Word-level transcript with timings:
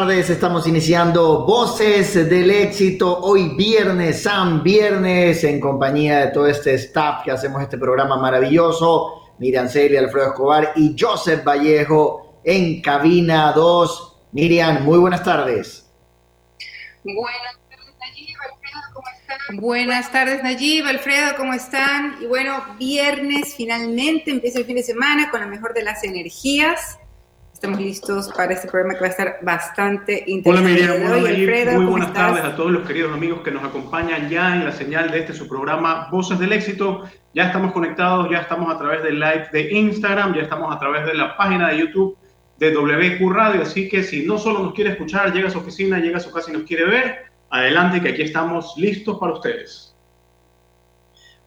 tardes. 0.00 0.30
Estamos 0.30 0.66
iniciando 0.66 1.44
Voces 1.44 2.14
del 2.14 2.50
Éxito. 2.50 3.18
Hoy 3.20 3.54
viernes, 3.54 4.22
San 4.22 4.62
Viernes, 4.62 5.44
en 5.44 5.60
compañía 5.60 6.20
de 6.20 6.32
todo 6.32 6.46
este 6.46 6.72
staff 6.74 7.22
que 7.22 7.30
hacemos 7.30 7.60
este 7.60 7.76
programa 7.76 8.16
maravilloso. 8.16 9.34
Miriam 9.38 9.68
Celia, 9.68 10.00
Alfredo 10.00 10.28
Escobar 10.28 10.72
y 10.76 10.96
Joseph 10.98 11.44
Vallejo 11.44 12.40
en 12.42 12.80
cabina 12.80 13.52
2. 13.52 14.16
Miriam, 14.32 14.84
muy 14.84 14.98
buenas 14.98 15.22
tardes. 15.22 15.86
Buenas 17.04 17.60
tardes, 17.60 17.92
Nayib, 18.00 18.36
Alfredo, 18.40 18.80
¿cómo 18.94 19.06
están? 19.08 19.60
Buenas 19.60 20.12
tardes, 20.12 20.42
Nayib, 20.42 20.86
Alfredo, 20.86 21.36
¿cómo 21.36 21.52
están? 21.52 22.16
Y 22.22 22.26
bueno, 22.26 22.64
viernes 22.78 23.54
finalmente 23.54 24.30
empieza 24.30 24.60
el 24.60 24.64
fin 24.64 24.76
de 24.76 24.82
semana 24.82 25.30
con 25.30 25.40
la 25.40 25.46
mejor 25.46 25.74
de 25.74 25.82
las 25.82 26.02
energías 26.04 26.99
Estamos 27.60 27.78
listos 27.78 28.32
para 28.34 28.54
este 28.54 28.68
programa 28.68 28.94
que 28.94 29.00
va 29.00 29.08
a 29.08 29.10
estar 29.10 29.38
bastante 29.42 30.24
interesante. 30.28 30.90
Hola 31.04 31.30
Miriam, 31.30 31.76
muy 31.76 31.84
buenas 31.84 32.14
tardes 32.14 32.42
a 32.42 32.56
todos 32.56 32.70
los 32.70 32.86
queridos 32.86 33.12
amigos 33.12 33.42
que 33.42 33.50
nos 33.50 33.62
acompañan 33.62 34.30
ya 34.30 34.56
en 34.56 34.64
la 34.64 34.72
señal 34.72 35.10
de 35.10 35.18
este 35.18 35.34
su 35.34 35.46
programa 35.46 36.08
Voces 36.10 36.38
del 36.38 36.54
Éxito. 36.54 37.04
Ya 37.34 37.48
estamos 37.48 37.72
conectados, 37.72 38.30
ya 38.30 38.38
estamos 38.38 38.74
a 38.74 38.78
través 38.78 39.02
del 39.02 39.20
live 39.20 39.48
de 39.52 39.72
Instagram, 39.72 40.36
ya 40.36 40.40
estamos 40.40 40.74
a 40.74 40.78
través 40.78 41.04
de 41.04 41.12
la 41.12 41.36
página 41.36 41.68
de 41.68 41.80
YouTube 41.80 42.16
de 42.56 42.72
WQ 42.72 43.30
Radio, 43.30 43.60
así 43.60 43.90
que 43.90 44.04
si 44.04 44.24
no 44.24 44.38
solo 44.38 44.60
nos 44.60 44.72
quiere 44.72 44.92
escuchar, 44.92 45.30
llega 45.34 45.48
a 45.48 45.50
su 45.50 45.58
oficina, 45.58 45.98
llega 45.98 46.16
a 46.16 46.20
su 46.20 46.32
casa 46.32 46.50
y 46.50 46.54
nos 46.54 46.62
quiere 46.62 46.86
ver, 46.86 47.26
adelante 47.50 48.00
que 48.00 48.08
aquí 48.08 48.22
estamos 48.22 48.72
listos 48.78 49.18
para 49.18 49.34
ustedes. 49.34 49.89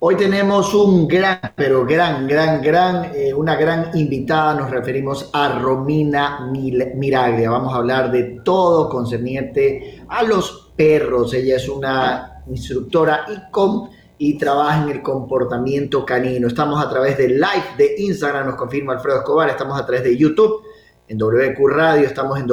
Hoy 0.06 0.18
tenemos 0.18 0.74
un 0.74 1.08
gran, 1.08 1.40
pero 1.56 1.86
gran, 1.86 2.28
gran, 2.28 2.62
gran, 2.62 3.16
eh, 3.16 3.34
una 3.34 3.56
gran 3.56 3.98
invitada. 3.98 4.54
Nos 4.54 4.70
referimos 4.70 5.30
a 5.32 5.58
Romina 5.60 6.52
Miraglia. 6.52 7.50
Vamos 7.50 7.74
a 7.74 7.78
hablar 7.78 8.12
de 8.12 8.42
todo 8.44 8.90
concerniente 8.90 10.04
a 10.10 10.24
los 10.24 10.74
perros. 10.76 11.34
Ella 11.34 11.56
es 11.56 11.70
una 11.70 12.44
instructora 12.48 13.24
ICOM 13.30 13.92
y 14.18 14.38
trabaja 14.38 14.84
en 14.84 14.90
el 14.90 15.02
comportamiento 15.02 16.06
canino. 16.06 16.50
Estamos 16.50 16.86
a 16.86 16.90
través 16.90 17.18
del 17.18 17.36
live 17.36 17.78
de 17.78 17.96
Instagram, 18.00 18.48
nos 18.48 18.56
confirma 18.56 18.92
Alfredo 18.92 19.20
Escobar. 19.20 19.52
Estamos 19.52 19.80
a 19.80 19.86
través 19.86 20.04
de 20.04 20.18
YouTube, 20.18 20.64
en 21.08 21.18
WQ 21.18 21.66
Radio, 21.70 22.06
estamos 22.06 22.38
en 22.38 22.48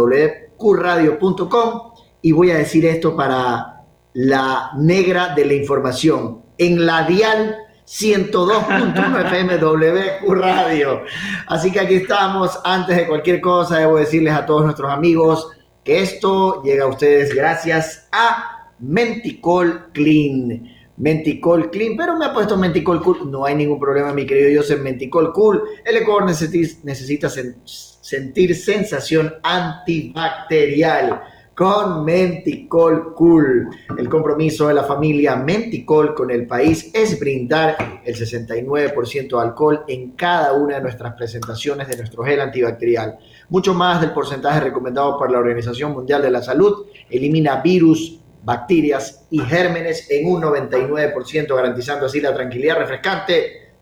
wqradio.com. 0.57 1.81
Y 2.23 2.31
voy 2.31 2.53
a 2.53 2.59
decir 2.59 2.87
esto 2.87 3.17
para 3.17 3.87
la 4.13 4.71
negra 4.77 5.35
de 5.35 5.45
la 5.47 5.55
información 5.55 6.49
en 6.61 6.85
la 6.85 7.05
dial 7.05 7.57
102.1 7.87 9.25
FMW 9.25 10.35
Radio. 10.35 11.03
Así 11.47 11.73
que 11.73 11.81
aquí 11.81 11.95
estamos. 11.95 12.61
Antes 12.65 12.97
de 12.99 13.07
cualquier 13.07 13.41
cosa, 13.41 13.79
debo 13.79 13.97
decirles 13.97 14.35
a 14.35 14.45
todos 14.45 14.65
nuestros 14.65 14.93
amigos 14.93 15.49
que 15.83 16.03
esto 16.03 16.63
llega 16.63 16.85
a 16.85 16.89
ustedes 16.89 17.35
gracias 17.35 18.09
a 18.13 18.69
Menticol 18.79 19.91
Clean. 19.93 20.71
Menticol 20.99 21.71
Clean, 21.71 21.97
pero 21.97 22.15
me 22.17 22.27
ha 22.27 22.35
puesto 22.35 22.59
Menticol 22.59 23.03
Cool. 23.03 23.31
No 23.31 23.47
hay 23.47 23.55
ningún 23.55 23.81
problema, 23.81 24.13
mi 24.13 24.27
querido 24.27 24.61
Joseph. 24.61 24.83
Menticol 24.83 25.33
Cool. 25.33 25.63
El 25.83 25.97
Ecuador 25.97 26.27
necesita 26.27 27.31
sentir 27.31 28.55
sensación 28.55 29.35
antibacterial 29.43 31.23
con 31.61 32.07
Menticol 32.07 33.13
Cool. 33.13 33.69
El 33.99 34.09
compromiso 34.09 34.69
de 34.69 34.73
la 34.73 34.85
familia 34.85 35.37
Menticol 35.37 36.15
con 36.15 36.31
el 36.31 36.47
país 36.47 36.91
es 36.95 37.21
brindar 37.21 38.01
el 38.03 38.15
69% 38.15 39.29
de 39.29 39.43
alcohol 39.43 39.85
en 39.87 40.13
cada 40.13 40.55
una 40.55 40.77
de 40.77 40.81
nuestras 40.81 41.13
presentaciones 41.13 41.87
de 41.87 41.99
nuestro 41.99 42.25
gel 42.25 42.41
antibacterial. 42.41 43.19
Mucho 43.51 43.75
más 43.75 44.01
del 44.01 44.13
porcentaje 44.13 44.59
recomendado 44.61 45.19
por 45.19 45.31
la 45.31 45.39
Organización 45.39 45.93
Mundial 45.93 46.23
de 46.23 46.31
la 46.31 46.43
Salud. 46.43 46.87
Elimina 47.11 47.57
virus, 47.57 48.19
bacterias 48.43 49.27
y 49.31 49.41
gérmenes 49.41 50.11
en 50.11 50.33
un 50.33 50.41
99%, 50.41 51.55
garantizando 51.55 52.07
así 52.07 52.23
la 52.23 52.33
tranquilidad 52.33 52.79
refrescante 52.79 53.35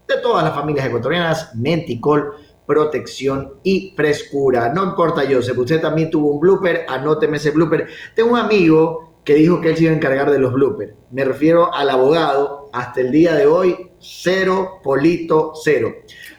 de 0.09 0.17
todas 0.21 0.43
las 0.43 0.53
familias 0.53 0.85
ecuatorianas. 0.85 1.55
Menticol 1.55 2.35
protección 2.69 3.55
y 3.63 3.95
frescura. 3.97 4.71
No 4.75 4.85
importa, 4.85 5.23
Joseph, 5.29 5.57
usted 5.57 5.81
también 5.81 6.11
tuvo 6.11 6.33
un 6.33 6.39
blooper, 6.39 6.85
anóteme 6.87 7.39
ese 7.39 7.51
blooper. 7.51 7.89
Tengo 8.15 8.33
un 8.33 8.39
amigo 8.39 9.23
que 9.25 9.35
dijo 9.35 9.59
que 9.59 9.71
él 9.71 9.77
se 9.77 9.85
iba 9.85 9.93
a 9.93 9.97
encargar 9.97 10.31
de 10.31 10.39
los 10.39 10.53
bloopers. 10.53 10.93
Me 11.11 11.25
refiero 11.25 11.75
al 11.75 11.89
abogado, 11.89 12.69
hasta 12.75 13.01
el 13.01 13.11
día 13.11 13.35
de 13.35 13.47
hoy, 13.47 13.91
cero, 13.99 14.81
polito, 14.83 15.53
cero. 15.65 15.95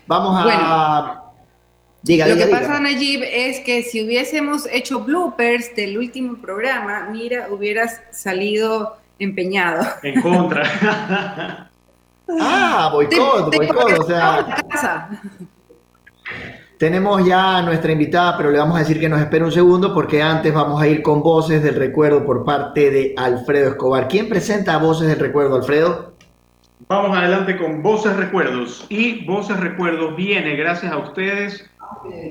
Vamos 0.06 0.40
a... 0.40 1.24
Diga, 2.04 2.28
lo 2.28 2.38
que 2.38 2.46
pasa, 2.46 2.80
Najib, 2.80 3.24
es 3.24 3.60
que 3.62 3.82
si 3.82 4.06
hubiésemos 4.06 4.68
hecho 4.72 5.00
bloopers 5.02 5.76
del 5.76 5.98
último 5.98 6.38
programa, 6.40 7.10
mira, 7.12 7.48
hubieras 7.52 8.02
salido 8.12 8.98
empeñado. 9.18 9.84
En 10.04 10.22
contra. 10.22 11.70
ah, 12.40 12.90
boicot, 12.94 13.56
boicot, 13.56 14.00
o 14.00 14.04
sea... 14.04 14.62
Tenemos 16.80 17.26
ya 17.26 17.58
a 17.58 17.62
nuestra 17.62 17.92
invitada, 17.92 18.38
pero 18.38 18.52
le 18.52 18.58
vamos 18.58 18.78
a 18.78 18.80
decir 18.80 19.02
que 19.02 19.10
nos 19.10 19.20
espere 19.20 19.44
un 19.44 19.52
segundo 19.52 19.94
porque 19.94 20.22
antes 20.22 20.54
vamos 20.54 20.82
a 20.82 20.88
ir 20.88 21.02
con 21.02 21.22
Voces 21.22 21.62
del 21.62 21.76
Recuerdo 21.76 22.26
por 22.26 22.46
parte 22.46 22.90
de 22.90 23.14
Alfredo 23.18 23.72
Escobar. 23.72 24.08
¿Quién 24.08 24.30
presenta 24.30 24.78
Voces 24.78 25.10
del 25.10 25.20
Recuerdo, 25.20 25.58
Alfredo? 25.58 26.14
Vamos 26.88 27.18
adelante 27.18 27.58
con 27.58 27.84
Voces 27.84 28.16
Recuerdos. 28.16 28.86
Y 28.88 29.26
Voces 29.26 29.60
Recuerdos 29.60 30.16
viene 30.16 30.56
gracias 30.56 30.94
a 30.94 30.98
ustedes 31.00 31.70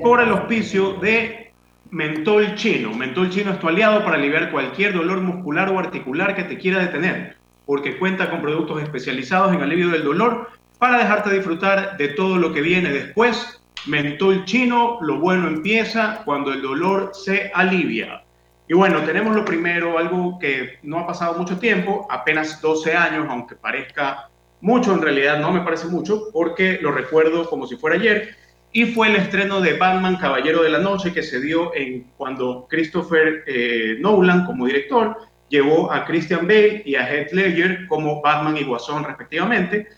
por 0.03 0.23
el 0.23 0.31
auspicio 0.31 0.95
de 0.95 1.53
Mentol 1.91 2.55
Chino. 2.55 2.95
Mentol 2.95 3.29
Chino 3.29 3.53
es 3.53 3.59
tu 3.59 3.69
aliado 3.69 4.03
para 4.03 4.17
aliviar 4.17 4.51
cualquier 4.51 4.95
dolor 4.95 5.21
muscular 5.21 5.69
o 5.69 5.79
articular 5.79 6.35
que 6.35 6.45
te 6.45 6.57
quiera 6.57 6.79
detener, 6.79 7.37
porque 7.67 7.99
cuenta 7.99 8.31
con 8.31 8.41
productos 8.41 8.83
especializados 8.83 9.53
en 9.53 9.61
alivio 9.61 9.91
del 9.91 10.05
dolor 10.05 10.49
para 10.79 10.97
dejarte 10.97 11.35
disfrutar 11.35 11.99
de 11.99 12.09
todo 12.09 12.39
lo 12.39 12.55
que 12.55 12.63
viene 12.63 12.91
después 12.91 13.61
Mentol 13.87 14.45
chino, 14.45 14.99
lo 15.01 15.19
bueno 15.19 15.49
empieza 15.49 16.23
cuando 16.25 16.53
el 16.53 16.63
dolor 16.63 17.13
se 17.15 17.51
alivia. 17.55 18.23
Y 18.69 18.75
bueno, 18.75 19.03
tenemos 19.03 19.35
lo 19.35 19.45
primero, 19.45 19.99
algo 19.99 20.39
que 20.39 20.79
no 20.83 20.99
ha 20.99 21.07
pasado 21.07 21.39
mucho 21.39 21.59
tiempo, 21.59 22.07
apenas 22.11 22.61
12 22.61 22.95
años, 22.95 23.27
aunque 23.31 23.55
parezca 23.55 24.29
mucho, 24.61 24.93
en 24.93 25.01
realidad 25.01 25.41
no 25.41 25.53
me 25.53 25.61
parece 25.61 25.87
mucho, 25.87 26.29
porque 26.33 26.79
lo 26.83 26.93
recuerdo 26.93 27.49
como 27.49 27.67
si 27.67 27.77
fuera 27.77 27.97
ayer, 27.97 28.37
y 28.73 28.87
fue 28.87 29.09
el 29.09 29.17
estreno 29.17 29.61
de 29.61 29.79
Batman 29.79 30.17
Caballero 30.17 30.63
de 30.63 30.71
la 30.71 30.79
Noche 30.79 31.13
que 31.13 31.23
se 31.23 31.41
dio 31.41 31.75
en 31.75 32.11
cuando 32.17 32.67
Christopher 32.69 33.45
eh, 33.47 33.97
Nolan 34.01 34.45
como 34.45 34.67
director 34.67 35.17
llevó 35.49 35.91
a 35.91 36.05
Christian 36.05 36.47
Bale 36.47 36.83
y 36.85 36.95
a 36.95 37.09
Heath 37.09 37.33
Ledger 37.33 37.87
como 37.87 38.21
Batman 38.21 38.59
y 38.59 38.65
Guasón 38.65 39.05
respectivamente, 39.05 39.89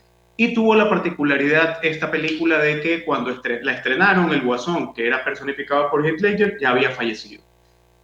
y 0.43 0.55
tuvo 0.55 0.73
la 0.73 0.89
particularidad 0.89 1.77
esta 1.83 2.09
película 2.09 2.57
de 2.57 2.81
que 2.81 3.05
cuando 3.05 3.29
la 3.61 3.73
estrenaron, 3.73 4.33
el 4.33 4.41
Guasón, 4.41 4.91
que 4.91 5.05
era 5.05 5.23
personificado 5.23 5.91
por 5.91 6.03
Heath 6.03 6.19
Ledger, 6.19 6.57
ya 6.59 6.71
había 6.71 6.89
fallecido. 6.89 7.43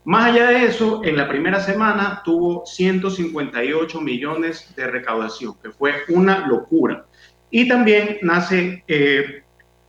Más 0.03 0.25
allá 0.25 0.49
de 0.49 0.65
eso, 0.65 1.01
en 1.03 1.17
la 1.17 1.27
primera 1.27 1.59
semana 1.59 2.21
tuvo 2.23 2.63
158 2.63 3.99
millones 4.01 4.71
de 4.75 4.85
recaudación, 4.85 5.55
que 5.63 5.71
fue 5.71 5.93
una 6.09 6.45
locura. 6.45 7.05
Y 7.49 7.67
también 7.67 8.19
nace 8.21 8.83
eh, 8.87 9.41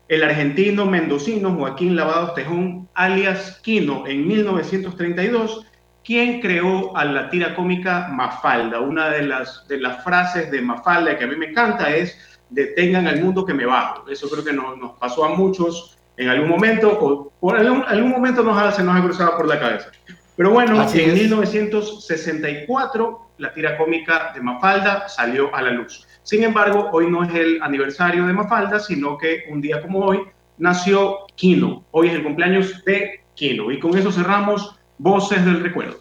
el 0.09 0.25
argentino 0.25 0.87
mendocino 0.87 1.55
Joaquín 1.55 1.97
Lavado 1.97 2.33
Tejón, 2.33 2.89
alias 2.95 3.61
Quino, 3.63 4.07
en 4.07 4.27
1932, 4.27 5.67
quien 6.03 6.41
creó 6.41 6.97
a 6.97 7.05
la 7.05 7.29
tira 7.29 7.55
cómica 7.55 8.09
Mafalda. 8.11 8.81
Una 8.81 9.11
de 9.11 9.21
las, 9.21 9.69
de 9.69 9.79
las 9.79 10.03
frases 10.03 10.51
de 10.51 10.63
Mafalda 10.63 11.19
que 11.19 11.25
a 11.25 11.27
mí 11.27 11.37
me 11.37 11.51
encanta 11.51 11.95
es 11.95 12.19
detengan 12.51 13.07
al 13.07 13.23
mundo 13.23 13.45
que 13.45 13.55
me 13.55 13.67
bajo. 13.67 14.09
Eso 14.09 14.29
creo 14.29 14.45
que 14.45 14.53
nos, 14.53 14.77
nos 14.79 14.93
pasó 14.93 15.25
a 15.25 15.31
muchos 15.31 15.97
en 16.17 16.29
algún 16.29 16.49
momento, 16.49 16.97
o 17.01 17.33
por 17.41 17.57
algún, 17.57 17.85
algún 17.87 18.11
momento 18.11 18.43
nos 18.43 18.75
se 18.75 18.83
nos 18.83 18.97
ha 18.97 19.03
cruzado 19.03 19.37
por 19.37 19.47
la 19.47 19.61
cabeza. 19.61 19.91
Pero 20.37 20.51
bueno, 20.51 20.85
en 20.93 21.15
1964 21.15 23.29
la 23.39 23.53
tira 23.53 23.79
cómica 23.79 24.33
de 24.35 24.41
Mafalda 24.41 25.09
salió 25.09 25.55
a 25.55 25.63
la 25.63 25.71
luz. 25.71 26.07
Sin 26.23 26.43
embargo, 26.43 26.91
hoy 26.93 27.11
no 27.11 27.25
es 27.25 27.35
el 27.35 27.63
aniversario 27.63 28.27
de 28.27 28.33
Mafalda, 28.33 28.81
sino 28.81 29.17
que 29.17 29.45
un 29.51 29.61
día 29.61 29.81
como 29.81 30.01
hoy 30.01 30.21
nació 30.59 31.19
Kino. 31.37 31.85
Hoy 31.93 32.09
es 32.09 32.15
el 32.15 32.25
cumpleaños 32.25 32.85
de 32.85 33.21
Kino. 33.35 33.71
Y 33.71 33.79
con 33.79 33.97
eso 33.97 34.13
cerramos 34.13 34.75
Voces 34.99 35.45
del 35.45 35.61
Recuerdo. 35.61 36.01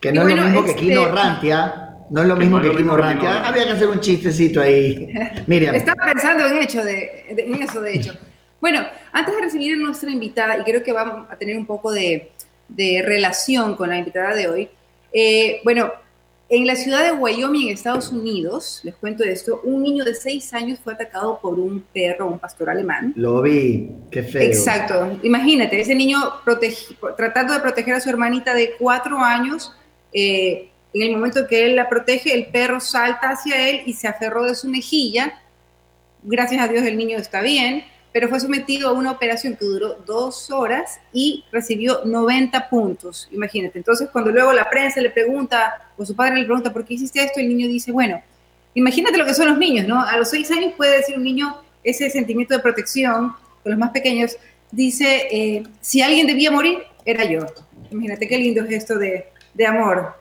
Que 0.00 0.12
no 0.12 0.28
es 0.28 0.36
lo 0.36 0.42
mismo 0.42 0.64
que 0.64 0.74
Kino 0.74 1.02
este, 1.02 1.12
Rantia, 1.12 1.85
No 2.10 2.22
es 2.22 2.28
lo 2.28 2.36
mismo 2.36 2.60
que, 2.60 2.74
Kino 2.74 2.96
Ranking. 2.96 3.26
Había 3.26 3.64
que 3.64 3.70
hacer 3.70 3.88
un 3.88 4.00
chistecito 4.00 4.60
ahí. 4.60 5.12
Miriam. 5.46 5.74
Estaba 5.74 6.06
pensando 6.06 6.46
en, 6.46 6.62
hecho 6.62 6.84
de, 6.84 7.24
en 7.28 7.62
eso, 7.62 7.80
de 7.80 7.94
hecho. 7.94 8.12
Bueno, 8.60 8.84
antes 9.12 9.34
de 9.34 9.40
recibir 9.40 9.74
a 9.74 9.76
nuestra 9.76 10.10
invitada, 10.10 10.58
y 10.58 10.62
creo 10.64 10.82
que 10.82 10.92
vamos 10.92 11.26
a 11.30 11.36
tener 11.36 11.56
un 11.56 11.66
poco 11.66 11.92
de, 11.92 12.32
de 12.68 13.02
relación 13.04 13.76
con 13.76 13.88
la 13.88 13.98
invitada 13.98 14.34
de 14.34 14.48
hoy, 14.48 14.68
eh, 15.12 15.60
bueno, 15.64 15.92
en 16.48 16.66
la 16.66 16.76
ciudad 16.76 17.02
de 17.02 17.10
Wyoming, 17.10 17.68
en 17.68 17.74
Estados 17.74 18.12
Unidos, 18.12 18.80
les 18.84 18.94
cuento 18.94 19.24
esto, 19.24 19.60
un 19.64 19.82
niño 19.82 20.04
de 20.04 20.14
seis 20.14 20.54
años 20.54 20.78
fue 20.78 20.92
atacado 20.92 21.40
por 21.40 21.58
un 21.58 21.84
perro, 21.92 22.28
un 22.28 22.38
pastor 22.38 22.70
alemán. 22.70 23.12
Lo 23.16 23.42
vi, 23.42 23.90
qué 24.12 24.22
feo. 24.22 24.42
Exacto. 24.42 25.18
Imagínate, 25.24 25.80
ese 25.80 25.94
niño 25.94 26.18
tratando 27.16 27.52
de 27.52 27.60
proteger 27.60 27.94
a 27.94 28.00
su 28.00 28.10
hermanita 28.10 28.54
de 28.54 28.74
cuatro 28.78 29.18
años, 29.18 29.72
eh, 30.12 30.70
en 31.02 31.10
el 31.10 31.16
momento 31.16 31.46
que 31.46 31.66
él 31.66 31.76
la 31.76 31.88
protege, 31.88 32.32
el 32.34 32.46
perro 32.46 32.80
salta 32.80 33.30
hacia 33.30 33.68
él 33.68 33.82
y 33.86 33.94
se 33.94 34.08
aferró 34.08 34.44
de 34.44 34.54
su 34.54 34.68
mejilla. 34.68 35.40
Gracias 36.22 36.62
a 36.62 36.68
Dios 36.68 36.84
el 36.84 36.96
niño 36.96 37.18
está 37.18 37.40
bien 37.40 37.84
pero 38.16 38.30
fue 38.30 38.40
sometido 38.40 38.88
a 38.88 38.92
una 38.92 39.10
operación 39.10 39.56
que 39.56 39.66
duró 39.66 40.02
dos 40.06 40.50
horas 40.50 41.00
y 41.12 41.44
recibió 41.52 42.00
90 42.06 42.70
puntos, 42.70 43.28
imagínate. 43.30 43.76
Entonces, 43.76 44.08
cuando 44.10 44.30
luego 44.30 44.54
la 44.54 44.70
prensa 44.70 45.02
le 45.02 45.10
pregunta, 45.10 45.90
o 45.98 46.06
su 46.06 46.16
padre 46.16 46.36
le 46.36 46.46
pregunta, 46.46 46.72
¿por 46.72 46.86
qué 46.86 46.94
hiciste 46.94 47.22
esto? 47.22 47.40
El 47.40 47.48
niño 47.48 47.68
dice, 47.68 47.92
bueno, 47.92 48.22
imagínate 48.72 49.18
lo 49.18 49.26
que 49.26 49.34
son 49.34 49.48
los 49.48 49.58
niños, 49.58 49.86
¿no? 49.86 50.00
A 50.00 50.16
los 50.16 50.30
seis 50.30 50.50
años 50.50 50.72
puede 50.78 50.96
decir 50.96 51.14
un 51.14 51.24
niño 51.24 51.58
ese 51.84 52.08
sentimiento 52.08 52.54
de 52.54 52.60
protección 52.60 53.34
con 53.62 53.72
los 53.72 53.78
más 53.78 53.90
pequeños, 53.90 54.38
dice, 54.70 55.28
eh, 55.30 55.64
si 55.82 56.00
alguien 56.00 56.26
debía 56.26 56.50
morir, 56.50 56.84
era 57.04 57.22
yo. 57.26 57.40
Imagínate 57.90 58.26
qué 58.26 58.38
lindo 58.38 58.64
gesto 58.64 58.98
de, 58.98 59.26
de 59.52 59.66
amor. 59.66 60.14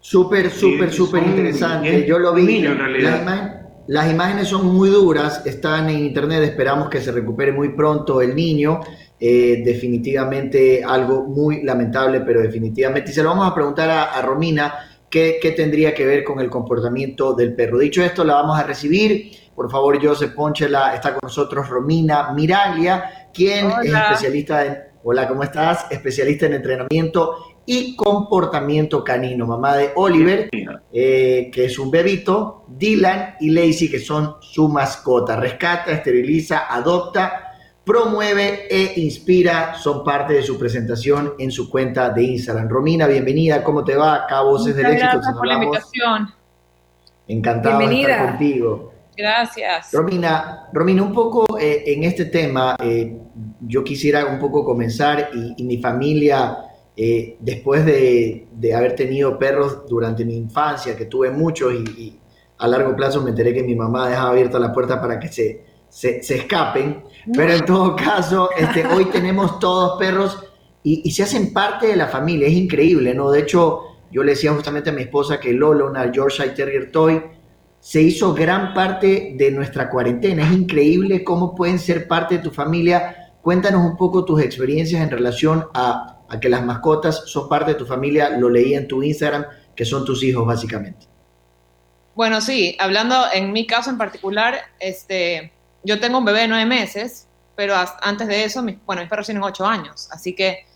Súper, 0.00 0.50
súper, 0.50 0.92
súper 0.92 1.22
interesante. 1.22 2.06
Yo 2.06 2.18
lo 2.18 2.34
vi. 2.34 2.64
en 2.64 2.78
realidad. 2.78 3.58
Las 3.88 4.10
imágenes 4.10 4.48
son 4.48 4.66
muy 4.66 4.90
duras, 4.90 5.46
están 5.46 5.88
en 5.88 6.00
internet, 6.00 6.42
esperamos 6.42 6.90
que 6.90 7.00
se 7.00 7.10
recupere 7.10 7.52
muy 7.52 7.70
pronto 7.70 8.20
el 8.20 8.34
niño. 8.34 8.80
Eh, 9.18 9.62
definitivamente 9.64 10.84
algo 10.84 11.24
muy 11.24 11.62
lamentable, 11.62 12.20
pero 12.20 12.42
definitivamente. 12.42 13.10
Y 13.10 13.14
se 13.14 13.22
lo 13.22 13.30
vamos 13.30 13.50
a 13.50 13.54
preguntar 13.54 13.88
a, 13.88 14.20
Romina 14.20 14.74
qué, 15.08 15.40
tendría 15.56 15.94
que 15.94 16.04
ver 16.04 16.22
con 16.22 16.38
el 16.38 16.50
comportamiento 16.50 17.32
del 17.32 17.54
perro. 17.54 17.78
Dicho 17.78 18.02
esto, 18.02 18.24
la 18.24 18.34
vamos 18.34 18.58
a 18.58 18.62
recibir. 18.62 19.30
Por 19.54 19.70
favor, 19.70 19.98
Joseph 20.04 20.34
Ponchela, 20.34 20.94
está 20.94 21.12
con 21.14 21.20
nosotros 21.22 21.66
Romina 21.66 22.34
Miraglia, 22.34 23.28
quien 23.32 23.70
es 23.82 23.90
especialista 23.90 24.66
en... 24.66 24.78
Hola, 25.02 25.26
¿cómo 25.26 25.44
estás? 25.44 25.86
Especialista 25.90 26.44
en 26.44 26.54
entrenamiento 26.54 27.57
y 27.70 27.94
comportamiento 27.96 29.04
canino, 29.04 29.46
mamá 29.46 29.76
de 29.76 29.90
Oliver, 29.94 30.48
eh, 30.90 31.50
que 31.52 31.66
es 31.66 31.78
un 31.78 31.90
bebito, 31.90 32.64
Dylan 32.66 33.34
y 33.40 33.50
Lacey, 33.50 33.90
que 33.90 33.98
son 33.98 34.36
su 34.40 34.70
mascota. 34.70 35.36
Rescata, 35.36 35.92
esteriliza, 35.92 36.64
adopta, 36.74 37.52
promueve 37.84 38.68
e 38.70 38.98
inspira, 39.00 39.74
son 39.74 40.02
parte 40.02 40.32
de 40.32 40.42
su 40.42 40.58
presentación 40.58 41.34
en 41.38 41.50
su 41.50 41.68
cuenta 41.68 42.08
de 42.08 42.22
Instagram. 42.22 42.70
Romina, 42.70 43.06
bienvenida, 43.06 43.62
¿cómo 43.62 43.84
te 43.84 43.96
va? 43.96 44.24
Acá 44.24 44.40
Voces 44.40 44.74
del 44.74 44.86
Éxito. 44.86 45.10
Gracias 45.12 45.34
por 45.34 45.46
la 45.46 45.54
invitación. 45.54 46.28
Encantado 47.26 47.78
de 47.80 48.00
estar 48.00 48.30
contigo. 48.30 48.92
Gracias. 49.14 49.92
Romina, 49.92 50.70
Romina, 50.72 51.02
un 51.02 51.12
poco 51.12 51.58
eh, 51.60 51.82
en 51.86 52.04
este 52.04 52.24
tema, 52.24 52.76
eh, 52.82 53.14
yo 53.60 53.84
quisiera 53.84 54.24
un 54.24 54.38
poco 54.38 54.64
comenzar 54.64 55.28
y, 55.34 55.52
y 55.58 55.64
mi 55.64 55.76
familia 55.76 56.64
eh, 57.00 57.36
después 57.38 57.86
de, 57.86 58.48
haber 58.76 58.96
tenido 58.96 59.38
perros 59.38 59.82
durante 59.88 60.24
mi 60.24 60.36
infancia, 60.36 60.96
que 60.96 61.04
tuve 61.04 61.30
muchos 61.30 61.72
y, 61.72 62.18
a 62.58 62.66
largo 62.66 62.96
plazo 62.96 63.22
me 63.22 63.30
enteré 63.30 63.54
que 63.54 63.62
mi 63.62 63.76
mamá 63.76 64.08
dejaba 64.08 64.30
abierta 64.30 64.58
la 64.58 64.72
puerta 64.72 65.00
para 65.00 65.20
que 65.20 65.28
se, 65.28 65.64
se, 65.88 66.18
escapen, 66.18 67.04
pero 67.32 67.52
en 67.52 67.64
todo 67.64 67.94
caso, 67.94 68.50
este, 68.58 68.84
hoy 68.84 69.04
tenemos 69.04 69.60
todos 69.60 69.96
perros 69.96 70.42
y, 70.82 71.08
se 71.12 71.22
hacen 71.22 71.52
parte 71.52 71.86
de 71.86 71.94
la 71.94 72.08
familia, 72.08 72.48
es 72.48 72.54
increíble, 72.54 73.14
¿no? 73.14 73.30
De 73.30 73.42
hecho, 73.42 73.82
yo 74.10 74.24
le 74.24 74.32
decía 74.32 74.52
justamente 74.52 74.90
a 74.90 74.92
mi 74.92 75.02
esposa 75.02 75.38
que 75.38 75.52
Lolo, 75.52 75.86
una 75.86 76.10
Yorkshire 76.10 76.50
Terrier 76.50 76.90
Toy, 76.90 77.22
se 77.78 78.02
hizo 78.02 78.34
gran 78.34 78.74
parte 78.74 79.36
de 79.38 79.52
nuestra 79.52 79.88
cuarentena. 79.88 80.42
Es 80.42 80.52
increíble 80.52 81.22
cómo 81.22 81.54
pueden 81.54 81.78
ser 81.78 82.08
parte 82.08 82.38
de 82.38 82.42
tu 82.42 82.50
familia. 82.50 83.34
Cuéntanos 83.40 83.88
un 83.88 83.96
poco 83.96 84.24
tus 84.24 84.42
experiencias 84.42 85.00
en 85.00 85.10
relación 85.10 85.66
a 85.74 86.17
a 86.28 86.38
que 86.38 86.48
las 86.48 86.64
mascotas 86.64 87.24
son 87.26 87.48
parte 87.48 87.72
de 87.72 87.78
tu 87.78 87.86
familia, 87.86 88.30
lo 88.30 88.50
leí 88.50 88.74
en 88.74 88.86
tu 88.86 89.02
Instagram, 89.02 89.46
que 89.74 89.84
son 89.84 90.04
tus 90.04 90.22
hijos 90.22 90.46
básicamente. 90.46 91.06
Bueno, 92.14 92.40
sí, 92.40 92.76
hablando 92.80 93.14
en 93.32 93.52
mi 93.52 93.66
caso 93.66 93.90
en 93.90 93.98
particular, 93.98 94.58
este, 94.80 95.52
yo 95.84 96.00
tengo 96.00 96.18
un 96.18 96.24
bebé 96.24 96.40
de 96.40 96.48
nueve 96.48 96.66
meses, 96.66 97.28
pero 97.54 97.74
antes 98.02 98.28
de 98.28 98.44
eso, 98.44 98.62
mis, 98.62 98.76
bueno, 98.84 99.02
mis 99.02 99.08
perros 99.08 99.26
tienen 99.26 99.42
ocho 99.42 99.64
años, 99.64 100.08
así 100.10 100.34
que 100.34 100.66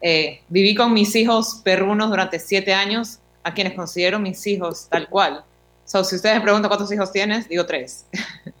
eh, 0.00 0.42
viví 0.48 0.74
con 0.74 0.92
mis 0.92 1.14
hijos 1.14 1.60
perrunos 1.62 2.10
durante 2.10 2.38
siete 2.40 2.74
años, 2.74 3.20
a 3.44 3.54
quienes 3.54 3.74
considero 3.74 4.18
mis 4.18 4.44
hijos 4.46 4.88
tal 4.88 5.08
cual. 5.08 5.44
So, 5.84 6.04
si 6.04 6.16
ustedes 6.16 6.36
me 6.36 6.42
preguntan 6.42 6.68
cuántos 6.68 6.92
hijos 6.92 7.12
tienes, 7.12 7.48
digo 7.48 7.66
tres. 7.66 8.06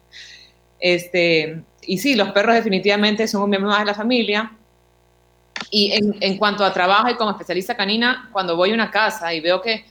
este, 0.80 1.62
y 1.82 1.98
sí, 1.98 2.14
los 2.14 2.30
perros 2.30 2.54
definitivamente 2.54 3.26
son 3.26 3.42
un 3.42 3.50
miembro 3.50 3.70
más 3.70 3.80
de 3.80 3.86
la 3.86 3.94
familia. 3.94 4.52
Y 5.74 5.90
en, 6.20 6.36
cuanto 6.36 6.66
a 6.66 6.72
trabajo 6.72 7.08
y 7.08 7.14
como 7.14 7.30
especialista 7.30 7.74
canina, 7.74 8.28
cuando 8.30 8.56
voy 8.56 8.72
a 8.72 8.74
una 8.74 8.90
casa 8.90 9.32
y 9.32 9.40
veo 9.40 9.62
que 9.62 9.86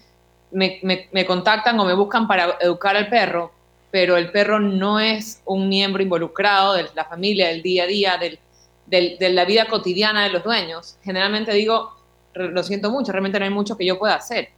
me, 0.51 0.79
me, 0.83 1.25
contactan 1.25 1.79
o 1.79 1.85
me 1.85 1.95
buscan 1.95 2.27
para 2.27 2.55
educar 2.61 2.95
al 2.95 3.09
perro, 3.09 3.51
pero 3.89 4.15
el 4.15 4.31
perro 4.31 4.59
no 4.59 4.99
es 4.99 5.41
un 5.43 5.67
miembro 5.67 6.03
involucrado 6.03 6.73
de 6.73 6.85
la 6.93 7.05
familia, 7.05 7.47
del 7.47 7.63
día 7.63 7.85
a 7.85 7.87
día, 7.87 8.17
del, 8.17 8.37
del, 8.85 9.17
de 9.17 9.29
la 9.29 9.43
vida 9.43 9.65
cotidiana 9.65 10.23
de 10.23 10.29
los 10.29 10.43
dueños, 10.43 10.97
generalmente 11.03 11.51
digo, 11.51 11.95
lo 12.35 12.61
siento 12.61 12.91
mucho, 12.91 13.11
realmente 13.11 13.39
no 13.39 13.45
hay 13.45 13.51
mucho 13.51 13.75
que 13.75 13.85
yo 13.85 13.97
pueda 13.97 14.15
hacer. 14.15 14.49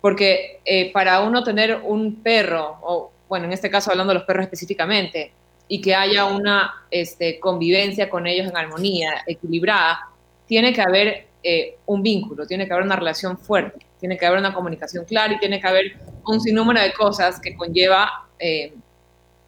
Porque 0.00 0.60
eh, 0.64 0.92
para 0.92 1.20
uno 1.20 1.44
tener 1.44 1.80
un 1.84 2.16
perro, 2.16 2.78
o 2.82 3.12
bueno, 3.28 3.46
en 3.46 3.52
este 3.52 3.70
caso 3.70 3.92
hablando 3.92 4.12
de 4.12 4.18
los 4.18 4.26
perros 4.26 4.44
específicamente, 4.44 5.32
y 5.68 5.80
que 5.80 5.94
haya 5.94 6.24
una 6.24 6.84
este, 6.90 7.38
convivencia 7.38 8.10
con 8.10 8.26
ellos 8.26 8.48
en 8.48 8.56
armonía, 8.56 9.22
equilibrada, 9.26 10.08
tiene 10.52 10.74
que 10.74 10.82
haber 10.82 11.28
eh, 11.42 11.78
un 11.86 12.02
vínculo, 12.02 12.46
tiene 12.46 12.66
que 12.66 12.74
haber 12.74 12.84
una 12.84 12.96
relación 12.96 13.38
fuerte, 13.38 13.86
tiene 13.98 14.18
que 14.18 14.26
haber 14.26 14.38
una 14.38 14.52
comunicación 14.52 15.06
clara 15.06 15.32
y 15.32 15.38
tiene 15.38 15.58
que 15.58 15.66
haber 15.66 15.96
un 16.26 16.42
sinnúmero 16.42 16.78
de 16.82 16.92
cosas 16.92 17.40
que 17.40 17.56
conlleva 17.56 18.28
eh, 18.38 18.74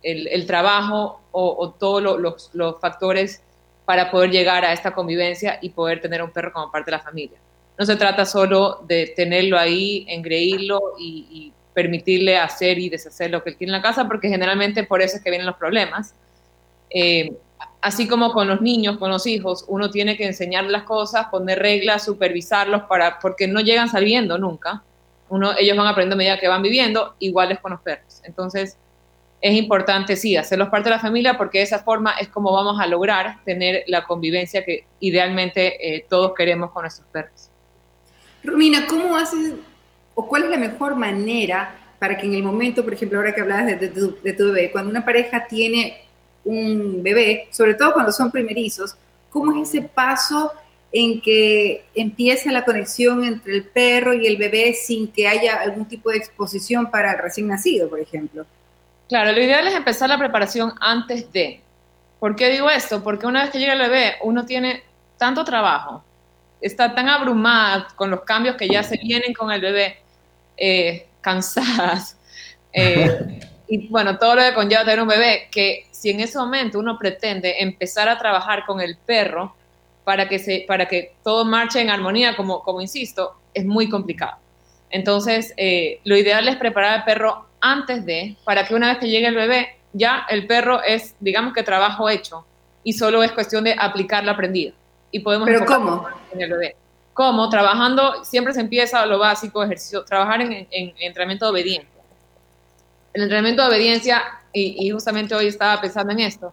el, 0.02 0.46
trabajo 0.46 1.20
o, 1.30 1.74
todos 1.78 2.02
los, 2.02 2.80
factores 2.80 3.42
para 3.84 4.10
poder 4.10 4.30
llegar 4.30 4.64
a 4.64 4.72
esta 4.72 4.94
convivencia 4.94 5.58
y 5.60 5.68
poder 5.68 6.00
tener 6.00 6.22
un 6.22 6.30
perro 6.30 6.54
como 6.54 6.72
parte 6.72 6.90
de 6.90 6.96
la 6.96 7.02
familia. 7.02 7.36
No 7.78 7.84
se 7.84 7.96
trata 7.96 8.24
solo 8.24 8.82
de 8.88 9.12
tenerlo 9.14 9.58
ahí, 9.58 10.06
engreírlo 10.08 10.94
y, 10.98 11.52
permitirle 11.74 12.38
hacer 12.38 12.78
y 12.78 12.88
deshacer 12.88 13.30
lo 13.30 13.42
que 13.42 13.50
él 13.50 13.56
quiere 13.56 13.74
en 13.74 13.76
la 13.76 13.82
casa, 13.82 14.08
porque 14.08 14.30
generalmente 14.30 14.84
por 14.84 15.02
eso 15.02 15.16
es 15.16 15.22
que 15.22 15.28
vienen 15.28 15.46
los 15.46 15.56
problemas. 15.56 16.14
Eh, 16.88 17.36
así 17.84 18.08
como 18.08 18.32
con 18.32 18.48
los 18.48 18.62
niños, 18.62 18.96
con 18.96 19.10
los 19.10 19.26
hijos, 19.26 19.66
uno 19.68 19.90
tiene 19.90 20.16
que 20.16 20.24
enseñar 20.24 20.64
las 20.64 20.84
cosas, 20.84 21.26
poner 21.26 21.58
reglas, 21.58 22.06
supervisarlos, 22.06 22.84
para, 22.84 23.18
porque 23.18 23.46
no 23.46 23.60
llegan 23.60 23.90
saliendo 23.90 24.38
nunca. 24.38 24.82
Uno, 25.28 25.52
ellos 25.58 25.76
van 25.76 25.86
aprendiendo 25.88 26.14
a 26.14 26.16
medida 26.16 26.40
que 26.40 26.48
van 26.48 26.62
viviendo, 26.62 27.14
iguales 27.18 27.58
con 27.60 27.72
los 27.72 27.82
perros. 27.82 28.22
Entonces, 28.24 28.78
es 29.42 29.54
importante, 29.54 30.16
sí, 30.16 30.34
hacerlos 30.34 30.70
parte 30.70 30.88
de 30.88 30.96
la 30.96 30.98
familia, 30.98 31.36
porque 31.36 31.58
de 31.58 31.64
esa 31.64 31.80
forma 31.80 32.12
es 32.12 32.28
como 32.28 32.54
vamos 32.54 32.80
a 32.80 32.86
lograr 32.86 33.44
tener 33.44 33.84
la 33.86 34.04
convivencia 34.04 34.64
que 34.64 34.86
idealmente 35.00 35.96
eh, 35.96 36.06
todos 36.08 36.32
queremos 36.34 36.70
con 36.70 36.84
nuestros 36.84 37.06
perros. 37.08 37.50
Romina, 38.42 38.86
¿cómo 38.86 39.14
haces 39.14 39.56
o 40.14 40.26
cuál 40.26 40.44
es 40.44 40.50
la 40.50 40.56
mejor 40.56 40.96
manera 40.96 41.76
para 41.98 42.16
que 42.16 42.26
en 42.26 42.32
el 42.32 42.42
momento, 42.42 42.82
por 42.82 42.94
ejemplo, 42.94 43.18
ahora 43.18 43.34
que 43.34 43.42
hablabas 43.42 43.66
de, 43.66 43.76
de 43.76 44.32
tu 44.32 44.44
bebé, 44.46 44.72
cuando 44.72 44.90
una 44.90 45.04
pareja 45.04 45.46
tiene 45.46 46.03
un 46.44 47.02
bebé, 47.02 47.48
sobre 47.50 47.74
todo 47.74 47.92
cuando 47.92 48.12
son 48.12 48.30
primerizos, 48.30 48.96
¿cómo 49.30 49.60
es 49.60 49.68
ese 49.70 49.82
paso 49.82 50.52
en 50.92 51.20
que 51.20 51.84
empieza 51.94 52.52
la 52.52 52.64
conexión 52.64 53.24
entre 53.24 53.52
el 53.52 53.64
perro 53.64 54.14
y 54.14 54.26
el 54.26 54.36
bebé 54.36 54.74
sin 54.74 55.08
que 55.10 55.26
haya 55.26 55.60
algún 55.60 55.86
tipo 55.86 56.10
de 56.10 56.18
exposición 56.18 56.90
para 56.90 57.12
el 57.12 57.18
recién 57.18 57.48
nacido, 57.48 57.88
por 57.88 57.98
ejemplo? 57.98 58.46
Claro, 59.08 59.32
lo 59.32 59.42
ideal 59.42 59.66
es 59.66 59.74
empezar 59.74 60.08
la 60.08 60.18
preparación 60.18 60.72
antes 60.80 61.30
de. 61.32 61.60
¿Por 62.20 62.36
qué 62.36 62.48
digo 62.48 62.70
esto? 62.70 63.02
Porque 63.02 63.26
una 63.26 63.42
vez 63.42 63.50
que 63.50 63.58
llega 63.58 63.72
el 63.72 63.80
bebé, 63.80 64.14
uno 64.22 64.46
tiene 64.46 64.82
tanto 65.18 65.44
trabajo, 65.44 66.02
está 66.60 66.94
tan 66.94 67.08
abrumada 67.08 67.88
con 67.96 68.10
los 68.10 68.22
cambios 68.22 68.56
que 68.56 68.68
ya 68.68 68.82
se 68.82 68.96
vienen 68.96 69.34
con 69.34 69.50
el 69.50 69.60
bebé, 69.60 69.98
eh, 70.56 71.08
cansadas, 71.20 72.16
eh, 72.72 73.40
y 73.68 73.88
bueno, 73.88 74.18
todo 74.18 74.36
lo 74.36 74.42
que 74.42 74.54
conlleva 74.54 74.84
tener 74.84 75.02
un 75.02 75.08
bebé, 75.08 75.48
que 75.50 75.86
si 76.04 76.10
en 76.10 76.20
ese 76.20 76.36
momento 76.36 76.78
uno 76.78 76.98
pretende 76.98 77.62
empezar 77.62 78.10
a 78.10 78.18
trabajar 78.18 78.66
con 78.66 78.78
el 78.82 78.98
perro 78.98 79.54
para 80.04 80.28
que, 80.28 80.38
se, 80.38 80.66
para 80.68 80.86
que 80.86 81.14
todo 81.24 81.46
marche 81.46 81.80
en 81.80 81.88
armonía, 81.88 82.36
como, 82.36 82.62
como 82.62 82.82
insisto, 82.82 83.36
es 83.54 83.64
muy 83.64 83.88
complicado. 83.88 84.36
Entonces, 84.90 85.54
eh, 85.56 86.00
lo 86.04 86.14
ideal 86.14 86.46
es 86.46 86.56
preparar 86.56 86.98
al 86.98 87.04
perro 87.04 87.46
antes 87.58 88.04
de, 88.04 88.36
para 88.44 88.66
que 88.66 88.74
una 88.74 88.88
vez 88.88 88.98
que 88.98 89.08
llegue 89.08 89.28
el 89.28 89.34
bebé, 89.34 89.78
ya 89.94 90.26
el 90.28 90.46
perro 90.46 90.82
es, 90.82 91.16
digamos 91.20 91.54
que 91.54 91.62
trabajo 91.62 92.10
hecho 92.10 92.44
y 92.82 92.92
solo 92.92 93.22
es 93.22 93.32
cuestión 93.32 93.64
de 93.64 93.74
aplicar 93.78 94.24
lo 94.24 94.32
aprendido. 94.32 94.74
Y 95.10 95.20
podemos 95.20 95.48
¿Pero 95.48 95.64
cómo? 95.64 96.06
En 96.34 96.42
el 96.42 96.50
bebé. 96.50 96.76
¿Cómo? 97.14 97.48
Trabajando, 97.48 98.22
siempre 98.24 98.52
se 98.52 98.60
empieza 98.60 99.06
lo 99.06 99.18
básico, 99.18 99.64
ejercicio, 99.64 100.04
trabajar 100.04 100.42
en, 100.42 100.68
entrenamiento 100.70 101.46
de 101.46 101.50
obediencia. 101.50 101.88
El 103.14 103.22
entrenamiento 103.22 103.62
de 103.62 103.68
obediencia, 103.68 104.22
y, 104.54 104.90
justamente 104.90 105.34
hoy 105.34 105.48
estaba 105.48 105.80
pensando 105.80 106.12
en 106.12 106.20
esto, 106.20 106.52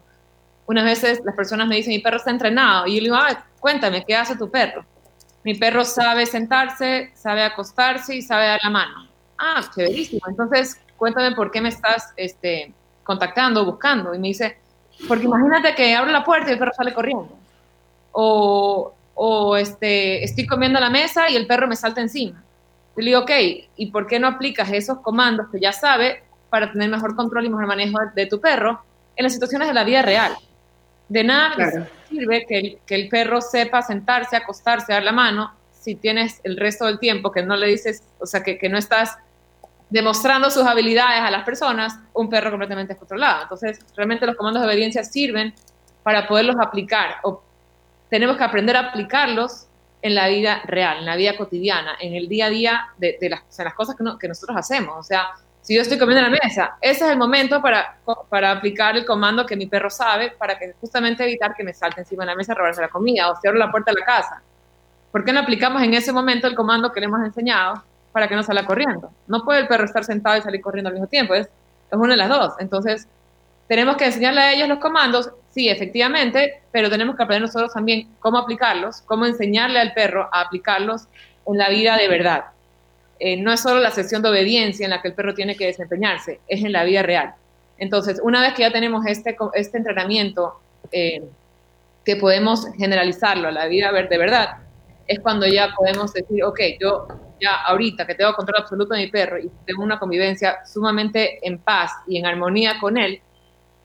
unas 0.66 0.84
veces 0.84 1.22
las 1.24 1.36
personas 1.36 1.68
me 1.68 1.76
dicen, 1.76 1.94
mi 1.94 2.00
perro 2.00 2.18
está 2.18 2.32
entrenado, 2.32 2.88
y 2.88 2.96
yo 2.96 2.98
le 2.98 3.04
digo, 3.04 3.16
ah, 3.16 3.46
cuéntame, 3.60 4.04
¿qué 4.06 4.16
hace 4.16 4.36
tu 4.36 4.50
perro? 4.50 4.86
Mi 5.44 5.56
perro 5.56 5.84
sabe 5.86 6.26
sentarse, 6.26 7.12
sabe 7.16 7.44
acostarse 7.44 8.16
y 8.16 8.22
sabe 8.22 8.48
dar 8.48 8.60
la 8.64 8.70
mano. 8.70 9.08
Ah, 9.38 9.62
chéverísimo. 9.74 10.22
Entonces, 10.28 10.80
cuéntame 10.98 11.36
por 11.36 11.50
qué 11.50 11.62
me 11.62 11.70
estás 11.70 12.14
este, 12.16 12.74
contactando, 13.04 13.66
buscando. 13.66 14.14
Y 14.14 14.20
me 14.20 14.28
dice, 14.28 14.60
porque 15.08 15.26
imagínate 15.26 15.74
que 15.74 15.96
abro 15.96 16.12
la 16.12 16.24
puerta 16.24 16.50
y 16.50 16.54
el 16.54 16.60
perro 16.60 16.74
sale 16.78 16.94
corriendo. 16.94 17.30
O, 18.12 18.94
o 19.16 19.58
este, 19.58 20.24
estoy 20.24 20.46
comiendo 20.46 20.78
a 20.78 20.82
la 20.82 20.92
mesa 20.92 21.28
y 21.30 21.36
el 21.36 21.48
perro 21.48 21.68
me 21.68 21.76
salta 21.76 22.02
encima. 22.02 22.44
Y 22.96 23.02
le 23.02 23.08
digo, 23.08 23.22
ok, 23.22 23.32
¿y 23.78 23.88
por 23.88 24.06
qué 24.06 24.20
no 24.20 24.28
aplicas 24.28 24.70
esos 24.72 25.00
comandos 25.00 25.48
que 25.52 25.60
ya 25.60 25.74
sabe 25.74 26.24
para 26.52 26.72
tener 26.72 26.88
mejor 26.88 27.16
control 27.16 27.46
y 27.46 27.50
mejor 27.50 27.66
manejo 27.66 27.98
de 28.14 28.28
tu 28.28 28.40
perro 28.40 28.84
en 29.16 29.24
las 29.24 29.34
situaciones 29.34 29.68
de 29.68 29.74
la 29.74 29.84
vida 29.84 30.04
real? 30.04 30.36
De 31.10 31.24
nada 31.24 31.90
sirve 32.08 32.46
que 32.46 32.60
el, 32.60 32.78
que 32.86 32.94
el 32.94 33.10
perro 33.10 33.42
sepa 33.42 33.82
sentarse, 33.82 34.36
acostarse, 34.36 34.94
dar 34.94 35.04
la 35.04 35.12
mano, 35.12 35.52
si 35.72 35.96
tienes 35.96 36.40
el 36.44 36.58
resto 36.58 36.86
del 36.86 37.00
tiempo 37.00 37.32
que 37.32 37.42
no 37.42 37.56
le 37.56 37.66
dices, 37.68 38.04
o 38.20 38.28
sea, 38.28 38.44
que, 38.44 38.60
que 38.60 38.70
no 38.70 38.78
estás 38.78 39.18
demostrando 39.90 40.50
sus 40.52 40.64
habilidades 40.64 41.22
a 41.22 41.32
las 41.32 41.44
personas, 41.44 41.98
un 42.14 42.30
perro 42.30 42.52
completamente 42.52 42.96
controlado. 42.96 43.44
Entonces, 43.44 43.80
realmente 43.96 44.26
los 44.26 44.36
comandos 44.36 44.62
de 44.62 44.68
obediencia 44.68 45.04
sirven 45.04 45.54
para 46.04 46.28
poderlos 46.28 46.56
aplicar 46.60 47.16
o 47.24 47.42
tenemos 48.10 48.38
que 48.38 48.44
aprender 48.44 48.76
a 48.76 48.90
aplicarlos 48.90 49.68
en 50.02 50.16
la 50.16 50.28
vida 50.28 50.62
real, 50.66 51.00
en 51.00 51.06
la 51.06 51.16
vida 51.16 51.38
cotidiana, 51.38 51.96
en 52.00 52.14
el 52.14 52.28
día 52.28 52.48
a 52.48 52.50
día 52.50 52.88
de, 52.98 53.18
las, 53.30 53.42
las, 53.58 53.74
cosas 53.74 53.96
que, 53.96 54.04
que, 54.20 54.28
nosotros 54.28 54.58
hacemos. 54.58 54.98
O 55.00 55.04
sea, 55.04 55.30
si 55.62 55.76
yo 55.76 55.82
estoy 55.82 56.00
comiendo 56.00 56.26
en 56.26 56.32
la 56.32 56.40
mesa, 56.44 56.78
ese 56.82 57.06
es 57.06 57.12
el 57.12 57.18
momento 57.18 57.62
para, 57.62 57.98
para 58.30 58.52
aplicar 58.52 58.98
el 58.98 59.06
comando 59.06 59.46
que 59.46 59.56
mi 59.56 59.68
perro 59.68 59.90
sabe 59.90 60.32
para 60.32 60.58
que 60.58 60.74
justamente 60.82 61.24
evitar 61.24 61.56
que 61.56 61.64
me 61.64 61.74
salte 61.74 62.02
encima 62.02 62.24
de 62.24 62.32
la 62.32 62.36
mesa 62.36 62.54
a 62.54 62.56
robarse 62.56 62.82
la 62.82 62.90
comida 62.90 63.30
o 63.30 63.36
cierro 63.40 63.58
la 63.58 63.70
puerta 63.70 63.92
de 63.92 64.00
la 64.00 64.06
casa. 64.06 64.42
¿Por 65.12 65.24
qué 65.24 65.34
no 65.34 65.42
aplicamos 65.42 65.84
en 65.84 65.94
ese 65.94 66.12
momento 66.12 66.48
el 66.48 66.56
comando 66.56 66.92
que 66.92 67.00
le 67.00 67.06
hemos 67.06 67.24
enseñado 67.24 67.84
para 68.12 68.28
que 68.28 68.36
no 68.36 68.44
salga 68.44 68.66
corriendo? 68.66 69.12
No 69.28 69.44
puede 69.44 69.60
el 69.60 69.68
perro 69.68 69.86
estar 69.86 70.04
sentado 70.04 70.38
y 70.38 70.42
salir 70.42 70.62
corriendo 70.62 70.88
al 70.88 70.94
mismo 70.94 71.08
tiempo, 71.08 71.36
es, 71.36 71.48
es 71.48 71.98
una 71.98 72.14
de 72.14 72.18
las 72.18 72.30
dos. 72.30 72.54
Entonces, 72.60 73.08
tenemos 73.68 73.98
que 73.98 74.06
enseñarle 74.06 74.42
a 74.42 74.54
ellos 74.54 74.68
los 74.68 74.80
comandos, 74.80 75.32
sí, 75.52 75.70
efectivamente, 75.70 76.64
pero 76.72 76.90
tenemos 76.90 77.16
que 77.16 77.24
aprender 77.24 77.44
nosotros 77.44 77.74
también 77.74 78.10
cómo 78.20 78.38
aplicarlos, 78.38 79.02
cómo 79.04 79.26
enseñarle 79.26 79.80
al 79.80 79.94
perro 79.94 80.28
a 80.32 80.42
aplicarlos 80.42 81.08
en 81.46 81.58
la 81.58 81.70
vida 81.70 81.98
de 81.98 82.08
verdad. 82.08 82.46
Eh, 83.24 83.38
no 83.38 83.54
es 83.54 83.60
solo 83.60 83.80
la 83.80 83.92
sesión 83.92 84.24
de 84.24 84.30
obediencia 84.30 84.84
en 84.84 84.90
la 84.90 85.00
que 85.00 85.10
el 85.10 85.14
perro 85.14 85.36
tiene 85.36 85.56
que 85.56 85.68
desempeñarse, 85.68 86.40
es 86.48 86.64
en 86.64 86.72
la 86.72 86.84
vida 86.84 87.04
real. 87.04 87.36
Entonces, 87.78 88.20
una 88.24 88.42
vez 88.42 88.56
que 88.56 88.64
ya 88.64 88.72
tenemos 88.72 89.06
este, 89.06 89.38
este 89.54 89.78
entrenamiento, 89.78 90.60
eh, 90.92 91.22
que 92.04 92.16
podemos 92.16 92.66
generalizarlo 92.80 93.50
a 93.50 93.52
la 93.52 93.68
vida 93.68 93.92
de 93.92 94.18
verdad, 94.18 94.58
es 95.06 95.20
cuando 95.20 95.46
ya 95.46 95.72
podemos 95.78 96.12
decir, 96.12 96.44
ok, 96.44 96.60
yo 96.80 97.08
ya 97.40 97.62
ahorita 97.68 98.08
que 98.08 98.16
tengo 98.16 98.34
control 98.34 98.64
absoluto 98.64 98.96
de 98.96 99.02
mi 99.02 99.12
perro 99.12 99.38
y 99.38 99.52
tengo 99.68 99.84
una 99.84 100.00
convivencia 100.00 100.66
sumamente 100.66 101.46
en 101.48 101.60
paz 101.60 101.92
y 102.08 102.18
en 102.18 102.26
armonía 102.26 102.80
con 102.80 102.98
él, 102.98 103.22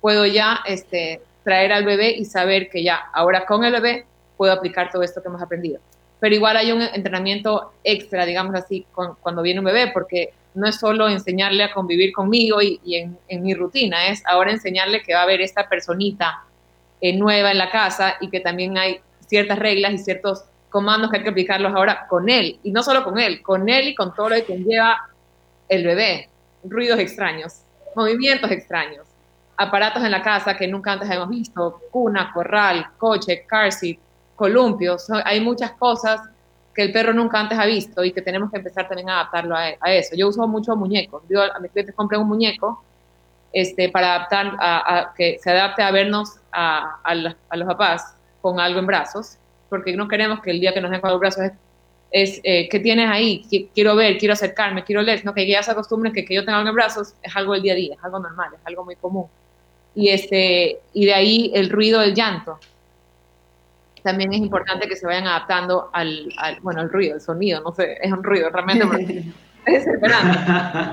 puedo 0.00 0.24
ya 0.24 0.60
este, 0.66 1.20
traer 1.44 1.74
al 1.74 1.84
bebé 1.84 2.10
y 2.10 2.24
saber 2.24 2.70
que 2.70 2.82
ya 2.82 3.10
ahora 3.12 3.44
con 3.44 3.64
el 3.64 3.72
bebé 3.74 4.06
puedo 4.38 4.50
aplicar 4.54 4.90
todo 4.90 5.02
esto 5.02 5.20
que 5.20 5.28
hemos 5.28 5.42
aprendido. 5.42 5.82
Pero 6.18 6.34
igual 6.34 6.56
hay 6.56 6.72
un 6.72 6.82
entrenamiento 6.82 7.72
extra, 7.84 8.24
digamos 8.24 8.54
así, 8.54 8.86
cuando 9.20 9.42
viene 9.42 9.60
un 9.60 9.66
bebé, 9.66 9.90
porque 9.92 10.32
no 10.54 10.66
es 10.66 10.76
solo 10.76 11.08
enseñarle 11.08 11.62
a 11.62 11.72
convivir 11.72 12.12
conmigo 12.12 12.62
y, 12.62 12.80
en, 13.28 13.42
mi 13.42 13.54
rutina, 13.54 14.08
es 14.08 14.22
ahora 14.26 14.50
enseñarle 14.50 15.02
que 15.02 15.12
va 15.12 15.20
a 15.20 15.24
haber 15.24 15.42
esta 15.42 15.68
personita 15.68 16.44
eh, 17.00 17.14
nueva 17.16 17.50
en 17.50 17.58
la 17.58 17.70
casa 17.70 18.16
y 18.20 18.30
que 18.30 18.40
también 18.40 18.78
hay 18.78 19.00
ciertas 19.26 19.58
reglas 19.58 19.92
y 19.92 19.98
ciertos 19.98 20.44
comandos 20.70 21.10
que 21.10 21.18
hay 21.18 21.22
que 21.22 21.30
aplicarlos 21.30 21.74
ahora 21.74 22.06
con 22.08 22.28
él, 22.28 22.58
y 22.62 22.70
no 22.70 22.82
solo 22.82 23.04
con 23.04 23.18
él, 23.18 23.42
con 23.42 23.68
él 23.68 23.88
y 23.88 23.94
con 23.94 24.14
todo 24.14 24.30
lo 24.30 24.36
que 24.36 24.44
conlleva 24.44 25.08
el 25.68 25.84
bebé, 25.84 26.28
ruidos 26.64 26.98
extraños, 26.98 27.60
movimientos 27.94 28.50
extraños, 28.50 29.06
aparatos 29.56 30.04
en 30.04 30.10
la 30.10 30.22
casa 30.22 30.56
que 30.56 30.66
nunca 30.66 30.92
antes 30.92 31.08
habíamos 31.08 31.30
visto, 31.30 31.80
cuna, 31.90 32.30
corral, 32.32 32.88
coche, 32.98 33.44
car 33.46 33.72
seat, 33.72 33.98
columpios, 34.36 35.08
hay 35.24 35.40
muchas 35.40 35.72
cosas 35.72 36.20
que 36.74 36.82
el 36.82 36.92
perro 36.92 37.12
nunca 37.12 37.40
antes 37.40 37.58
ha 37.58 37.64
visto 37.64 38.04
y 38.04 38.12
que 38.12 38.22
tenemos 38.22 38.50
que 38.50 38.58
empezar 38.58 38.86
también 38.86 39.08
a 39.08 39.20
adaptarlo 39.20 39.56
a, 39.56 39.92
eso. 39.92 40.14
Yo 40.14 40.28
uso 40.28 40.46
mucho 40.46 40.76
muñecos, 40.76 41.22
yo 41.28 41.42
a 41.42 41.58
mis 41.58 41.72
clientes 41.72 41.94
compré 41.94 42.18
un 42.18 42.28
muñeco 42.28 42.84
este, 43.52 43.88
para 43.88 44.14
adaptar, 44.14 44.56
a, 44.60 45.12
que 45.16 45.38
se 45.42 45.50
adapte 45.50 45.82
a 45.82 45.90
vernos 45.90 46.36
a, 46.52 47.00
a, 47.02 47.14
los, 47.14 47.34
papás 47.66 48.14
con 48.42 48.60
algo 48.60 48.78
en 48.78 48.86
brazos, 48.86 49.38
porque 49.68 49.96
no 49.96 50.06
queremos 50.06 50.40
que 50.40 50.50
el 50.50 50.60
día 50.60 50.74
que 50.74 50.80
nos 50.80 50.90
den 50.90 51.00
con 51.00 51.10
los 51.10 51.18
brazos 51.18 51.44
es, 51.44 51.52
es 52.10 52.40
eh, 52.44 52.68
¿qué 52.68 52.78
tienes 52.78 53.10
ahí? 53.10 53.44
Quiero 53.74 53.96
ver, 53.96 54.18
quiero 54.18 54.34
acercarme, 54.34 54.84
quiero 54.84 55.02
leer, 55.02 55.24
no, 55.24 55.32
que 55.32 55.46
ya 55.46 55.62
se 55.62 55.70
acostumbren 55.70 56.12
que 56.12 56.24
que 56.24 56.34
yo 56.34 56.44
tenga 56.44 56.58
algo 56.58 56.68
en 56.68 56.74
brazos 56.74 57.14
es 57.22 57.34
algo 57.34 57.54
del 57.54 57.62
día 57.62 57.72
a 57.72 57.76
día, 57.76 57.94
es 57.94 58.04
algo 58.04 58.18
normal, 58.18 58.50
es 58.54 58.60
algo 58.66 58.84
muy 58.84 58.96
común 58.96 59.26
y, 59.96 60.10
este, 60.10 60.80
y 60.92 61.06
de 61.06 61.14
ahí 61.14 61.50
el 61.54 61.70
ruido 61.70 62.00
del 62.00 62.14
llanto. 62.14 62.60
También 64.06 64.32
es 64.32 64.38
importante 64.38 64.86
que 64.86 64.94
se 64.94 65.04
vayan 65.04 65.26
adaptando 65.26 65.90
al, 65.92 66.32
bueno, 66.62 66.80
el 66.80 66.88
ruido, 66.88 67.16
el 67.16 67.20
sonido, 67.20 67.60
no 67.60 67.74
sé, 67.74 67.98
es 68.00 68.12
un 68.12 68.22
ruido 68.22 68.48
realmente 68.50 68.84
es 69.66 69.84
desesperante. 69.84 70.38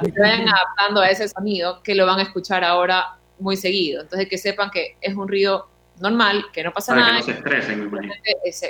Que 0.03 0.11
se 0.11 0.19
vayan 0.19 0.47
adaptando 0.49 0.99
a 0.99 1.09
ese 1.09 1.27
sonido 1.27 1.83
que 1.83 1.93
lo 1.93 2.07
van 2.07 2.17
a 2.17 2.23
escuchar 2.23 2.63
ahora 2.63 3.19
muy 3.37 3.55
seguido. 3.55 4.01
Entonces, 4.01 4.27
que 4.27 4.39
sepan 4.39 4.71
que 4.71 4.97
es 4.99 5.15
un 5.15 5.27
ruido 5.27 5.67
normal, 5.99 6.45
que 6.51 6.63
no 6.63 6.73
pasa 6.73 6.95
nada. 6.95 7.11
Que 7.11 7.19
no 7.19 7.23
se 7.23 7.31
estresen. 7.33 7.91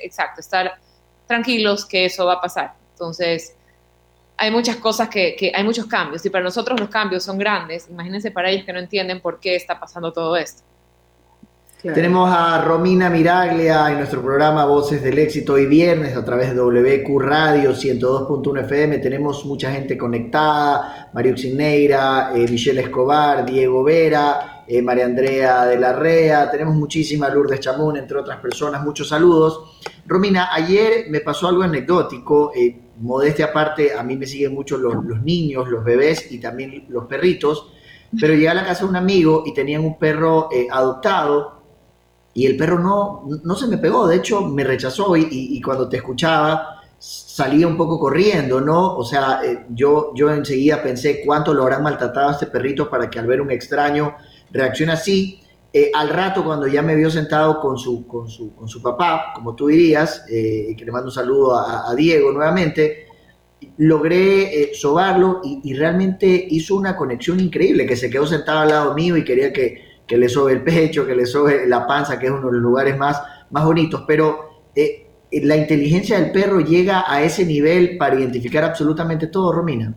Exacto, 0.04 0.42
estar 0.42 0.74
tranquilos 1.26 1.86
que 1.86 2.04
eso 2.04 2.26
va 2.26 2.34
a 2.34 2.42
pasar. 2.42 2.74
Entonces, 2.92 3.56
hay 4.36 4.52
muchas 4.52 4.76
cosas 4.76 5.08
que, 5.08 5.54
hay 5.56 5.64
muchos 5.64 5.86
cambios 5.86 6.26
y 6.26 6.30
para 6.30 6.44
nosotros 6.44 6.78
los 6.78 6.90
cambios 6.90 7.24
son 7.24 7.38
grandes. 7.38 7.88
Imagínense 7.90 8.30
para 8.30 8.50
ellos 8.50 8.66
que 8.66 8.74
no 8.74 8.80
entienden 8.80 9.22
por 9.22 9.40
qué 9.40 9.56
está 9.56 9.80
pasando 9.80 10.12
todo 10.12 10.36
esto. 10.36 10.64
Tenemos 11.84 12.30
a 12.32 12.64
Romina 12.64 13.10
Miraglia 13.10 13.92
en 13.92 13.98
nuestro 13.98 14.22
programa 14.22 14.64
Voces 14.64 15.04
del 15.04 15.20
Éxito 15.20 15.56
hoy 15.56 15.66
viernes 15.66 16.16
a 16.16 16.24
través 16.24 16.56
de 16.56 16.56
WQ 16.56 17.20
Radio 17.20 17.72
102.1 17.72 18.62
FM. 18.62 19.00
Tenemos 19.00 19.44
mucha 19.44 19.70
gente 19.70 19.98
conectada, 19.98 21.10
Mario 21.14 21.36
Xineira, 21.36 22.32
eh, 22.34 22.48
Michelle 22.50 22.80
Escobar, 22.80 23.46
Diego 23.46 23.84
Vera, 23.84 24.64
eh, 24.66 24.82
María 24.82 25.04
Andrea 25.04 25.66
de 25.66 25.78
la 25.78 25.92
Rea, 25.92 26.50
tenemos 26.50 26.74
muchísima 26.74 27.28
Lourdes 27.28 27.60
Chamún, 27.60 27.98
entre 27.98 28.18
otras 28.18 28.40
personas, 28.40 28.82
muchos 28.82 29.10
saludos. 29.10 29.82
Romina, 30.08 30.54
ayer 30.54 31.08
me 31.10 31.20
pasó 31.20 31.50
algo 31.50 31.64
anecdótico. 31.64 32.54
Eh, 32.56 32.80
modestia 33.02 33.48
aparte, 33.48 33.92
a 33.94 34.04
mí 34.04 34.16
me 34.16 34.26
siguen 34.26 34.54
mucho 34.54 34.78
los, 34.78 35.22
niños, 35.22 35.68
los 35.68 35.84
bebés 35.84 36.32
y 36.32 36.40
también 36.40 36.86
los 36.88 37.08
perritos, 37.08 37.74
pero 38.18 38.36
llegué 38.36 38.48
a 38.48 38.54
la 38.54 38.66
casa 38.66 38.84
de 38.86 38.90
un 38.90 38.96
amigo 38.96 39.44
y 39.46 39.54
tenían 39.54 39.84
un 39.84 40.00
perro 40.00 40.48
eh, 40.50 40.68
adoptado 40.72 41.53
y 42.34 42.46
el 42.46 42.58
perro 42.58 42.80
no, 42.80 43.28
no 43.44 43.56
se 43.56 43.68
me 43.68 43.78
pegó, 43.78 44.08
de 44.08 44.18
hecho 44.18 44.42
me 44.42 44.64
rechazó 44.64 45.16
y, 45.16 45.62
cuando 45.62 45.88
te 45.88 45.98
escuchaba 45.98 46.82
salía 46.98 47.68
un 47.68 47.76
poco 47.76 48.00
corriendo, 48.00 48.62
¿no? 48.62 48.96
O 48.96 49.04
sea, 49.04 49.42
eh, 49.44 49.66
yo, 49.70 50.14
yo 50.16 50.32
enseguida 50.32 50.82
pensé 50.82 51.22
cuánto 51.26 51.54
lo 51.54 51.64
habrán 51.64 51.84
maltratado 51.84 52.30
a 52.30 52.32
este 52.32 52.48
perrito 52.48 52.90
para 52.90 53.10
que 53.10 53.20
al 53.20 53.28
ver 53.28 53.42
un 53.42 53.52
extraño 53.52 54.16
reaccione 54.52 54.94
así. 54.94 55.44
Eh, 55.76 55.90
al 55.92 56.10
rato, 56.10 56.46
cuando 56.46 56.68
ya 56.68 56.84
me 56.84 56.96
vio 56.96 57.10
sentado 57.10 57.60
con 57.60 57.80
su, 57.80 58.06
con 58.06 58.30
su, 58.30 58.54
con 58.54 58.70
su 58.70 58.80
papá, 58.80 59.34
como 59.34 59.56
tú 59.56 59.68
dirías, 59.68 60.24
eh, 60.30 60.76
que 60.78 60.86
le 60.86 60.92
mando 60.92 61.08
un 61.08 61.12
saludo 61.12 61.58
a, 61.58 61.92
Diego 61.96 62.32
nuevamente, 62.32 63.08
logré 63.78 64.62
eh, 64.62 64.76
sobarlo 64.76 65.42
y, 65.44 65.74
realmente 65.74 66.28
hizo 66.28 66.76
una 66.76 66.96
conexión 66.96 67.40
increíble, 67.40 67.88
que 67.88 67.96
se 67.96 68.12
quedó 68.12 68.28
sentado 68.28 68.60
al 68.60 68.70
lado 68.70 68.94
mío 68.94 69.18
y 69.18 69.24
quería 69.24 69.52
que, 69.52 69.93
que, 70.14 70.18
le 70.20 70.30
sobe 70.30 70.54
el 70.54 70.64
pecho, 70.64 71.06
que 71.06 71.16
le 71.16 71.26
sobe 71.26 71.68
la 71.68 71.88
panza, 71.88 72.20
que 72.20 72.28
es 72.28 72.32
uno 72.32 72.48
de 72.48 72.54
los 72.54 72.62
lugares 72.62 72.98
más, 72.98 73.22
más 73.50 73.66
bonitos. 73.66 74.04
Pero 74.08 74.64
la 75.32 75.58
inteligencia 75.58 76.20
del 76.20 76.32
perro 76.32 76.60
llega 76.60 77.06
a 77.08 77.22
ese 77.22 77.46
nivel 77.46 77.98
para 77.98 78.16
identificar 78.16 78.64
absolutamente 78.64 79.28
todo, 79.28 79.52
Romina. 79.52 79.94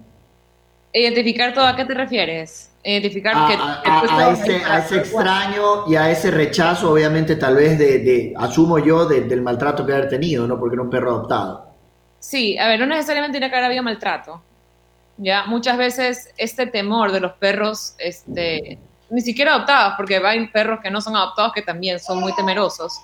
¿Identificar 0.92 1.52
todo 1.52 1.66
a 1.66 1.76
qué 1.76 1.84
te 1.84 1.94
refieres? 1.94 2.70
identificar 2.86 3.34
a, 3.36 3.48
que, 3.48 3.54
a, 3.90 4.30
ese, 4.78 4.96
extraño 4.96 5.88
y 5.88 5.96
a 5.96 6.10
ese 6.10 6.30
rechazo, 6.30 6.92
obviamente, 6.92 7.34
tal 7.34 7.56
vez 7.56 7.78
de, 7.78 8.32
asumo 8.36 8.78
yo, 8.78 9.06
del 9.06 9.42
maltrato 9.42 9.84
que 9.84 9.92
haber 9.92 10.08
tenido, 10.08 10.46
¿no? 10.46 10.58
Porque 10.58 10.74
era 10.76 10.82
un 10.82 10.90
perro 10.90 11.10
adoptado. 11.10 11.66
Sí, 12.20 12.56
a 12.58 12.68
ver, 12.68 12.78
no 12.78 12.86
necesariamente 12.86 13.38
tiene 13.38 13.50
que 13.50 13.56
haber 13.56 13.66
habido 13.66 13.82
maltrato. 13.82 14.40
Ya 15.18 15.46
muchas 15.46 15.76
veces 15.78 16.32
este 16.36 16.66
temor 16.66 17.10
de 17.10 17.20
los 17.20 17.32
perros, 17.32 17.96
este, 17.98 18.78
ni 19.10 19.20
siquiera 19.20 19.54
adoptados, 19.54 19.94
porque 19.96 20.16
hay 20.16 20.46
perros 20.48 20.80
que 20.80 20.90
no 20.90 21.00
son 21.00 21.16
adoptados 21.16 21.52
que 21.52 21.62
también 21.62 21.98
son 22.00 22.20
muy 22.20 22.34
temerosos, 22.34 23.00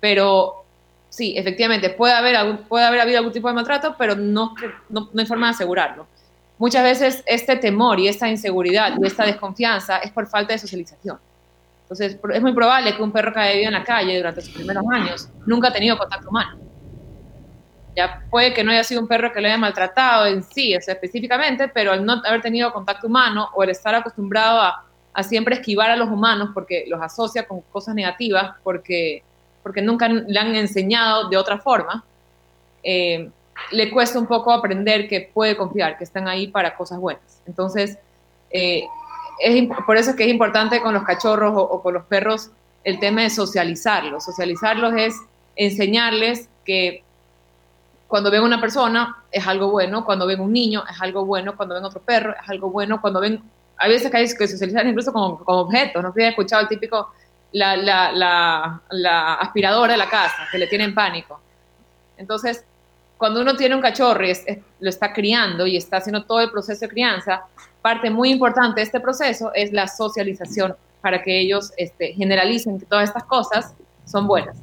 pero 0.00 0.64
sí, 1.08 1.34
efectivamente, 1.36 1.90
puede 1.90 2.12
haber, 2.12 2.62
puede 2.68 2.84
haber 2.84 3.00
habido 3.00 3.18
algún 3.18 3.32
tipo 3.32 3.48
de 3.48 3.54
maltrato, 3.54 3.94
pero 3.96 4.16
no, 4.16 4.54
no, 4.88 5.08
no 5.12 5.20
hay 5.20 5.26
forma 5.26 5.46
de 5.46 5.52
asegurarlo. 5.52 6.06
Muchas 6.58 6.82
veces 6.82 7.22
este 7.26 7.56
temor 7.56 7.98
y 7.98 8.08
esta 8.08 8.28
inseguridad 8.28 8.94
y 9.00 9.06
esta 9.06 9.24
desconfianza 9.24 9.98
es 9.98 10.10
por 10.12 10.26
falta 10.26 10.52
de 10.52 10.58
socialización. 10.58 11.18
Entonces, 11.82 12.18
es 12.32 12.42
muy 12.42 12.52
probable 12.54 12.96
que 12.96 13.02
un 13.02 13.12
perro 13.12 13.32
que 13.32 13.40
haya 13.40 13.52
vivido 13.52 13.68
en 13.68 13.74
la 13.74 13.84
calle 13.84 14.16
durante 14.16 14.40
sus 14.40 14.54
primeros 14.54 14.84
años 14.90 15.28
nunca 15.46 15.68
ha 15.68 15.72
tenido 15.72 15.98
contacto 15.98 16.30
humano. 16.30 16.58
Ya 17.94 18.24
puede 18.30 18.54
que 18.54 18.64
no 18.64 18.72
haya 18.72 18.82
sido 18.82 19.00
un 19.00 19.06
perro 19.06 19.32
que 19.32 19.40
lo 19.40 19.46
haya 19.46 19.58
maltratado 19.58 20.26
en 20.26 20.42
sí, 20.42 20.74
o 20.74 20.80
sea, 20.80 20.94
específicamente, 20.94 21.68
pero 21.68 21.92
al 21.92 22.04
no 22.04 22.14
haber 22.24 22.40
tenido 22.40 22.72
contacto 22.72 23.06
humano 23.06 23.50
o 23.54 23.62
el 23.62 23.70
estar 23.70 23.94
acostumbrado 23.94 24.60
a, 24.60 24.84
a 25.14 25.22
siempre 25.22 25.54
esquivar 25.54 25.90
a 25.90 25.96
los 25.96 26.10
humanos 26.10 26.50
porque 26.52 26.84
los 26.88 27.00
asocia 27.00 27.46
con 27.46 27.60
cosas 27.72 27.94
negativas, 27.94 28.56
porque, 28.62 29.22
porque 29.62 29.80
nunca 29.80 30.08
le 30.08 30.38
han 30.38 30.54
enseñado 30.54 31.28
de 31.28 31.36
otra 31.36 31.58
forma, 31.58 32.04
eh, 32.82 33.30
le 33.70 33.90
cuesta 33.90 34.18
un 34.18 34.26
poco 34.26 34.52
aprender 34.52 35.08
que 35.08 35.30
puede 35.32 35.56
confiar, 35.56 35.96
que 35.96 36.04
están 36.04 36.28
ahí 36.28 36.48
para 36.48 36.76
cosas 36.76 36.98
buenas. 36.98 37.40
Entonces, 37.46 37.98
eh, 38.50 38.84
es, 39.38 39.68
por 39.86 39.96
eso 39.96 40.10
es 40.10 40.16
que 40.16 40.24
es 40.24 40.30
importante 40.30 40.80
con 40.80 40.94
los 40.94 41.04
cachorros 41.04 41.52
o, 41.56 41.82
con 41.82 41.94
los 41.94 42.04
perros 42.04 42.50
el 42.82 42.98
tema 42.98 43.22
de 43.22 43.30
socializarlos. 43.30 44.24
Socializarlos 44.24 44.94
es 44.96 45.14
enseñarles 45.56 46.48
que 46.64 47.02
cuando 48.08 48.30
ven 48.30 48.42
una 48.42 48.60
persona 48.60 49.24
es 49.30 49.46
algo 49.46 49.70
bueno, 49.70 50.04
cuando 50.04 50.26
ven 50.26 50.40
un 50.40 50.52
niño 50.52 50.84
es 50.90 51.00
algo 51.00 51.24
bueno, 51.24 51.56
cuando 51.56 51.74
ven 51.74 51.84
otro 51.84 52.00
perro 52.00 52.34
es 52.40 52.48
algo 52.48 52.70
bueno, 52.70 53.00
cuando 53.00 53.20
ven, 53.20 53.42
hay 53.84 53.90
veces 53.90 54.10
que 54.10 54.16
hay 54.16 54.34
que 54.34 54.48
socializar 54.48 54.86
incluso 54.86 55.12
con, 55.12 55.38
objetos, 55.44 56.02
no 56.02 56.10
sé 56.12 56.22
he 56.22 56.28
escuchado 56.28 56.62
el 56.62 56.68
típico, 56.68 57.12
la, 57.52 57.76
la, 57.76 58.12
la, 58.12 58.80
la, 58.90 59.34
aspiradora 59.34 59.92
de 59.92 59.98
la 59.98 60.08
casa, 60.08 60.48
que 60.50 60.56
le 60.56 60.66
tienen 60.66 60.94
pánico. 60.94 61.38
Entonces, 62.16 62.64
cuando 63.18 63.42
uno 63.42 63.54
tiene 63.56 63.74
un 63.74 63.82
cachorro 63.82 64.26
y 64.26 64.32
lo 64.80 64.88
está 64.88 65.12
criando 65.12 65.66
y 65.66 65.76
está 65.76 65.98
haciendo 65.98 66.24
todo 66.24 66.40
el 66.40 66.50
proceso 66.50 66.80
de 66.80 66.88
crianza, 66.88 67.44
parte 67.82 68.08
muy 68.08 68.30
importante 68.30 68.80
de 68.80 68.84
este 68.84 69.00
proceso 69.00 69.52
es 69.54 69.70
la 69.70 69.86
socialización 69.86 70.74
para 71.02 71.22
que 71.22 71.40
ellos 71.40 71.70
este, 71.76 72.14
generalicen 72.14 72.80
que 72.80 72.86
todas 72.86 73.10
estas 73.10 73.24
cosas 73.24 73.74
son 74.06 74.26
buenas. 74.26 74.56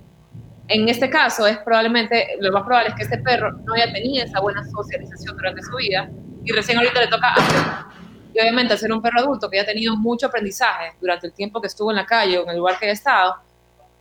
En 0.67 0.89
este 0.89 1.11
caso, 1.11 1.45
es 1.45 1.59
probablemente, 1.59 2.37
lo 2.39 2.51
más 2.51 2.63
probable 2.63 2.89
es 2.89 2.95
que 2.95 3.03
este 3.03 3.19
perro 3.19 3.51
no 3.51 3.73
haya 3.75 3.93
tenido 3.93 4.25
esa 4.25 4.39
buena 4.39 4.63
socialización 4.63 5.37
durante 5.37 5.61
su 5.61 5.75
vida 5.75 6.09
y 6.43 6.51
recién 6.51 6.79
ahorita 6.79 7.01
le 7.01 7.07
toca 7.07 7.33
hacer. 7.35 7.90
Y 8.33 8.39
obviamente, 8.39 8.73
al 8.73 8.79
ser 8.79 8.91
un 8.91 9.01
perro 9.01 9.19
adulto 9.19 9.49
que 9.49 9.57
ya 9.57 9.63
ha 9.63 9.65
tenido 9.65 9.95
mucho 9.95 10.27
aprendizaje 10.27 10.93
durante 10.99 11.27
el 11.27 11.33
tiempo 11.33 11.59
que 11.59 11.67
estuvo 11.67 11.91
en 11.91 11.97
la 11.97 12.05
calle 12.05 12.39
o 12.39 12.43
en 12.43 12.49
el 12.49 12.57
lugar 12.57 12.77
que 12.79 12.85
haya 12.85 12.93
estado, 12.93 13.35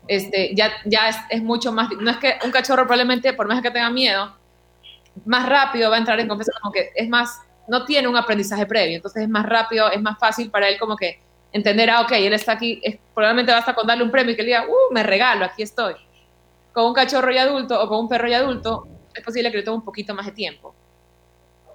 este, 0.06 0.54
ya, 0.54 0.70
ya 0.84 1.08
es, 1.08 1.16
es 1.28 1.42
mucho 1.42 1.72
más, 1.72 1.88
no 1.98 2.10
es 2.10 2.16
que 2.16 2.38
un 2.44 2.50
cachorro 2.50 2.82
probablemente, 2.82 3.32
por 3.32 3.46
más 3.46 3.62
que 3.62 3.70
tenga 3.70 3.90
miedo, 3.90 4.34
más 5.24 5.48
rápido 5.48 5.90
va 5.90 5.96
a 5.96 5.98
entrar 5.98 6.18
en 6.20 6.28
confianza, 6.28 6.52
como 6.60 6.72
que 6.72 6.90
es 6.94 7.08
más 7.08 7.40
no 7.70 7.84
tiene 7.84 8.08
un 8.08 8.16
aprendizaje 8.16 8.66
previo, 8.66 8.96
entonces 8.96 9.22
es 9.22 9.28
más 9.28 9.46
rápido, 9.46 9.90
es 9.92 10.02
más 10.02 10.18
fácil 10.18 10.50
para 10.50 10.68
él 10.68 10.76
como 10.78 10.96
que 10.96 11.20
entender, 11.52 11.88
ah, 11.88 12.00
ok, 12.00 12.12
él 12.12 12.32
está 12.32 12.52
aquí, 12.52 12.80
es, 12.82 12.98
probablemente 13.14 13.52
basta 13.52 13.74
con 13.74 13.86
darle 13.86 14.02
un 14.02 14.10
premio 14.10 14.32
y 14.32 14.36
que 14.36 14.42
le 14.42 14.48
diga, 14.48 14.66
uh, 14.66 14.92
me 14.92 15.04
regalo, 15.04 15.44
aquí 15.44 15.62
estoy. 15.62 15.94
Con 16.72 16.86
un 16.86 16.94
cachorro 16.94 17.30
y 17.30 17.38
adulto 17.38 17.80
o 17.80 17.88
con 17.88 18.00
un 18.00 18.08
perro 18.08 18.28
y 18.28 18.34
adulto, 18.34 18.88
es 19.14 19.22
posible 19.22 19.52
que 19.52 19.58
le 19.58 19.62
tome 19.62 19.76
un 19.76 19.84
poquito 19.84 20.14
más 20.14 20.26
de 20.26 20.32
tiempo. 20.32 20.74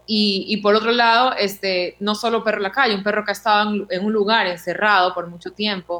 Y, 0.07 0.45
y, 0.47 0.57
por 0.57 0.75
otro 0.75 0.91
lado, 0.91 1.33
este, 1.37 1.95
no 1.99 2.13
solo 2.13 2.43
perro 2.43 2.57
en 2.57 2.63
la 2.63 2.71
calle, 2.71 2.95
un 2.95 3.03
perro 3.03 3.25
que 3.25 3.31
ha 3.31 3.33
estado 3.33 3.87
en, 3.89 4.05
un 4.05 4.13
lugar 4.13 4.45
encerrado 4.45 5.13
por 5.13 5.27
mucho 5.27 5.51
tiempo, 5.51 5.99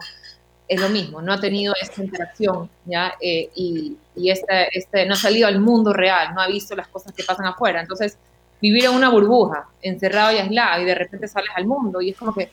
es 0.68 0.80
lo 0.80 0.90
mismo, 0.90 1.22
no 1.22 1.34
ha 1.34 1.40
tenido 1.40 1.74
esta 1.80 2.04
interacción, 2.04 2.70
¿ya? 2.86 3.14
Eh, 3.20 3.50
y, 3.56 3.98
y 4.16 4.30
este, 4.30 4.78
este, 4.78 5.06
no 5.06 5.14
ha 5.14 5.18
salido 5.18 5.48
al 5.48 5.60
mundo 5.60 5.94
real, 5.94 6.34
no 6.34 6.42
ha 6.42 6.48
visto 6.48 6.76
las 6.76 6.88
cosas 6.88 7.14
que 7.14 7.24
pasan 7.24 7.46
afuera. 7.46 7.82
Entonces, 7.82 8.18
vivir 8.62 8.86
en 8.86 8.92
una 8.92 9.10
burbuja, 9.10 9.68
encerrado 9.82 10.32
y 10.32 10.38
aislado, 10.38 10.82
y 10.82 10.86
de 10.86 10.96
repente 10.96 11.28
sales 11.28 11.50
al 11.56 11.66
mundo 11.66 12.02
y 12.02 12.12
es 12.12 12.18
como 12.18 12.34
que, 12.34 12.50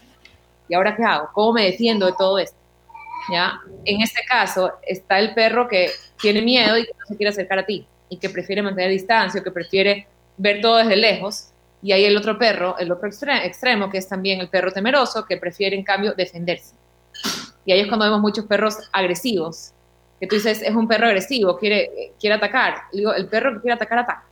¿y 0.68 0.74
ahora 0.74 0.94
qué 0.96 1.04
hago? 1.04 1.30
¿Cómo 1.32 1.54
me 1.54 1.64
defiendo 1.64 2.06
de 2.06 2.12
todo 2.12 2.38
esto? 2.38 2.56
¿Ya? 3.30 3.60
En 3.84 4.00
este 4.02 4.22
caso 4.28 4.72
está 4.82 5.18
el 5.18 5.32
perro 5.32 5.68
que 5.68 5.90
tiene 6.20 6.42
miedo 6.42 6.76
y 6.76 6.84
que 6.84 6.92
no 6.98 7.06
se 7.06 7.16
quiere 7.16 7.30
acercar 7.30 7.60
a 7.60 7.66
ti, 7.66 7.86
y 8.08 8.16
que 8.18 8.28
prefiere 8.28 8.62
mantener 8.62 8.90
distancia, 8.90 9.40
o 9.40 9.44
que 9.44 9.50
prefiere 9.50 10.06
ver 10.36 10.60
todo 10.60 10.76
desde 10.76 10.96
lejos, 10.96 11.48
y 11.82 11.92
hay 11.92 12.04
el 12.04 12.16
otro 12.16 12.38
perro, 12.38 12.76
el 12.78 12.92
otro 12.92 13.08
extremo, 13.08 13.90
que 13.90 13.98
es 13.98 14.08
también 14.08 14.40
el 14.40 14.48
perro 14.48 14.72
temeroso, 14.72 15.24
que 15.26 15.36
prefiere 15.36 15.76
en 15.76 15.82
cambio 15.82 16.14
defenderse. 16.14 16.74
Y 17.64 17.72
ahí 17.72 17.80
es 17.80 17.88
cuando 17.88 18.04
vemos 18.04 18.20
muchos 18.20 18.44
perros 18.46 18.76
agresivos, 18.92 19.72
que 20.20 20.26
tú 20.26 20.36
dices, 20.36 20.62
es 20.62 20.74
un 20.74 20.86
perro 20.86 21.06
agresivo, 21.06 21.58
quiere, 21.58 22.12
quiere 22.20 22.36
atacar. 22.36 22.82
digo, 22.92 23.12
el 23.12 23.26
perro 23.26 23.54
que 23.54 23.60
quiere 23.60 23.74
atacar, 23.74 23.98
ataca 23.98 24.26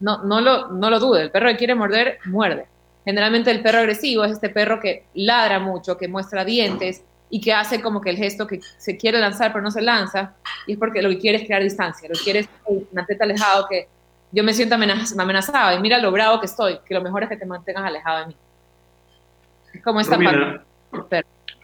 no, 0.00 0.22
no, 0.22 0.40
lo, 0.40 0.68
no 0.68 0.90
lo 0.90 1.00
dude, 1.00 1.22
el 1.22 1.30
perro 1.30 1.48
que 1.48 1.56
quiere 1.56 1.74
morder, 1.74 2.18
muerde. 2.26 2.66
Generalmente 3.04 3.50
el 3.50 3.62
perro 3.62 3.78
agresivo 3.78 4.24
es 4.24 4.32
este 4.32 4.48
perro 4.48 4.80
que 4.80 5.04
ladra 5.14 5.58
mucho, 5.58 5.96
que 5.96 6.08
muestra 6.08 6.44
dientes 6.44 7.02
y 7.30 7.40
que 7.40 7.52
hace 7.52 7.80
como 7.80 8.00
que 8.00 8.10
el 8.10 8.16
gesto 8.16 8.46
que 8.46 8.60
se 8.78 8.96
quiere 8.96 9.18
lanzar 9.18 9.52
pero 9.52 9.62
no 9.62 9.70
se 9.70 9.82
lanza, 9.82 10.34
y 10.66 10.72
es 10.72 10.78
porque 10.78 11.02
lo 11.02 11.08
que 11.08 11.18
quiere 11.18 11.38
es 11.38 11.46
crear 11.46 11.62
distancia, 11.62 12.08
lo 12.08 12.14
que 12.14 12.24
quiere 12.24 12.38
es 12.40 12.48
mantenerte 12.92 13.24
alejado, 13.24 13.66
que 13.68 13.88
yo 14.32 14.44
me 14.44 14.52
siento 14.52 14.74
amenazada 14.74 15.74
y 15.74 15.80
mira 15.80 15.98
lo 15.98 16.10
bravo 16.12 16.40
que 16.40 16.46
estoy, 16.46 16.78
que 16.84 16.94
lo 16.94 17.02
mejor 17.02 17.22
es 17.22 17.28
que 17.28 17.36
te 17.36 17.46
mantengas 17.46 17.84
alejado 17.84 18.20
de 18.20 18.26
mí. 18.26 18.36
Es 19.72 19.82
como 19.82 20.00
esta 20.00 20.18
parte. 20.18 20.60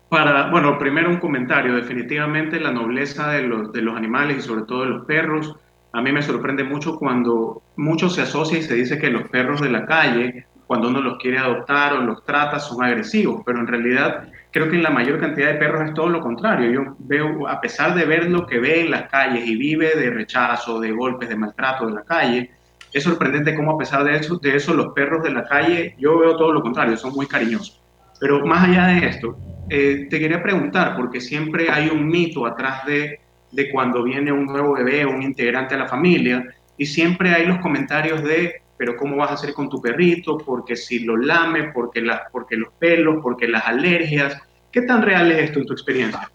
Para, 0.09 0.51
bueno, 0.51 0.79
primero 0.79 1.09
un 1.09 1.19
comentario, 1.19 1.75
definitivamente 1.75 2.61
la 2.61 2.71
nobleza 2.71 3.31
de 3.31 3.43
los, 3.43 3.73
de 3.73 3.81
los 3.81 3.97
animales 3.97 4.39
y 4.39 4.41
sobre 4.43 4.65
todo 4.65 4.83
de 4.83 4.91
los 4.91 5.07
perros 5.07 5.57
a 5.93 6.01
mí 6.01 6.11
me 6.11 6.23
sorprende 6.23 6.65
mucho 6.65 6.99
cuando 6.99 7.63
mucho 7.77 8.09
se 8.09 8.23
asocia 8.23 8.59
y 8.59 8.63
se 8.63 8.75
dice 8.75 8.99
que 8.99 9.11
los 9.11 9.29
perros 9.29 9.61
de 9.61 9.71
la 9.71 9.85
calle, 9.85 10.47
cuando 10.73 10.89
uno 10.89 11.03
los 11.03 11.19
quiere 11.19 11.37
adoptar 11.37 11.93
o 11.93 12.01
los 12.01 12.25
trata, 12.25 12.59
son 12.59 12.83
agresivos, 12.83 13.43
pero 13.45 13.61
en 13.61 13.67
realidad 13.67 14.25
creo 14.51 14.71
que 14.71 14.77
en 14.77 14.83
la 14.83 14.89
mayor 14.89 15.21
cantidad 15.21 15.49
de 15.49 15.59
perros 15.59 15.83
es 15.85 15.93
todo 15.93 16.09
lo 16.09 16.23
contrario. 16.23 16.71
Yo 16.71 16.97
veo, 17.01 17.47
a 17.47 17.61
pesar 17.61 17.95
de 17.95 18.07
ver 18.07 18.31
lo 18.31 18.47
que 18.47 18.59
ve 18.59 18.81
en 18.81 18.91
las 18.91 19.11
calles 19.11 19.47
y 19.47 19.55
vive 19.55 19.95
de 19.95 20.09
rechazo, 20.09 20.81
de 20.81 20.91
golpes, 20.91 21.29
de 21.29 21.37
maltrato 21.37 21.89
de 21.89 21.93
la 21.93 22.05
calle, 22.05 22.53
es 22.91 23.05
sorprendente 23.05 23.55
cómo 23.55 23.73
a 23.73 23.77
pesar 23.77 24.03
de 24.03 24.17
eso, 24.17 24.39
de 24.39 24.57
eso 24.57 24.73
los 24.73 24.95
perros 24.95 25.23
de 25.23 25.33
la 25.33 25.45
calle, 25.45 25.95
yo 25.99 26.19
veo 26.19 26.39
todo 26.39 26.55
lo 26.55 26.63
contrario, 26.63 26.97
son 26.97 27.13
muy 27.13 27.27
cariñosos. 27.27 27.79
Pero 28.19 28.47
más 28.47 28.67
allá 28.67 28.87
de 28.87 29.09
esto, 29.09 29.37
eh, 29.69 30.07
te 30.09 30.19
quería 30.19 30.43
preguntar, 30.43 30.97
porque 30.97 31.21
siempre 31.21 31.71
hay 31.71 31.91
un 31.91 32.09
mito 32.09 32.47
atrás 32.47 32.87
de 32.87 33.21
de 33.53 33.71
cuando 33.71 34.03
viene 34.03 34.33
un 34.33 34.47
nuevo 34.47 34.73
bebé 34.73 35.05
un 35.05 35.23
integrante 35.23 35.75
a 35.75 35.79
la 35.79 35.87
familia 35.87 36.43
y 36.77 36.87
siempre 36.87 37.35
hay 37.35 37.47
los 37.47 37.59
comentarios 37.59 38.25
de, 38.25 38.63
pero 38.83 38.97
¿cómo 38.97 39.17
vas 39.17 39.31
a 39.31 39.35
hacer 39.35 39.55
con 39.55 39.71
tu 39.71 39.81
perrito? 39.81 40.37
Porque 40.39 40.75
si 40.75 40.99
lo 40.99 41.17
lame, 41.17 41.71
porque, 41.73 42.01
las, 42.01 42.23
porque 42.33 42.57
los 42.57 42.73
pelos, 42.81 43.21
porque 43.23 43.47
las 43.47 43.65
alergias. 43.65 44.37
¿Qué 44.73 44.83
tan 44.83 45.03
real 45.03 45.31
es 45.31 45.45
esto 45.45 45.61
en 45.61 45.67
tu 45.67 45.73
experiencia? 45.73 46.29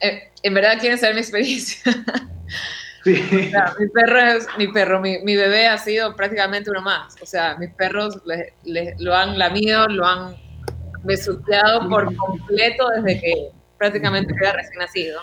Eh, 0.00 0.30
en 0.42 0.54
verdad 0.54 0.80
quieren 0.80 0.96
saber 0.96 1.14
mi 1.16 1.20
experiencia. 1.20 1.82
Sí. 3.04 3.20
mi 3.80 3.88
perro 3.88 4.20
es 4.20 4.46
mi 4.56 4.68
perro, 4.68 5.00
mi, 5.00 5.18
mi, 5.24 5.34
bebé 5.34 5.66
ha 5.66 5.76
sido 5.76 6.14
prácticamente 6.14 6.70
uno 6.70 6.82
más. 6.82 7.16
O 7.20 7.26
sea, 7.26 7.56
mis 7.56 7.70
perros 7.74 8.22
lo 8.24 9.14
han 9.14 9.38
lamido, 9.40 9.88
lo 9.88 10.06
han 10.06 10.36
besuqueado 11.02 11.88
por 11.88 12.14
completo 12.14 12.86
desde 12.94 13.20
que 13.20 13.48
prácticamente 13.76 14.32
queda 14.40 14.52
recién 14.52 14.78
nacido. 14.78 15.20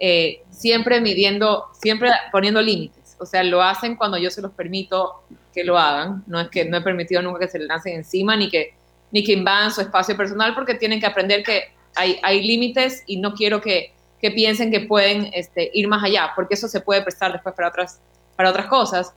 Eh, 0.00 0.42
siempre 0.50 1.00
midiendo, 1.00 1.66
siempre 1.80 2.10
poniendo 2.32 2.60
límites. 2.60 2.97
O 3.18 3.26
sea, 3.26 3.42
lo 3.42 3.62
hacen 3.62 3.96
cuando 3.96 4.18
yo 4.18 4.30
se 4.30 4.42
los 4.42 4.52
permito 4.52 5.22
que 5.52 5.64
lo 5.64 5.78
hagan. 5.78 6.24
No 6.26 6.40
es 6.40 6.48
que 6.48 6.64
no 6.64 6.76
he 6.76 6.80
permitido 6.80 7.22
nunca 7.22 7.40
que 7.40 7.48
se 7.48 7.58
le 7.58 7.66
lancen 7.66 7.94
encima 7.94 8.36
ni 8.36 8.48
que, 8.48 8.74
ni 9.10 9.24
que 9.24 9.32
invadan 9.32 9.70
su 9.70 9.80
espacio 9.80 10.16
personal 10.16 10.54
porque 10.54 10.74
tienen 10.74 11.00
que 11.00 11.06
aprender 11.06 11.42
que 11.42 11.72
hay, 11.94 12.18
hay 12.22 12.46
límites 12.46 13.02
y 13.06 13.18
no 13.18 13.34
quiero 13.34 13.60
que, 13.60 13.92
que 14.20 14.30
piensen 14.30 14.70
que 14.70 14.80
pueden 14.80 15.30
este, 15.32 15.70
ir 15.74 15.88
más 15.88 16.02
allá, 16.04 16.32
porque 16.34 16.54
eso 16.54 16.68
se 16.68 16.80
puede 16.80 17.02
prestar 17.02 17.32
después 17.32 17.54
para 17.54 17.68
otras, 17.68 18.00
para 18.36 18.50
otras 18.50 18.66
cosas. 18.66 19.12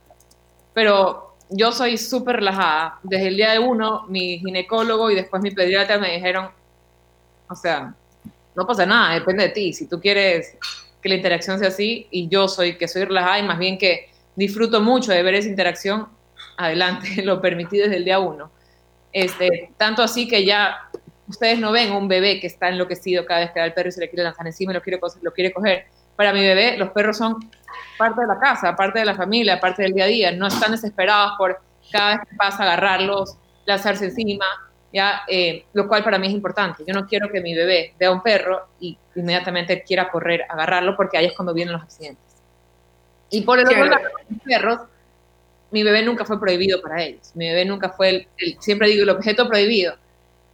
Pero 0.74 1.34
yo 1.50 1.72
soy 1.72 1.98
súper 1.98 2.36
relajada. 2.36 2.98
Desde 3.02 3.28
el 3.28 3.36
día 3.36 3.52
de 3.52 3.58
uno, 3.58 4.06
mi 4.08 4.38
ginecólogo 4.38 5.10
y 5.10 5.14
después 5.14 5.42
mi 5.42 5.50
pediatra 5.50 5.98
me 5.98 6.12
dijeron, 6.12 6.50
o 7.48 7.54
sea, 7.54 7.94
no 8.54 8.66
pasa 8.66 8.86
nada, 8.86 9.14
depende 9.14 9.44
de 9.44 9.48
ti. 9.50 9.72
Si 9.72 9.86
tú 9.86 10.00
quieres 10.00 10.56
que 11.02 11.08
la 11.08 11.16
interacción 11.16 11.58
sea 11.58 11.68
así 11.68 12.06
y 12.10 12.28
yo 12.28 12.48
soy 12.48 12.78
que 12.78 12.86
soy 12.88 13.04
relajada 13.04 13.40
y 13.40 13.42
más 13.42 13.58
bien 13.58 13.76
que 13.76 14.10
disfruto 14.36 14.80
mucho 14.80 15.12
de 15.12 15.22
ver 15.22 15.34
esa 15.34 15.48
interacción, 15.48 16.08
adelante, 16.56 17.08
lo 17.24 17.40
permití 17.40 17.78
desde 17.78 17.96
el 17.96 18.04
día 18.04 18.18
uno. 18.18 18.50
Este, 19.12 19.72
tanto 19.76 20.02
así 20.02 20.26
que 20.26 20.44
ya 20.44 20.88
ustedes 21.26 21.58
no 21.58 21.72
ven 21.72 21.92
un 21.92 22.08
bebé 22.08 22.40
que 22.40 22.46
está 22.46 22.68
enloquecido 22.68 23.26
cada 23.26 23.40
vez 23.40 23.50
que 23.50 23.60
da 23.60 23.66
el 23.66 23.74
perro 23.74 23.88
y 23.88 23.92
se 23.92 24.00
le 24.00 24.08
quiere 24.08 24.22
lanzar 24.22 24.46
encima 24.46 24.72
y 24.72 24.74
lo 24.74 24.82
quiere, 24.82 25.00
lo 25.20 25.32
quiere 25.32 25.52
coger. 25.52 25.86
Para 26.16 26.32
mi 26.32 26.40
bebé, 26.40 26.76
los 26.76 26.90
perros 26.90 27.16
son 27.16 27.50
parte 27.98 28.20
de 28.20 28.26
la 28.26 28.38
casa, 28.38 28.76
parte 28.76 28.98
de 29.00 29.04
la 29.04 29.14
familia, 29.14 29.60
parte 29.60 29.82
del 29.82 29.92
día 29.92 30.04
a 30.04 30.08
día. 30.08 30.32
No 30.32 30.46
están 30.46 30.70
desesperados 30.72 31.32
por 31.36 31.60
cada 31.90 32.16
vez 32.16 32.28
que 32.28 32.36
pasa 32.36 32.62
agarrarlos, 32.62 33.36
lanzarse 33.64 34.06
encima, 34.06 34.44
ya, 34.92 35.22
eh, 35.26 35.64
lo 35.72 35.88
cual 35.88 36.04
para 36.04 36.18
mí 36.18 36.26
es 36.26 36.32
importante. 36.32 36.84
Yo 36.86 36.92
no 36.92 37.06
quiero 37.06 37.30
que 37.30 37.40
mi 37.40 37.54
bebé 37.54 37.94
vea 37.98 38.10
un 38.10 38.22
perro 38.22 38.68
y 38.78 38.96
inmediatamente 39.16 39.82
quiera 39.82 40.10
correr 40.10 40.42
a 40.42 40.52
agarrarlo 40.52 40.96
porque 40.96 41.16
ahí 41.16 41.26
es 41.26 41.32
cuando 41.32 41.54
vienen 41.54 41.72
los 41.72 41.82
accidentes. 41.82 42.22
Y 43.30 43.40
por 43.42 43.58
el 43.58 43.66
otro 43.66 43.84
lado, 43.86 44.08
los 44.28 44.42
perros, 44.42 44.80
mi 45.70 45.82
bebé 45.82 46.02
nunca 46.02 46.26
fue 46.26 46.38
prohibido 46.38 46.82
para 46.82 47.02
ellos. 47.02 47.32
Mi 47.34 47.48
bebé 47.48 47.64
nunca 47.64 47.88
fue, 47.88 48.28
el, 48.36 48.56
siempre 48.60 48.88
digo, 48.88 49.04
el 49.04 49.10
objeto 49.10 49.48
prohibido. 49.48 49.96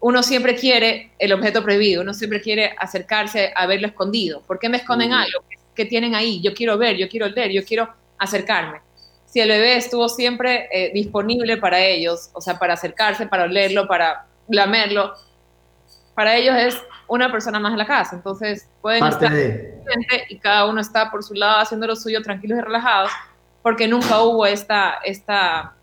Uno 0.00 0.22
siempre 0.22 0.54
quiere 0.54 1.10
el 1.18 1.32
objeto 1.32 1.64
prohibido, 1.64 2.02
uno 2.02 2.14
siempre 2.14 2.40
quiere 2.40 2.72
acercarse 2.78 3.52
a 3.56 3.66
verlo 3.66 3.88
escondido. 3.88 4.42
¿Por 4.42 4.60
qué 4.60 4.68
me 4.68 4.76
esconden 4.76 5.12
algo? 5.12 5.42
¿Qué 5.74 5.86
tienen 5.86 6.14
ahí? 6.14 6.40
Yo 6.40 6.54
quiero 6.54 6.78
ver, 6.78 6.96
yo 6.96 7.08
quiero 7.08 7.26
leer, 7.28 7.50
yo 7.50 7.64
quiero 7.64 7.92
acercarme. 8.16 8.80
Si 9.28 9.40
el 9.40 9.48
bebé 9.48 9.76
estuvo 9.76 10.08
siempre 10.08 10.68
eh, 10.72 10.90
disponible 10.92 11.58
para 11.58 11.80
ellos, 11.80 12.30
o 12.32 12.40
sea, 12.40 12.58
para 12.58 12.74
acercarse, 12.74 13.26
para 13.26 13.44
olerlo, 13.44 13.86
para 13.86 14.26
lamerlo, 14.48 15.14
para 16.14 16.34
ellos 16.34 16.56
es 16.56 16.82
una 17.06 17.30
persona 17.30 17.60
más 17.60 17.72
en 17.72 17.78
la 17.78 17.86
casa. 17.86 18.16
Entonces 18.16 18.66
pueden 18.80 19.04
estar 19.04 19.32
y 20.28 20.38
cada 20.38 20.66
uno 20.66 20.80
está 20.80 21.10
por 21.10 21.22
su 21.22 21.34
lado 21.34 21.60
haciendo 21.60 21.86
lo 21.86 21.94
suyo 21.94 22.22
tranquilos 22.22 22.58
y 22.58 22.62
relajados, 22.62 23.10
porque 23.62 23.86
nunca 23.86 24.22
hubo 24.22 24.46
esta, 24.46 24.94
esta, 25.04 25.74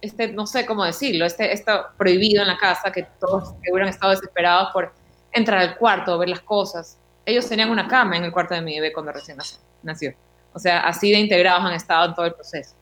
este, 0.00 0.28
no 0.28 0.46
sé 0.46 0.64
cómo 0.64 0.84
decirlo, 0.84 1.26
este, 1.26 1.52
esto 1.52 1.86
prohibido 1.96 2.42
en 2.42 2.48
la 2.48 2.58
casa, 2.58 2.92
que 2.92 3.08
todos 3.18 3.54
hubieran 3.70 3.88
estado 3.88 4.12
desesperados 4.12 4.70
por 4.72 4.92
entrar 5.32 5.58
al 5.58 5.76
cuarto, 5.76 6.16
ver 6.16 6.28
las 6.28 6.40
cosas. 6.40 6.96
Ellos 7.26 7.48
tenían 7.48 7.70
una 7.70 7.88
cama 7.88 8.16
en 8.16 8.24
el 8.24 8.32
cuarto 8.32 8.54
de 8.54 8.62
mi 8.62 8.76
bebé 8.76 8.92
cuando 8.92 9.12
recién 9.12 9.36
nació. 9.82 10.14
O 10.52 10.58
sea, 10.58 10.80
así 10.80 11.10
de 11.10 11.18
integrados 11.18 11.64
han 11.64 11.74
estado 11.74 12.08
en 12.08 12.14
todo 12.14 12.26
el 12.26 12.34
proceso. 12.34 12.74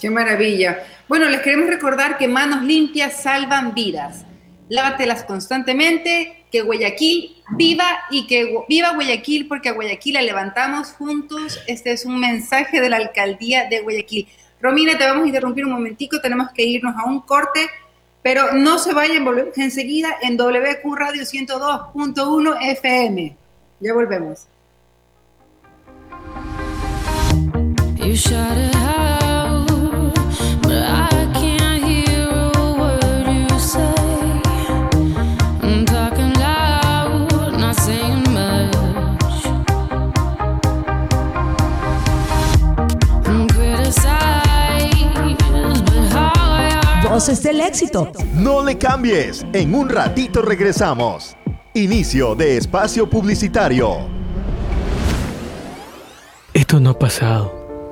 Qué 0.00 0.10
maravilla. 0.10 0.84
Bueno, 1.08 1.28
les 1.28 1.40
queremos 1.40 1.68
recordar 1.68 2.16
que 2.18 2.28
manos 2.28 2.62
limpias 2.62 3.22
salvan 3.22 3.74
vidas. 3.74 4.24
Lávatelas 4.68 5.24
constantemente, 5.24 6.44
que 6.50 6.62
Guayaquil 6.62 7.42
viva 7.50 7.86
y 8.10 8.26
que 8.26 8.64
viva 8.68 8.94
Guayaquil 8.94 9.46
porque 9.46 9.68
a 9.68 9.72
Guayaquil 9.72 10.14
la 10.14 10.22
levantamos 10.22 10.92
juntos. 10.92 11.60
Este 11.66 11.92
es 11.92 12.04
un 12.04 12.18
mensaje 12.18 12.80
de 12.80 12.88
la 12.88 12.96
alcaldía 12.96 13.68
de 13.68 13.80
Guayaquil. 13.80 14.28
Romina, 14.60 14.96
te 14.96 15.04
vamos 15.04 15.24
a 15.24 15.26
interrumpir 15.26 15.66
un 15.66 15.72
momentico, 15.72 16.20
tenemos 16.20 16.50
que 16.52 16.64
irnos 16.64 16.94
a 16.96 17.04
un 17.04 17.20
corte, 17.20 17.68
pero 18.22 18.52
no 18.54 18.78
se 18.78 18.94
vayan, 18.94 19.24
volvemos 19.24 19.56
enseguida 19.58 20.16
en 20.22 20.36
WQ 20.36 20.94
Radio 20.96 21.22
102.1 21.22 22.56
FM. 22.60 23.36
Ya 23.80 23.92
volvemos. 23.92 24.46
Voces 47.08 47.42
del 47.42 47.60
éxito. 47.60 48.12
No 48.34 48.64
le 48.64 48.78
cambies, 48.78 49.44
en 49.52 49.74
un 49.74 49.88
ratito 49.88 50.40
regresamos. 50.40 51.36
Inicio 51.74 52.34
de 52.34 52.56
espacio 52.56 53.10
publicitario. 53.10 54.08
Esto 56.54 56.80
no 56.80 56.90
ha 56.90 56.98
pasado, 56.98 57.55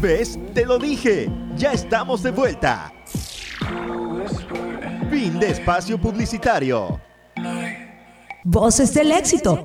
¿Ves? 0.00 0.38
Te 0.54 0.64
lo 0.64 0.78
dije. 0.78 1.28
Ya 1.56 1.72
estamos 1.72 2.22
de 2.22 2.30
vuelta. 2.30 2.92
Fin 5.10 5.40
de 5.40 5.50
espacio 5.50 6.00
publicitario. 6.00 7.00
Voces 8.44 8.94
del 8.94 9.10
éxito. 9.10 9.62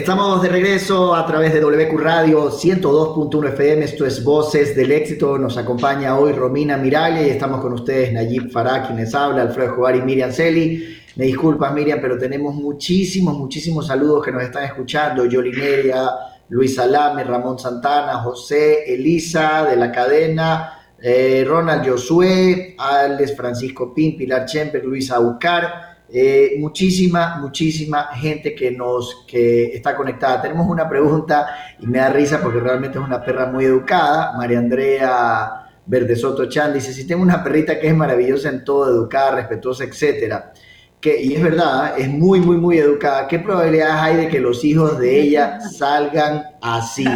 Estamos 0.00 0.40
de 0.40 0.48
regreso 0.48 1.14
a 1.14 1.26
través 1.26 1.52
de 1.52 1.60
WQ 1.60 1.98
Radio 1.98 2.50
102.1 2.50 3.48
FM. 3.48 3.84
Esto 3.84 4.06
es 4.06 4.24
Voces 4.24 4.74
del 4.74 4.92
Éxito. 4.92 5.36
Nos 5.36 5.58
acompaña 5.58 6.18
hoy 6.18 6.32
Romina 6.32 6.78
Miraglia 6.78 7.26
y 7.26 7.28
estamos 7.28 7.60
con 7.60 7.74
ustedes 7.74 8.10
Nayib 8.10 8.50
Farah, 8.50 8.86
quienes 8.86 9.14
habla, 9.14 9.42
Alfredo 9.42 9.74
Jovar 9.74 9.96
y 9.96 10.00
Miriam 10.00 10.32
Celi. 10.32 10.98
Me 11.16 11.26
disculpas, 11.26 11.74
Miriam, 11.74 11.98
pero 12.00 12.16
tenemos 12.16 12.54
muchísimos, 12.54 13.36
muchísimos 13.36 13.88
saludos 13.88 14.24
que 14.24 14.32
nos 14.32 14.42
están 14.42 14.64
escuchando. 14.64 15.26
Yolineria, 15.26 16.08
Luis 16.48 16.78
Alame, 16.78 17.22
Ramón 17.22 17.58
Santana, 17.58 18.22
José, 18.22 18.90
Elisa 18.94 19.66
de 19.66 19.76
la 19.76 19.92
cadena, 19.92 20.94
eh, 20.98 21.44
Ronald 21.46 21.86
Josué, 21.86 22.74
Alex 22.78 23.36
Francisco 23.36 23.92
Pin, 23.92 24.16
Pilar 24.16 24.46
Chemper, 24.46 24.82
Luis 24.82 25.10
Aucar. 25.10 25.89
Eh, 26.12 26.56
muchísima, 26.58 27.36
muchísima 27.40 28.08
gente 28.14 28.54
que 28.54 28.70
nos 28.72 29.24
que 29.26 29.76
está 29.76 29.96
conectada. 29.96 30.42
Tenemos 30.42 30.68
una 30.68 30.88
pregunta 30.88 31.74
y 31.78 31.86
me 31.86 31.98
da 31.98 32.10
risa 32.10 32.40
porque 32.42 32.58
realmente 32.58 32.98
es 32.98 33.04
una 33.04 33.24
perra 33.24 33.46
muy 33.46 33.64
educada. 33.64 34.32
María 34.36 34.58
Andrea 34.58 35.68
Verde 35.86 36.16
Soto 36.16 36.46
Chan 36.46 36.72
dice, 36.72 36.92
si 36.92 37.06
tengo 37.06 37.22
una 37.22 37.42
perrita 37.42 37.78
que 37.78 37.88
es 37.88 37.94
maravillosa 37.94 38.48
en 38.48 38.64
todo, 38.64 38.88
educada, 38.88 39.36
respetuosa, 39.36 39.84
etcétera. 39.84 40.52
Que, 41.00 41.20
y 41.22 41.34
es 41.34 41.42
verdad, 41.42 41.98
es 41.98 42.08
muy, 42.08 42.40
muy, 42.40 42.56
muy 42.58 42.78
educada. 42.78 43.26
¿Qué 43.26 43.38
probabilidades 43.38 43.94
hay 43.94 44.16
de 44.16 44.28
que 44.28 44.38
los 44.38 44.64
hijos 44.64 44.98
de 44.98 45.20
ella 45.20 45.60
salgan 45.60 46.44
así? 46.60 47.06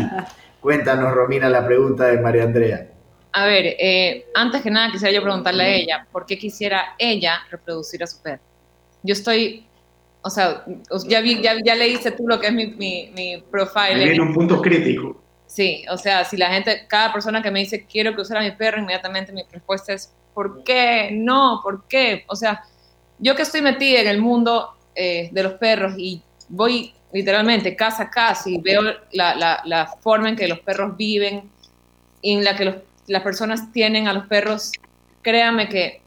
Cuéntanos, 0.61 1.12
Romina, 1.12 1.48
la 1.48 1.66
pregunta 1.66 2.07
de 2.07 2.18
María 2.20 2.44
Andrea. 2.44 2.88
A 3.33 3.46
ver, 3.46 3.76
eh, 3.78 4.26
antes 4.35 4.62
que 4.62 4.70
nada 4.70 4.90
quisiera 4.90 5.12
yo 5.12 5.22
preguntarle 5.22 5.64
a 5.64 5.74
ella, 5.74 6.07
¿por 6.11 6.24
qué 6.24 6.38
quisiera 6.38 6.94
ella 6.98 7.40
reproducir 7.50 8.02
a 8.02 8.07
su 8.07 8.22
perro? 8.22 8.53
Yo 9.04 9.12
estoy, 9.12 9.66
o 10.22 10.30
sea, 10.30 10.64
ya, 11.06 11.20
vi, 11.20 11.40
ya, 11.40 11.54
ya 11.64 11.74
leíste 11.76 12.10
tú 12.10 12.26
lo 12.26 12.40
que 12.40 12.48
es 12.48 12.52
mi, 12.52 12.66
mi, 12.66 13.10
mi 13.14 13.44
profile. 13.50 14.04
Viene 14.04 14.20
un 14.20 14.34
punto 14.34 14.60
crítico. 14.60 15.22
Sí, 15.46 15.84
o 15.90 15.98
sea, 15.98 16.24
si 16.24 16.36
la 16.36 16.50
gente, 16.50 16.86
cada 16.88 17.12
persona 17.12 17.42
que 17.42 17.50
me 17.50 17.60
dice 17.60 17.86
quiero 17.86 18.14
que 18.14 18.22
usara 18.22 18.40
mi 18.40 18.50
perro, 18.52 18.80
inmediatamente 18.80 19.30
mi 19.30 19.44
respuesta 19.52 19.92
es 19.92 20.12
¿por 20.32 20.64
qué? 20.64 21.10
No, 21.12 21.60
¿por 21.62 21.86
qué? 21.86 22.24
O 22.28 22.34
sea, 22.34 22.64
yo 23.18 23.36
que 23.36 23.42
estoy 23.42 23.60
metida 23.60 24.00
en 24.00 24.08
el 24.08 24.20
mundo 24.20 24.70
eh, 24.94 25.28
de 25.30 25.42
los 25.42 25.52
perros 25.54 25.94
y 25.98 26.22
voy 26.48 26.92
literalmente 27.12 27.76
casa 27.76 28.04
a 28.04 28.10
casa 28.10 28.50
y 28.50 28.58
veo 28.58 28.82
la, 29.12 29.34
la, 29.36 29.62
la 29.64 29.86
forma 29.86 30.30
en 30.30 30.36
que 30.36 30.48
los 30.48 30.60
perros 30.60 30.96
viven, 30.96 31.48
en 32.22 32.42
la 32.42 32.56
que 32.56 32.64
los, 32.64 32.76
las 33.06 33.22
personas 33.22 33.70
tienen 33.70 34.08
a 34.08 34.14
los 34.14 34.26
perros, 34.26 34.72
créame 35.22 35.68
que 35.68 36.00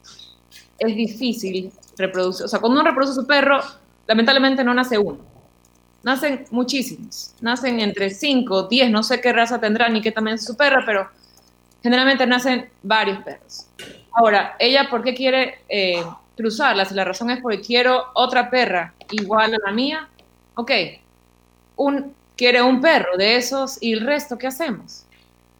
es 0.80 0.96
difícil 0.96 1.72
reproduce, 1.98 2.44
o 2.44 2.48
sea, 2.48 2.60
cuando 2.60 2.80
uno 2.80 2.90
reproduce 2.90 3.14
su 3.14 3.26
perro, 3.26 3.60
lamentablemente 4.08 4.64
no 4.64 4.74
nace 4.74 4.98
uno. 4.98 5.20
Nacen 6.04 6.46
muchísimos, 6.52 7.34
nacen 7.42 7.80
entre 7.80 8.10
5, 8.10 8.64
10, 8.64 8.92
no 8.92 9.04
sé 9.04 9.20
qué 9.20 9.34
raza 9.34 9.60
tendrá 9.60 9.90
ni 9.90 10.02
qué 10.02 10.12
también 10.12 10.36
es 10.36 10.46
su 10.46 10.56
perro, 10.56 10.82
pero 10.86 11.10
generalmente 11.84 12.26
nacen 12.26 12.70
varios 12.84 13.20
perros. 13.24 13.68
Ahora, 14.12 14.56
ella, 14.60 14.88
¿por 14.90 15.04
qué 15.04 15.14
quiere 15.14 15.60
eh, 15.68 16.04
cruzarla? 16.36 16.86
Si 16.86 16.94
la 16.96 17.04
razón 17.04 17.30
es 17.30 17.42
porque 17.42 17.62
quiero 17.62 18.06
otra 18.14 18.50
perra 18.50 18.94
igual 19.12 19.54
a 19.54 19.68
la 19.68 19.72
mía, 19.74 20.08
ok, 20.56 20.72
un, 21.76 22.14
quiere 22.36 22.62
un 22.62 22.80
perro 22.80 23.18
de 23.18 23.36
esos 23.36 23.82
y 23.82 23.94
el 23.94 24.06
resto, 24.06 24.38
¿qué 24.38 24.48
hacemos? 24.48 25.08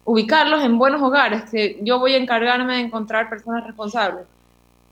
ubicarlos 0.08 0.64
en 0.64 0.78
buenos 0.78 1.02
hogares, 1.02 1.50
que 1.50 1.78
yo 1.82 1.98
voy 1.98 2.14
a 2.14 2.16
encargarme 2.16 2.76
de 2.76 2.80
encontrar 2.80 3.28
personas 3.28 3.66
responsables. 3.66 4.24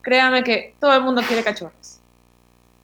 Créame 0.06 0.44
que 0.44 0.76
todo 0.78 0.94
el 0.94 1.02
mundo 1.02 1.20
quiere 1.26 1.42
cachorros. 1.42 1.98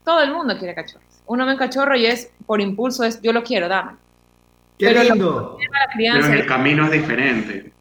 Todo 0.05 0.23
el 0.23 0.33
mundo 0.33 0.59
quiere 0.59 0.75
cachorros. 0.75 1.23
Uno 1.27 1.47
ve 1.47 1.53
un 1.53 1.57
cachorro 1.57 1.95
y 1.95 2.05
es 2.05 2.33
por 2.47 2.61
impulso, 2.61 3.05
es 3.05 3.23
yo 3.23 3.33
lo 3.33 3.45
quiero, 3.45 3.69
dame. 3.69 3.93
Qué 4.77 4.87
Pero 4.87 5.05
lindo. 5.05 5.57
el 5.97 6.47
camino 6.47 6.87
es 6.87 6.91
diferente. 6.91 7.73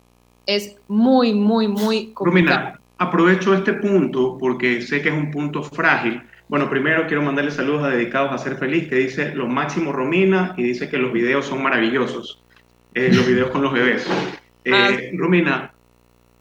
Es 0.46 0.76
muy, 0.88 1.34
muy, 1.34 1.68
muy 1.68 2.12
complicado. 2.14 2.60
Romina, 2.60 2.80
aprovecho 3.00 3.56
este 3.56 3.74
punto 3.74 4.38
porque 4.38 4.80
sé 4.84 5.02
que 5.02 5.10
es 5.10 5.16
un 5.16 5.32
punto 5.32 5.64
frágil. 5.64 6.22
Bueno, 6.48 6.70
primero 6.70 7.08
quiero 7.08 7.24
mandarle 7.24 7.50
saludos 7.50 7.86
a 7.86 7.90
Dedicados 7.90 8.32
a 8.32 8.38
Ser 8.38 8.58
Feliz, 8.58 8.90
que 8.90 8.96
dice 8.98 9.34
lo 9.34 9.48
máximo 9.48 9.92
Romina 9.92 10.54
y 10.56 10.62
dice 10.62 10.88
que 10.88 11.00
los 11.00 11.12
videos 11.12 11.48
son 11.48 11.64
maravillosos. 11.64 12.44
Eh, 12.94 13.10
los 13.12 13.26
videos 13.26 13.50
con 13.50 13.64
los 13.64 13.74
bebés. 13.74 14.08
Eh, 14.66 14.72
ah. 14.72 14.92
Romina, 15.18 15.74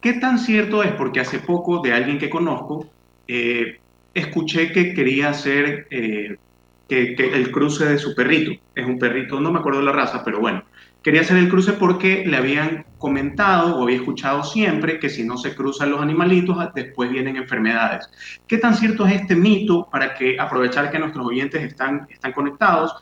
¿qué 0.01 0.15
tan 0.15 0.39
cierto 0.39 0.83
es? 0.83 0.93
Porque 0.93 1.21
hace 1.21 1.39
poco 1.39 1.81
de 1.81 1.93
alguien 1.93 2.19
que 2.19 2.31
conozco, 2.31 2.89
eh, 3.29 3.79
escuché 4.15 4.73
que 4.73 4.95
quería 4.95 5.31
hacer 5.31 5.87
que, 6.91 7.31
el 7.35 7.51
cruce 7.51 7.87
de 7.87 7.99
su 7.99 8.15
perrito. 8.15 8.61
Es 8.75 8.85
un 8.85 8.99
perrito, 8.99 9.41
no 9.41 9.53
me 9.53 9.61
acuerdo 9.61 9.81
la 9.81 9.93
raza, 9.93 10.23
pero 10.25 10.41
bueno. 10.41 10.65
Quería 11.03 11.23
hacer 11.23 11.39
el 11.39 11.49
cruce 11.49 11.73
porque 11.73 12.25
le 12.27 12.37
habían 12.37 12.85
comentado 12.99 13.77
o 13.77 13.85
había 13.85 13.97
escuchado 13.97 14.45
siempre 14.45 14.99
que 14.99 15.09
si 15.09 15.25
no 15.25 15.39
se 15.39 15.55
cruzan 15.55 15.91
los 15.91 16.03
animalitos, 16.03 16.57
ah, 16.59 16.71
después 16.75 17.11
vienen 17.11 17.37
enfermedades. 17.37 18.11
¿Qué 18.47 18.59
tan 18.59 18.75
cierto 18.75 19.07
es 19.07 19.15
este 19.15 19.35
mito 19.35 19.89
para 19.91 20.15
que 20.15 20.39
aprovechar 20.39 20.91
que 20.91 20.99
nuestros 20.99 21.27
oyentes 21.27 21.63
están, 21.63 22.07
están 22.11 22.33
conectados 22.33 22.95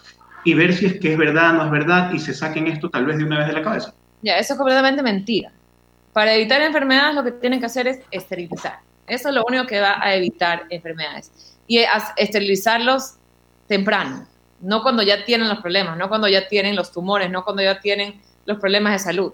y 0.45 0.55
ver 0.55 0.75
si 0.75 0.87
es 0.87 1.01
que 1.01 1.13
es 1.13 1.19
verdad, 1.19 1.55
no 1.55 1.65
es 1.65 1.71
verdad 1.73 2.13
y 2.13 2.21
se 2.21 2.35
saquen 2.35 2.69
esto 2.69 2.89
tal 2.89 3.05
vez 3.05 3.19
de 3.19 3.25
una 3.25 3.39
vez 3.39 3.49
de 3.49 3.55
la 3.55 3.63
cabeza? 3.63 3.93
Ya, 4.23 4.39
eso 4.39 4.53
es 4.53 4.59
completamente 4.59 5.03
mentira. 5.03 5.51
Para 6.19 6.35
evitar 6.35 6.61
enfermedades 6.63 7.15
lo 7.15 7.23
que 7.23 7.31
tienen 7.31 7.61
que 7.61 7.67
hacer 7.67 7.87
es 7.87 8.01
esterilizar. 8.11 8.81
Eso 9.07 9.29
es 9.29 9.35
lo 9.37 9.45
único 9.47 9.67
que 9.67 9.79
va 9.81 10.03
a 10.03 10.17
evitar 10.17 10.65
enfermedades. 10.69 11.31
Y 11.69 11.85
esterilizarlos 12.17 13.15
temprano, 13.69 14.27
no 14.61 14.83
cuando 14.83 15.05
ya 15.05 15.25
tienen 15.25 15.49
los 15.49 15.61
problemas, 15.61 15.97
no 15.97 16.09
cuando 16.09 16.27
ya 16.27 16.49
tienen 16.49 16.75
los 16.75 16.91
tumores, 16.91 17.31
no 17.31 17.45
cuando 17.45 17.63
ya 17.63 17.79
tienen 17.79 18.21
los 18.47 18.59
problemas 18.59 18.95
de 18.95 18.99
salud. 18.99 19.33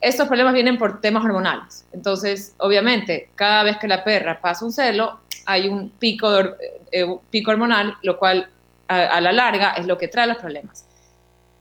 Estos 0.00 0.26
problemas 0.26 0.54
vienen 0.54 0.76
por 0.76 1.00
temas 1.00 1.24
hormonales. 1.24 1.86
Entonces, 1.92 2.52
obviamente, 2.58 3.30
cada 3.36 3.62
vez 3.62 3.76
que 3.76 3.86
la 3.86 4.02
perra 4.02 4.40
pasa 4.40 4.64
un 4.64 4.72
celo, 4.72 5.20
hay 5.46 5.68
un 5.68 5.88
pico, 5.88 6.32
de, 6.32 6.50
eh, 6.90 7.06
pico 7.30 7.52
hormonal, 7.52 7.96
lo 8.02 8.18
cual 8.18 8.50
a, 8.88 9.20
la 9.20 9.30
larga 9.30 9.74
es 9.74 9.86
lo 9.86 9.96
que 9.96 10.08
trae 10.08 10.26
los 10.26 10.38
problemas. 10.38 10.84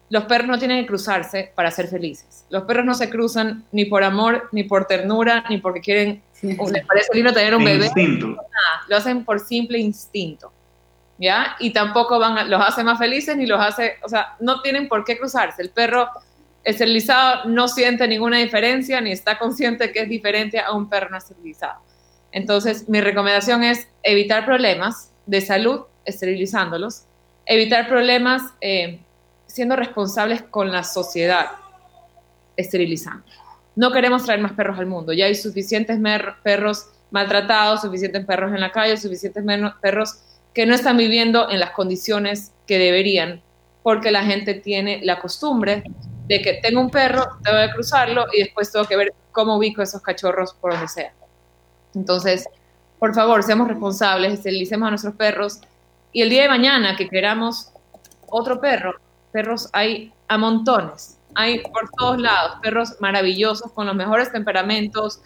Los 0.10 0.24
perros 0.24 0.48
no 0.48 0.58
tienen 0.58 0.82
que 0.82 0.88
cruzarse 0.88 1.52
para 1.54 1.70
ser 1.72 1.88
felices. 1.88 2.46
Los 2.50 2.64
perros 2.64 2.86
no 2.86 2.94
se 2.94 3.10
cruzan 3.10 3.66
ni 3.72 3.86
por 3.86 4.04
amor, 4.04 4.50
ni 4.52 4.64
por 4.64 4.86
ternura, 4.86 5.44
ni 5.50 5.58
porque 5.58 5.82
quieren, 5.82 6.22
les 6.42 6.86
parece 6.86 7.14
lindo 7.14 7.34
tener 7.34 7.56
un 7.56 7.64
bebé. 7.64 7.92
lo 8.88 8.96
hacen 8.96 9.26
por 9.26 9.40
simple 9.40 9.78
instinto. 9.80 10.52
¿ya? 11.18 11.56
Y 11.60 11.72
tampoco 11.72 12.20
van 12.20 12.50
los 12.50 12.62
hace 12.62 12.84
más 12.84 13.00
felices 13.00 13.36
ni 13.36 13.46
los 13.46 13.60
hace, 13.60 13.96
o 14.04 14.10
sea, 14.10 14.36
no 14.40 14.62
tienen 14.62 14.88
por 14.88 15.04
qué 15.04 15.18
cruzarse. 15.18 15.62
El 15.62 15.72
perro 15.72 16.10
esterilizado 16.64 17.46
no 17.46 17.68
siente 17.68 18.08
ninguna 18.08 18.38
diferencia 18.38 19.02
ni 19.02 19.12
está 19.12 19.38
consciente 19.38 19.92
que 19.92 20.02
es 20.02 20.10
diferente 20.10 20.60
a 20.60 20.74
un 20.74 20.90
perro 20.90 21.10
no 21.10 21.18
esterilizado. 21.18 21.82
Entonces, 22.32 22.88
mi 22.90 23.02
recomendación 23.02 23.64
es 23.64 23.88
evitar 24.04 24.46
problemas 24.46 25.12
de 25.26 25.42
salud 25.42 25.82
esterilizándolos, 26.06 27.06
evitar 27.46 27.88
problemas 27.88 28.42
eh, 28.62 29.00
siendo 29.48 29.76
responsables 29.76 30.44
con 30.44 30.72
la 30.72 30.84
sociedad 30.84 31.48
esterilizando. 32.56 33.24
No 33.76 33.92
queremos 33.92 34.24
traer 34.24 34.42
más 34.42 34.54
perros 34.54 34.80
al 34.80 34.86
mundo, 34.86 35.14
ya 35.14 35.26
hay 35.26 35.36
suficientes 35.36 36.00
perros 36.44 36.90
maltratados, 37.12 37.82
suficientes 37.82 38.26
perros 38.26 38.54
en 38.54 38.60
la 38.60 38.72
calle, 38.72 38.98
suficientes 38.98 39.44
perros 39.82 40.20
que 40.54 40.66
no 40.66 40.74
están 40.74 40.98
viviendo 40.98 41.50
en 41.50 41.60
las 41.60 41.72
condiciones 41.72 42.52
que 42.66 42.80
deberían, 42.80 43.42
porque 43.84 44.12
la 44.12 44.24
gente 44.24 44.56
tiene 44.56 45.00
la 45.04 45.20
costumbre 45.20 45.84
de 46.28 46.42
que 46.42 46.54
tengo 46.56 46.82
un 46.82 46.90
perro, 46.90 47.38
tengo 47.44 47.60
que 47.60 47.74
cruzarlo 47.74 48.26
y 48.34 48.40
después 48.40 48.72
tengo 48.72 48.86
que 48.86 48.98
ver 48.98 49.14
cómo 49.32 49.56
ubico 49.58 49.82
esos 49.82 50.02
cachorros 50.02 50.54
por 50.56 50.74
donde 50.74 50.88
sea. 50.88 51.14
Entonces, 51.94 52.50
por 53.00 53.14
favor, 53.14 53.44
seamos 53.44 53.68
responsables, 53.68 54.34
esterilicemos 54.34 54.88
a 54.88 54.90
nuestros 54.90 55.16
perros 55.16 55.60
y 56.12 56.24
el 56.24 56.30
día 56.30 56.42
de 56.42 56.50
mañana 56.50 56.96
que 56.96 57.08
queramos 57.08 57.72
otro 58.28 58.60
perro, 58.60 58.96
perros 59.38 59.70
hay 59.72 60.12
a 60.28 60.36
montones, 60.40 61.20
hay 61.36 61.60
por 61.60 61.88
todos 61.92 62.20
lados, 62.20 62.58
perros 62.64 62.96
maravillosos 63.00 63.72
con 63.72 63.86
los 63.86 63.96
mejores 63.96 64.32
temperamentos, 64.32 65.22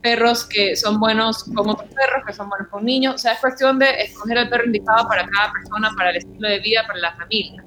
perros 0.00 0.44
que 0.44 0.74
son 0.74 0.98
buenos 0.98 1.44
con 1.44 1.70
otros 1.70 1.88
perros, 1.90 2.24
que 2.26 2.32
son 2.32 2.48
buenos 2.48 2.66
con 2.66 2.84
niños. 2.84 3.14
O 3.14 3.18
sea, 3.18 3.34
es 3.34 3.40
cuestión 3.40 3.78
de 3.78 3.88
escoger 4.02 4.38
el 4.38 4.48
perro 4.48 4.64
indicado 4.64 5.06
para 5.06 5.24
cada 5.28 5.52
persona, 5.52 5.92
para 5.96 6.10
el 6.10 6.16
estilo 6.16 6.48
de 6.48 6.58
vida, 6.58 6.82
para 6.88 6.98
la 6.98 7.12
familia. 7.14 7.64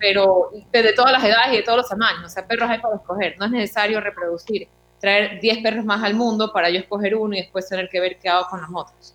Pero 0.00 0.50
de 0.72 0.92
todas 0.94 1.12
las 1.12 1.22
edades 1.22 1.52
y 1.52 1.56
de 1.58 1.62
todos 1.62 1.78
los 1.78 1.88
tamaños. 1.88 2.24
O 2.24 2.28
sea, 2.28 2.44
perros 2.44 2.68
hay 2.68 2.80
para 2.80 2.96
escoger. 2.96 3.36
No 3.38 3.44
es 3.44 3.52
necesario 3.52 4.00
reproducir, 4.00 4.66
traer 4.98 5.38
10 5.40 5.58
perros 5.58 5.84
más 5.84 6.02
al 6.02 6.14
mundo 6.14 6.52
para 6.52 6.70
yo 6.70 6.80
escoger 6.80 7.14
uno 7.14 7.36
y 7.36 7.42
después 7.42 7.68
tener 7.68 7.88
que 7.88 8.00
ver 8.00 8.18
qué 8.20 8.28
hago 8.28 8.48
con 8.50 8.60
los 8.60 8.70
otros. 8.74 9.14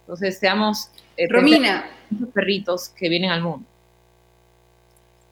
Entonces, 0.00 0.38
seamos 0.38 0.90
eh, 1.16 1.26
Romina. 1.26 1.86
perritos 2.34 2.90
que 2.90 3.08
vienen 3.08 3.30
al 3.30 3.40
mundo. 3.40 3.71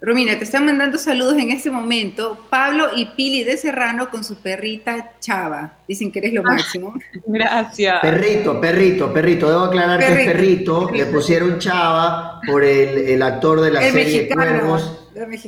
Romina, 0.03 0.39
te 0.39 0.45
están 0.45 0.65
mandando 0.65 0.97
saludos 0.97 1.35
en 1.35 1.51
este 1.51 1.71
momento. 1.71 2.47
Pablo 2.49 2.89
y 2.97 3.05
Pili 3.05 3.45
de 3.45 3.59
Serrano 3.59 4.09
con 4.09 4.25
su 4.25 4.37
perrita 4.37 5.13
Chava. 5.21 5.75
Dicen 5.87 6.11
que 6.11 6.21
eres 6.21 6.33
lo 6.33 6.43
máximo. 6.43 6.95
Gracias. 7.27 8.01
Perrito, 8.01 8.59
perrito, 8.59 9.13
perrito. 9.13 9.51
Debo 9.51 9.65
aclarar 9.65 9.99
que 9.99 10.07
es 10.07 10.27
perrito. 10.27 10.91
Le 10.91 11.05
pusieron 11.07 11.59
Chava 11.59 12.41
por 12.47 12.65
el, 12.65 13.23
actor 13.23 13.61
de 13.61 13.71
la 13.73 13.83
serie 13.83 14.29
Cuervos. 14.29 14.97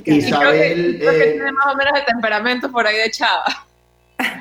Isabel. 0.05 0.99
Creo 0.99 1.13
que, 1.13 1.23
eh, 1.23 1.33
tiene 1.33 1.53
más 1.53 1.73
o 1.73 1.77
menos 1.77 1.99
el 1.99 2.05
temperamento 2.05 2.71
por 2.71 2.87
ahí 2.87 2.99
de 2.99 3.11
Chava. 3.11 3.45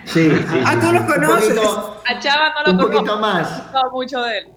Sí, 0.04 0.30
sí. 0.30 0.62
Ah, 0.66 0.78
tú 0.80 0.92
lo 0.92 1.08
conoces. 1.08 1.58
a 2.06 2.20
Chava 2.20 2.50
no 2.50 2.60
lo 2.60 2.66
conozco. 2.66 2.86
Un 2.86 2.92
poquito 2.92 3.18
más. 3.18 3.72
No 3.72 3.92
mucho 3.92 4.22
de 4.24 4.40
él. 4.40 4.48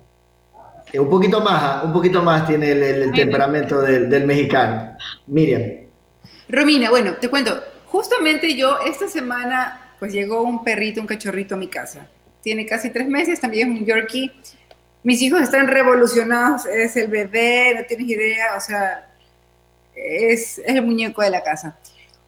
Eh, 0.92 0.98
un 0.98 1.10
poquito 1.10 1.40
más, 1.40 1.62
ah, 1.62 1.82
un 1.84 1.92
poquito 1.92 2.22
más 2.22 2.46
tiene 2.46 2.70
el, 2.72 3.12
temperamento 3.12 3.80
del, 3.80 4.26
mexicano. 4.26 4.96
Miriam. 5.26 5.62
Romina, 6.48 6.90
bueno, 6.90 7.14
te 7.14 7.28
cuento, 7.28 7.62
justamente 7.86 8.54
yo 8.54 8.78
esta 8.86 9.08
semana, 9.08 9.94
pues 9.98 10.12
llegó 10.12 10.42
un 10.42 10.62
perrito, 10.62 11.00
un 11.00 11.06
cachorrito 11.06 11.54
a 11.54 11.58
mi 11.58 11.68
casa. 11.68 12.06
Tiene 12.42 12.66
casi 12.66 12.90
tres 12.90 13.08
meses, 13.08 13.40
también 13.40 13.72
es 13.72 13.80
un 13.80 13.86
Yorkie. 13.86 14.30
Mis 15.02 15.20
hijos 15.22 15.40
están 15.40 15.66
revolucionados, 15.66 16.66
es 16.66 16.96
el 16.96 17.08
bebé, 17.08 17.74
no 17.76 17.84
tienes 17.86 18.08
idea, 18.08 18.54
o 18.56 18.60
sea, 18.60 19.10
es, 19.94 20.58
es 20.58 20.74
el 20.74 20.82
muñeco 20.82 21.22
de 21.22 21.30
la 21.30 21.42
casa. 21.42 21.76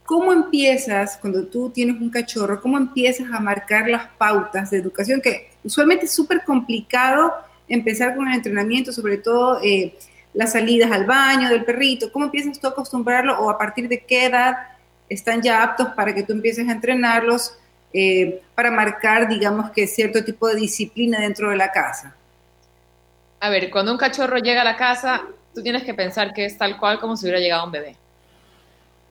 ¿Cómo 0.04 0.32
empiezas, 0.32 1.18
cuando 1.18 1.46
tú 1.46 1.70
tienes 1.70 2.00
un 2.00 2.10
cachorro, 2.10 2.60
cómo 2.60 2.78
empiezas 2.78 3.26
a 3.32 3.40
marcar 3.40 3.88
las 3.88 4.06
pautas 4.16 4.70
de 4.70 4.78
educación? 4.78 5.20
Que 5.20 5.50
usualmente 5.64 6.06
es 6.06 6.12
súper 6.12 6.44
complicado 6.44 7.34
empezar 7.68 8.16
con 8.16 8.28
el 8.28 8.34
entrenamiento, 8.34 8.92
sobre 8.92 9.18
todo 9.18 9.60
eh, 9.62 9.96
las 10.34 10.52
salidas 10.52 10.90
al 10.92 11.04
baño 11.04 11.48
del 11.48 11.64
perrito? 11.64 12.12
¿Cómo 12.12 12.26
empiezas 12.26 12.58
tú 12.60 12.66
a 12.66 12.70
acostumbrarlo 12.70 13.38
o 13.38 13.50
a 13.50 13.58
partir 13.58 13.88
de 13.88 14.04
qué 14.04 14.26
edad 14.26 14.56
están 15.08 15.42
ya 15.42 15.62
aptos 15.62 15.88
para 15.94 16.14
que 16.14 16.22
tú 16.22 16.32
empieces 16.32 16.68
a 16.68 16.72
entrenarlos 16.72 17.56
eh, 17.92 18.42
para 18.54 18.70
marcar, 18.70 19.28
digamos 19.28 19.70
que 19.70 19.86
cierto 19.86 20.24
tipo 20.24 20.48
de 20.48 20.56
disciplina 20.56 21.20
dentro 21.20 21.50
de 21.50 21.56
la 21.56 21.70
casa? 21.70 22.14
A 23.40 23.50
ver, 23.50 23.70
cuando 23.70 23.92
un 23.92 23.98
cachorro 23.98 24.38
llega 24.38 24.62
a 24.62 24.64
la 24.64 24.76
casa, 24.76 25.22
tú 25.54 25.62
tienes 25.62 25.84
que 25.84 25.94
pensar 25.94 26.32
que 26.34 26.44
es 26.44 26.58
tal 26.58 26.78
cual 26.78 26.98
como 27.00 27.16
si 27.16 27.24
hubiera 27.24 27.40
llegado 27.40 27.64
un 27.64 27.72
bebé. 27.72 27.96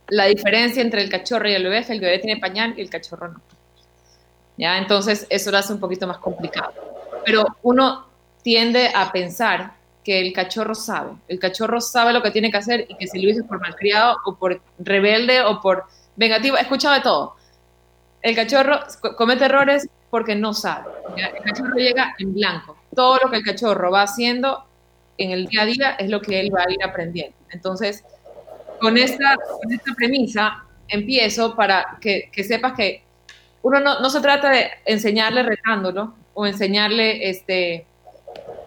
La 0.08 0.26
diferencia 0.26 0.82
entre 0.82 1.02
el 1.02 1.10
cachorro 1.10 1.50
y 1.50 1.54
el 1.54 1.64
bebé 1.64 1.80
es 1.80 1.88
que 1.88 1.94
el 1.94 2.00
bebé 2.00 2.20
tiene 2.20 2.40
pañal 2.40 2.74
y 2.78 2.82
el 2.82 2.90
cachorro 2.90 3.30
no. 3.30 3.42
¿Ya? 4.58 4.78
Entonces, 4.78 5.26
eso 5.30 5.52
lo 5.52 5.58
hace 5.58 5.74
un 5.74 5.80
poquito 5.80 6.06
más 6.06 6.20
complicado. 6.20 6.74
Pero 7.26 7.58
uno 7.64 8.06
tiende 8.46 8.92
a 8.94 9.12
pensar 9.12 9.74
que 10.04 10.22
el 10.22 10.32
cachorro 10.32 10.76
sabe. 10.76 11.14
El 11.28 11.40
cachorro 11.40 11.82
sabe 11.82 12.14
lo 12.14 12.22
que 12.22 12.30
tiene 12.30 12.52
que 12.52 12.58
hacer 12.58 12.86
y 12.88 12.96
que 12.96 13.08
si 13.08 13.20
lo 13.20 13.28
hizo 13.28 13.44
por 13.48 13.60
malcriado 13.60 14.18
o 14.24 14.36
por 14.36 14.62
rebelde 14.78 15.42
o 15.42 15.60
por 15.60 15.86
vengativo, 16.16 16.56
he 16.56 16.64
de 16.64 17.02
todo. 17.02 17.36
El 18.22 18.36
cachorro 18.36 18.82
comete 19.18 19.46
errores 19.46 19.90
porque 20.12 20.36
no 20.36 20.54
sabe. 20.54 20.92
El 21.18 21.44
cachorro 21.44 21.76
llega 21.76 22.14
en 22.20 22.36
blanco. 22.36 22.78
Todo 22.96 23.18
lo 23.24 23.32
que 23.32 23.38
el 23.38 23.44
cachorro 23.44 23.90
va 23.90 24.04
haciendo 24.04 24.64
en 25.18 25.32
el 25.32 25.48
día 25.48 25.64
a 25.64 25.66
día 25.66 25.90
es 25.98 26.12
lo 26.12 26.22
que 26.22 26.40
él 26.40 26.54
va 26.56 26.66
a 26.68 26.72
ir 26.72 26.84
aprendiendo. 26.84 27.36
Entonces, 27.50 28.04
con 28.80 28.96
esta, 28.96 29.38
premisa 29.98 30.64
empiezo 30.88 31.56
para 31.56 31.98
que, 32.00 32.30
sepas 32.44 32.74
que 32.74 33.02
uno 33.64 33.80
no, 33.80 34.02
no, 34.02 34.12
se 34.12 34.22
trata 34.22 34.52
de 34.52 34.70
enseñarle 34.86 35.42
retándolo 35.42 36.14
o 36.36 36.46
enseñarle 36.46 37.28
este, 37.28 37.88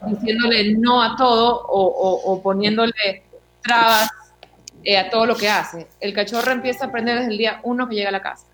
diciéndole 0.06 0.74
no 0.74 1.02
a 1.02 1.16
todo 1.16 1.64
o, 1.68 2.40
poniéndole 2.42 3.22
trabas 3.62 4.08
eh, 4.84 4.96
a 4.96 5.10
todo 5.10 5.26
lo 5.26 5.36
que 5.36 5.48
hace. 5.48 5.88
El 6.00 6.14
cachorro 6.14 6.52
empieza 6.52 6.84
a 6.84 6.88
aprender 6.88 7.18
desde 7.18 7.32
el 7.32 7.38
día 7.38 7.60
uno 7.64 7.88
que 7.88 7.96
llega 7.96 8.08
a 8.08 8.12
la 8.12 8.22
casa. 8.22 8.46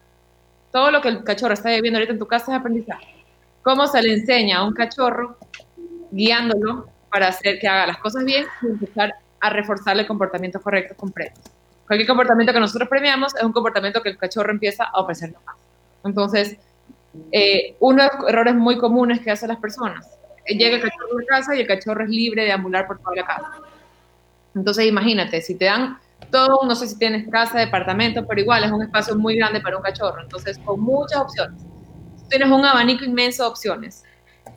todo 0.72 0.90
lo 0.90 1.00
que 1.00 1.08
el 1.08 1.22
cachorro 1.22 1.54
está 1.54 1.70
viviendo 1.70 1.98
ahorita 1.98 2.12
en 2.12 2.18
tu 2.18 2.26
casa 2.26 2.52
es 2.52 2.58
aprendizaje. 2.58 3.06
¿Cómo 3.62 3.86
se 3.86 4.02
le 4.02 4.14
enseña 4.14 4.58
a 4.58 4.64
un 4.64 4.74
cachorro 4.74 5.38
guiándolo 6.10 6.88
para 7.10 7.28
hacer 7.28 7.58
que 7.58 7.68
haga 7.68 7.86
las 7.86 7.98
cosas 7.98 8.24
bien 8.24 8.44
y 8.62 8.66
empezar 8.66 9.14
a 9.40 9.50
reforzarle 9.50 10.06
comportamientos 10.06 10.60
correctos 10.60 10.96
completos? 10.96 11.44
Cualquier 11.86 12.08
comportamiento 12.08 12.52
que 12.52 12.60
nosotros 12.60 12.88
premiamos 12.88 13.34
es 13.34 13.42
un 13.42 13.52
comportamiento 13.52 14.02
que 14.02 14.08
el 14.10 14.16
cachorro 14.16 14.50
empieza 14.50 14.84
a 14.84 15.00
ofrecer 15.00 15.32
más. 15.32 15.56
Entonces, 16.04 16.56
eh, 17.30 17.76
uno 17.80 18.02
de 18.02 18.10
los 18.18 18.28
errores 18.28 18.54
muy 18.54 18.78
comunes 18.78 19.20
que 19.20 19.30
hacen 19.30 19.48
las 19.48 19.58
personas, 19.58 20.08
llega 20.46 20.76
el 20.76 20.82
cachorro 20.82 21.18
a 21.18 21.26
casa 21.26 21.56
y 21.56 21.60
el 21.60 21.66
cachorro 21.66 22.04
es 22.04 22.10
libre 22.10 22.44
de 22.44 22.52
ambular 22.52 22.86
por 22.86 22.98
toda 22.98 23.16
la 23.16 23.26
casa. 23.26 23.52
Entonces, 24.54 24.86
imagínate, 24.86 25.40
si 25.40 25.56
te 25.56 25.64
dan 25.64 25.98
todo, 26.30 26.66
no 26.66 26.74
sé 26.74 26.88
si 26.88 26.98
tienes 26.98 27.28
casa, 27.30 27.58
departamento, 27.58 28.26
pero 28.26 28.40
igual 28.40 28.64
es 28.64 28.70
un 28.70 28.82
espacio 28.82 29.16
muy 29.16 29.36
grande 29.36 29.60
para 29.60 29.76
un 29.76 29.82
cachorro, 29.82 30.22
entonces 30.22 30.58
con 30.64 30.80
muchas 30.80 31.20
opciones. 31.20 31.62
Tienes 32.28 32.48
un 32.48 32.64
abanico 32.64 33.04
inmenso 33.04 33.44
de 33.44 33.48
opciones. 33.50 34.02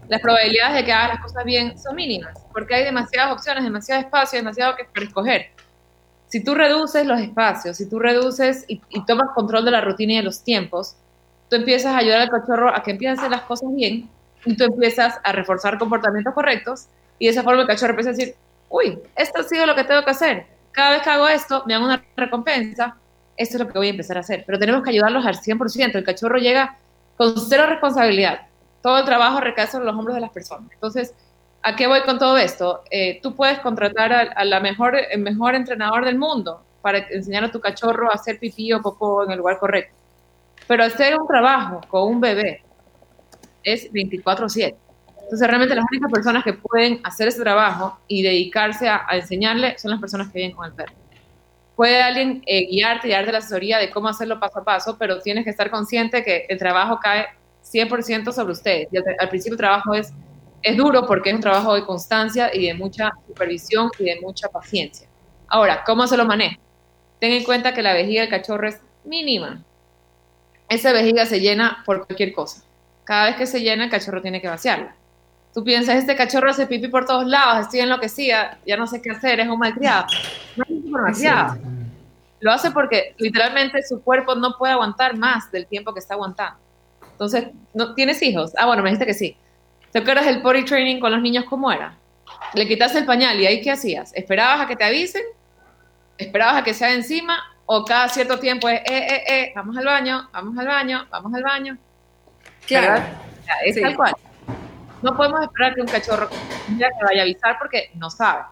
Las 0.07 0.21
probabilidades 0.21 0.75
de 0.75 0.85
que 0.85 0.93
hagas 0.93 1.15
las 1.15 1.19
cosas 1.21 1.43
bien 1.43 1.77
son 1.77 1.95
mínimas, 1.95 2.37
porque 2.53 2.75
hay 2.75 2.83
demasiadas 2.83 3.33
opciones, 3.33 3.63
demasiado 3.63 4.01
espacio, 4.01 4.39
demasiado 4.39 4.75
que 4.75 4.85
para 4.85 5.05
escoger. 5.05 5.51
Si 6.27 6.43
tú 6.43 6.55
reduces 6.55 7.05
los 7.05 7.19
espacios, 7.19 7.77
si 7.77 7.89
tú 7.89 7.99
reduces 7.99 8.65
y, 8.67 8.81
tomas 9.05 9.29
control 9.33 9.65
de 9.65 9.71
la 9.71 9.81
rutina 9.81 10.13
y 10.13 10.17
de 10.17 10.23
los 10.23 10.43
tiempos, 10.43 10.95
tú 11.49 11.55
empiezas 11.55 11.93
a 11.93 11.97
ayudar 11.97 12.21
al 12.21 12.29
cachorro 12.29 12.73
a 12.73 12.83
que 12.83 12.91
empiece 12.91 13.29
las 13.29 13.41
cosas 13.41 13.69
bien 13.73 14.09
y 14.45 14.55
tú 14.55 14.63
empiezas 14.65 15.19
a 15.23 15.31
reforzar 15.31 15.77
comportamientos 15.77 16.33
correctos 16.33 16.87
y 17.19 17.25
de 17.25 17.31
esa 17.31 17.43
forma 17.43 17.61
el 17.61 17.67
cachorro 17.67 17.91
empieza 17.91 18.11
a 18.11 18.13
decir, 18.13 18.35
uy, 18.69 18.99
esto 19.15 19.39
ha 19.39 19.43
sido 19.43 19.65
lo 19.65 19.75
que 19.75 19.83
tengo 19.83 20.03
que 20.03 20.11
hacer. 20.11 20.45
Cada 20.71 20.91
vez 20.91 21.01
que 21.01 21.09
hago 21.09 21.27
esto, 21.27 21.63
me 21.65 21.73
dan 21.73 21.83
una 21.83 22.03
recompensa, 22.15 22.95
esto 23.35 23.57
es 23.57 23.63
lo 23.63 23.67
que 23.67 23.77
voy 23.77 23.87
a 23.87 23.91
empezar 23.91 24.17
a 24.17 24.21
hacer. 24.21 24.43
Pero 24.45 24.59
tenemos 24.59 24.83
que 24.83 24.91
ayudarlos 24.91 25.25
al 25.25 25.35
100%. 25.35 25.95
El 25.95 26.03
cachorro 26.03 26.37
llega 26.37 26.77
con 27.17 27.35
cero 27.39 27.65
responsabilidad. 27.67 28.41
Todo 28.81 28.99
el 28.99 29.05
trabajo 29.05 29.39
recae 29.39 29.67
sobre 29.67 29.85
los 29.85 29.95
hombros 29.95 30.15
de 30.15 30.21
las 30.21 30.31
personas. 30.31 30.71
Entonces, 30.71 31.13
¿a 31.63 31.75
qué 31.75 31.87
voy 31.87 32.01
con 32.01 32.19
todo 32.19 32.37
esto? 32.37 32.83
Eh, 32.91 33.19
tú 33.21 33.35
puedes 33.35 33.59
contratar 33.59 34.13
a, 34.13 34.45
la 34.45 34.59
mejor, 34.59 34.95
el 34.95 35.19
mejor 35.21 35.55
entrenador 35.55 36.05
del 36.05 36.17
mundo 36.17 36.63
para 36.81 36.99
enseñar 36.99 37.43
a 37.43 37.51
tu 37.51 37.59
cachorro 37.59 38.11
a 38.11 38.15
hacer 38.15 38.39
pipí 38.39 38.71
o 38.73 38.81
popó 38.81 39.23
en 39.23 39.31
el 39.31 39.39
lugar 39.39 39.57
correcto. 39.57 39.95
Pero 40.67 40.83
hacer 40.83 41.19
un 41.19 41.27
trabajo 41.27 41.81
con 41.89 42.03
un 42.03 42.21
bebé 42.21 42.63
es 43.67 43.91
24/7. 43.91 44.75
Entonces, 45.23 45.45
realmente 45.45 45.75
las 45.75 45.85
únicas 45.91 46.09
personas 46.09 46.43
que 46.43 46.53
pueden 46.53 47.01
hacer 47.03 47.27
ese 47.27 47.41
trabajo 47.41 47.99
y 48.07 48.21
dedicarse 48.21 48.87
a, 48.87 49.05
enseñarle 49.11 49.77
son 49.77 49.91
las 49.91 49.99
personas 49.99 50.31
que 50.31 50.39
viven 50.39 50.55
con 50.55 50.65
el 50.65 50.71
perro. 50.71 50.93
Puede 51.75 52.01
alguien 52.01 52.41
eh, 52.45 52.65
guiarte 52.67 53.09
y 53.09 53.11
darte 53.11 53.33
la 53.33 53.39
asesoría 53.39 53.77
de 53.77 53.89
cómo 53.89 54.07
hacerlo 54.07 54.39
paso 54.39 54.59
a 54.59 54.63
paso, 54.63 54.97
pero 54.97 55.19
tienes 55.19 55.43
que 55.43 55.49
estar 55.49 55.69
consciente 55.69 56.23
que 56.23 56.45
el 56.47 56.57
trabajo 56.57 56.97
cae 57.01 57.25
100% 57.61 58.31
sobre 58.31 58.53
ustedes. 58.53 58.87
Al, 59.19 59.27
principio 59.27 59.55
el 59.55 59.59
trabajo 59.59 59.93
es, 59.93 60.13
es 60.63 60.77
duro 60.77 61.05
porque 61.05 61.31
es 61.31 61.35
un 61.35 61.41
trabajo 61.41 61.75
de 61.75 61.85
constancia 61.85 62.49
y 62.55 62.67
de 62.67 62.73
mucha 62.73 63.11
supervisión 63.27 63.91
y 63.99 64.05
de 64.05 64.21
mucha 64.21 64.47
paciencia. 64.47 65.09
Ahora, 65.49 65.83
¿cómo 65.85 66.07
se 66.07 66.15
lo 66.15 66.23
maneja? 66.23 66.57
Ten 67.19 67.33
en 67.33 67.43
cuenta 67.43 67.73
que 67.73 67.81
la 67.81 67.93
vejiga 67.93 68.21
del 68.21 68.29
cachorro 68.29 68.69
es 68.69 68.79
mínima. 69.03 69.61
Esa 70.69 70.93
vejiga 70.93 71.25
se 71.25 71.41
llena 71.41 71.83
por 71.85 72.05
cualquier 72.05 72.31
cosa. 72.31 72.63
Cada 73.07 73.27
vez 73.27 73.37
que 73.37 73.47
se 73.47 73.61
llena, 73.61 73.85
el 73.85 73.89
cachorro 73.89 74.21
tiene 74.21 74.39
que 74.41 74.49
vaciarla 74.49 74.93
tú 75.57 75.63
piensas, 75.63 75.95
este 75.95 76.15
cachorro 76.15 76.51
hace 76.51 76.67
pipí 76.67 76.87
por 76.87 77.07
todos 77.07 77.25
lados, 77.25 77.61
estoy 77.61 77.79
enloquecida, 77.79 78.59
ya 78.63 78.77
no 78.77 78.85
sé 78.85 79.01
qué 79.01 79.09
hacer, 79.09 79.39
es 79.39 79.47
un 79.47 79.57
malcriado. 79.57 80.05
No 80.55 80.63
es 80.63 80.69
un 80.69 80.91
malcriado. 80.91 81.57
Lo 82.39 82.51
hace 82.51 82.69
porque 82.69 83.15
literalmente 83.17 83.81
su 83.81 84.03
cuerpo 84.03 84.35
no 84.35 84.55
puede 84.55 84.73
aguantar 84.73 85.17
más 85.17 85.51
del 85.51 85.65
tiempo 85.65 85.95
que 85.95 85.99
está 85.99 86.13
aguantando. 86.13 86.59
Entonces, 87.11 87.47
¿no, 87.73 87.95
¿tienes 87.95 88.21
hijos? 88.21 88.53
Ah, 88.55 88.67
bueno, 88.67 88.83
me 88.83 88.89
dijiste 88.91 89.07
que 89.07 89.15
sí. 89.15 89.35
¿Te 89.91 89.97
acuerdas 89.97 90.27
el 90.27 90.43
potty 90.43 90.63
training 90.63 90.99
con 90.99 91.11
los 91.11 91.23
niños 91.23 91.45
cómo 91.45 91.71
era? 91.71 91.97
Le 92.53 92.67
quitas 92.67 92.93
el 92.93 93.07
pañal 93.07 93.39
y 93.39 93.47
ahí 93.47 93.59
qué 93.59 93.71
hacías? 93.71 94.13
¿Esperabas 94.13 94.61
a 94.61 94.67
que 94.67 94.75
te 94.75 94.83
avisen? 94.83 95.23
¿Esperabas 96.19 96.57
a 96.57 96.63
que 96.63 96.75
sea 96.75 96.93
encima? 96.93 97.39
¿O 97.65 97.83
cada 97.83 98.09
cierto 98.09 98.37
tiempo 98.37 98.69
es, 98.69 98.81
eh, 98.81 98.83
eh, 98.85 99.23
eh, 99.27 99.53
vamos 99.55 99.75
al 99.75 99.85
baño, 99.85 100.29
vamos 100.31 100.55
al 100.55 100.67
baño, 100.67 101.07
vamos 101.09 101.33
al 101.33 101.41
baño? 101.41 101.77
Claro. 102.67 103.03
Es 103.65 103.79
tal 103.79 103.95
cual. 103.95 104.13
No 105.01 105.15
podemos 105.15 105.41
esperar 105.43 105.75
que 105.75 105.81
un 105.81 105.87
cachorro 105.87 106.29
vaya 106.77 107.21
a 107.21 107.23
avisar 107.23 107.57
porque 107.59 107.91
no 107.95 108.09
sabe. 108.09 108.43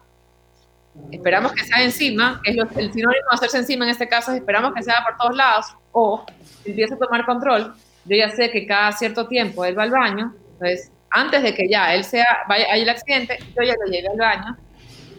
Esperamos 1.10 1.52
que 1.52 1.64
sea 1.64 1.82
encima, 1.82 2.40
que 2.42 2.52
es 2.52 2.56
el 2.56 2.92
sinónimo 2.92 3.24
de 3.30 3.36
hacerse 3.36 3.58
encima 3.58 3.84
en 3.84 3.90
este 3.90 4.08
caso, 4.08 4.32
esperamos 4.32 4.72
que 4.74 4.82
sea 4.82 5.04
por 5.04 5.16
todos 5.18 5.36
lados 5.36 5.66
o 5.92 6.24
empiece 6.64 6.94
a 6.94 6.98
tomar 6.98 7.26
control. 7.26 7.74
Yo 8.06 8.16
ya 8.16 8.30
sé 8.30 8.50
que 8.50 8.66
cada 8.66 8.92
cierto 8.92 9.26
tiempo 9.28 9.64
él 9.64 9.78
va 9.78 9.82
al 9.82 9.90
baño, 9.90 10.34
entonces 10.52 10.90
antes 11.10 11.42
de 11.42 11.54
que 11.54 11.68
ya 11.68 11.94
él 11.94 12.04
sea, 12.04 12.44
vaya, 12.48 12.66
haya 12.72 12.82
el 12.82 12.88
accidente, 12.88 13.38
yo 13.54 13.62
ya 13.62 13.74
lo 13.74 13.90
lleve 13.90 14.08
al 14.08 14.16
baño, 14.16 14.56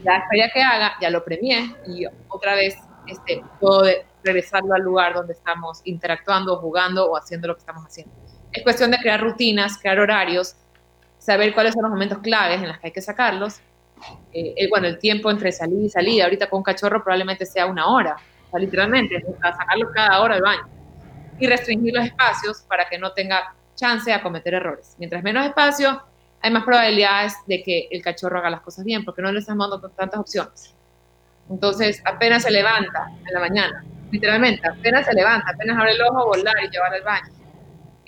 ya 0.03 0.17
espera 0.17 0.49
que 0.53 0.61
haga, 0.61 0.93
ya 0.99 1.09
lo 1.09 1.23
premié 1.23 1.75
y 1.87 2.05
otra 2.29 2.55
vez 2.55 2.75
este, 3.05 3.43
puedo 3.59 3.83
regresarlo 4.23 4.73
al 4.73 4.81
lugar 4.81 5.13
donde 5.13 5.33
estamos 5.33 5.81
interactuando, 5.83 6.57
jugando 6.57 7.09
o 7.11 7.17
haciendo 7.17 7.47
lo 7.47 7.55
que 7.55 7.59
estamos 7.59 7.85
haciendo. 7.85 8.13
Es 8.57 8.63
cuestión 8.63 8.89
de 8.89 8.97
crear 8.97 9.21
rutinas, 9.21 9.77
crear 9.77 9.99
horarios, 9.99 10.55
saber 11.19 11.53
cuáles 11.53 11.75
son 11.75 11.83
los 11.83 11.91
momentos 11.91 12.17
claves 12.19 12.59
en 12.59 12.69
los 12.69 12.79
que 12.79 12.87
hay 12.87 12.91
que 12.91 13.01
sacarlos. 13.03 13.59
Eh, 14.33 14.67
bueno, 14.67 14.87
el 14.87 14.97
tiempo 14.97 15.29
entre 15.29 15.51
salida 15.51 15.83
y 15.83 15.89
salida, 15.89 16.23
ahorita 16.23 16.49
con 16.49 16.63
cachorro 16.63 17.03
probablemente 17.03 17.45
sea 17.45 17.67
una 17.67 17.85
hora, 17.85 18.15
o 18.47 18.49
sea, 18.49 18.59
literalmente, 18.59 19.23
a 19.41 19.55
sacarlo 19.55 19.91
cada 19.93 20.19
hora 20.21 20.35
al 20.35 20.41
baño. 20.41 20.67
Y 21.39 21.45
restringir 21.45 21.93
los 21.93 22.05
espacios 22.05 22.61
para 22.67 22.89
que 22.89 22.97
no 22.97 23.11
tenga 23.11 23.53
chance 23.75 24.11
a 24.11 24.23
cometer 24.23 24.55
errores. 24.55 24.95
Mientras 24.97 25.21
menos 25.21 25.45
espacio, 25.45 26.01
hay 26.41 26.49
más 26.49 26.63
probabilidades 26.63 27.35
de 27.45 27.61
que 27.61 27.87
el 27.91 28.01
cachorro 28.01 28.39
haga 28.39 28.49
las 28.49 28.61
cosas 28.61 28.85
bien, 28.85 29.05
porque 29.05 29.21
no 29.21 29.31
le 29.31 29.37
estamos 29.37 29.69
dando 29.69 29.87
tantas 29.89 30.19
opciones. 30.19 30.73
Entonces, 31.47 32.01
apenas 32.05 32.41
se 32.41 32.49
levanta 32.49 33.05
en 33.23 33.33
la 33.35 33.39
mañana, 33.39 33.85
literalmente, 34.09 34.67
apenas 34.67 35.05
se 35.05 35.13
levanta, 35.13 35.51
apenas 35.51 35.77
abre 35.77 35.91
el 35.91 36.01
ojo, 36.01 36.25
volar 36.25 36.55
y 36.63 36.71
llevar 36.71 36.91
al 36.95 37.03
baño. 37.03 37.37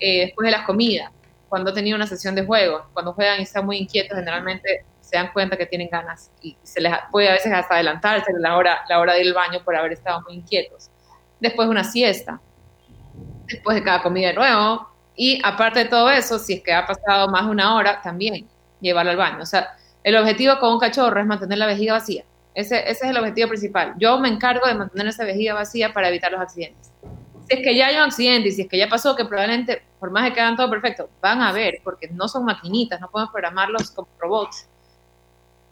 Eh, 0.00 0.26
después 0.26 0.46
de 0.46 0.52
las 0.52 0.62
comidas, 0.62 1.10
cuando 1.48 1.74
tenido 1.74 1.94
una 1.94 2.06
sesión 2.06 2.34
de 2.34 2.44
juego, 2.44 2.86
cuando 2.94 3.12
juegan 3.12 3.38
y 3.38 3.42
están 3.42 3.66
muy 3.66 3.76
inquietos, 3.76 4.16
generalmente 4.16 4.86
se 5.00 5.16
dan 5.16 5.30
cuenta 5.32 5.58
que 5.58 5.66
tienen 5.66 5.88
ganas 5.90 6.30
y 6.40 6.56
se 6.62 6.80
les 6.80 6.92
puede 7.10 7.28
a 7.28 7.32
veces 7.32 7.52
hasta 7.52 7.74
adelantarse 7.74 8.32
la 8.38 8.56
hora, 8.56 8.80
la 8.88 8.98
hora 8.98 9.14
de 9.14 9.22
ir 9.22 9.28
al 9.28 9.34
baño 9.34 9.62
por 9.62 9.76
haber 9.76 9.92
estado 9.92 10.22
muy 10.22 10.36
inquietos. 10.36 10.90
Después 11.38 11.68
una 11.68 11.84
siesta, 11.84 12.40
después 13.46 13.76
de 13.76 13.82
cada 13.82 14.02
comida 14.02 14.28
de 14.28 14.34
nuevo, 14.34 14.88
y 15.14 15.38
aparte 15.44 15.80
de 15.80 15.84
todo 15.86 16.10
eso, 16.10 16.38
si 16.38 16.54
es 16.54 16.62
que 16.62 16.72
ha 16.72 16.86
pasado 16.86 17.28
más 17.28 17.44
de 17.44 17.50
una 17.50 17.74
hora, 17.74 18.00
también 18.00 18.48
llevarlo 18.80 19.10
al 19.10 19.18
baño. 19.18 19.42
O 19.42 19.46
sea, 19.46 19.76
el 20.02 20.16
objetivo 20.16 20.58
con 20.58 20.72
un 20.72 20.80
cachorro 20.80 21.20
es 21.20 21.26
mantener 21.26 21.58
la 21.58 21.66
vejiga 21.66 21.94
vacía. 21.94 22.24
Ese, 22.54 22.78
ese 22.88 23.04
es 23.04 23.10
el 23.10 23.18
objetivo 23.18 23.48
principal. 23.48 23.94
Yo 23.98 24.18
me 24.18 24.28
encargo 24.28 24.66
de 24.66 24.74
mantener 24.74 25.08
esa 25.08 25.24
vejiga 25.24 25.52
vacía 25.52 25.92
para 25.92 26.08
evitar 26.08 26.32
los 26.32 26.40
accidentes 26.40 26.90
si 27.50 27.56
es 27.56 27.64
que 27.64 27.74
ya 27.74 27.88
hay 27.88 27.96
un 27.96 28.02
accidente 28.02 28.48
y 28.48 28.52
si 28.52 28.62
es 28.62 28.68
que 28.68 28.78
ya 28.78 28.88
pasó, 28.88 29.16
que 29.16 29.24
probablemente, 29.24 29.82
por 30.00 30.10
más 30.10 30.28
que 30.28 30.34
quedan 30.34 30.56
todo 30.56 30.70
perfecto, 30.70 31.10
van 31.20 31.42
a 31.42 31.52
ver, 31.52 31.80
porque 31.84 32.08
no 32.08 32.26
son 32.26 32.46
maquinitas, 32.46 33.00
no 33.00 33.10
podemos 33.10 33.30
programarlos 33.30 33.90
como 33.90 34.08
robots. 34.18 34.66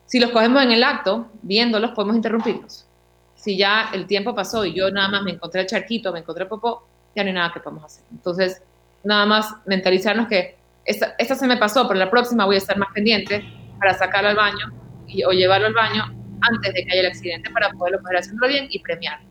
Si 0.05 0.21
los 0.21 0.31
cogemos 0.31 0.63
en 0.63 0.73
el 0.73 0.85
acto, 0.85 1.29
viéndolos, 1.43 1.93
podemos 1.93 2.15
interrumpirlos. 2.15 2.87
Si 3.35 3.57
ya 3.57 3.91
el 3.93 4.07
tiempo 4.07 4.35
pasó 4.35 4.65
y 4.65 4.75
yo 4.75 4.91
nada 4.91 5.09
más 5.09 5.23
me 5.23 5.33
encontré 5.33 5.63
el 5.63 5.67
charquito, 5.67 6.13
me 6.13 6.21
encontré 6.21 6.47
popó, 6.47 6.87
ya 7.17 7.25
no 7.25 7.29
hay 7.29 7.35
nada 7.35 7.53
que 7.53 7.61
podamos 7.61 7.85
hacer. 7.85 8.05
Entonces, 8.11 8.63
nada 9.03 9.25
más 9.27 9.55
mentalizarnos 9.65 10.29
que 10.29 10.59
esta, 10.85 11.15
esta 11.19 11.35
se 11.35 11.47
me 11.47 11.57
pasó, 11.57 11.87
pero 11.89 11.99
la 11.99 12.11
próxima 12.11 12.45
voy 12.45 12.57
a 12.57 12.59
estar 12.59 12.77
más 12.77 12.91
pendiente 12.93 13.45
para 13.79 13.95
sacarlo 13.95 14.31
al 14.31 14.37
baño 14.37 14.73
y, 15.07 15.25
o 15.25 15.31
llevarlo 15.31 15.69
al 15.69 15.75
baño 15.75 16.05
antes 16.41 16.75
de 16.75 16.85
que 16.85 16.93
haya 16.93 17.01
el 17.01 17.07
accidente 17.07 17.51
para 17.51 17.71
poderlo 17.71 18.01
poder 18.01 18.19
hacerlo 18.19 18.47
bien 18.47 18.67
y 18.71 18.79
premiarlo. 18.81 19.29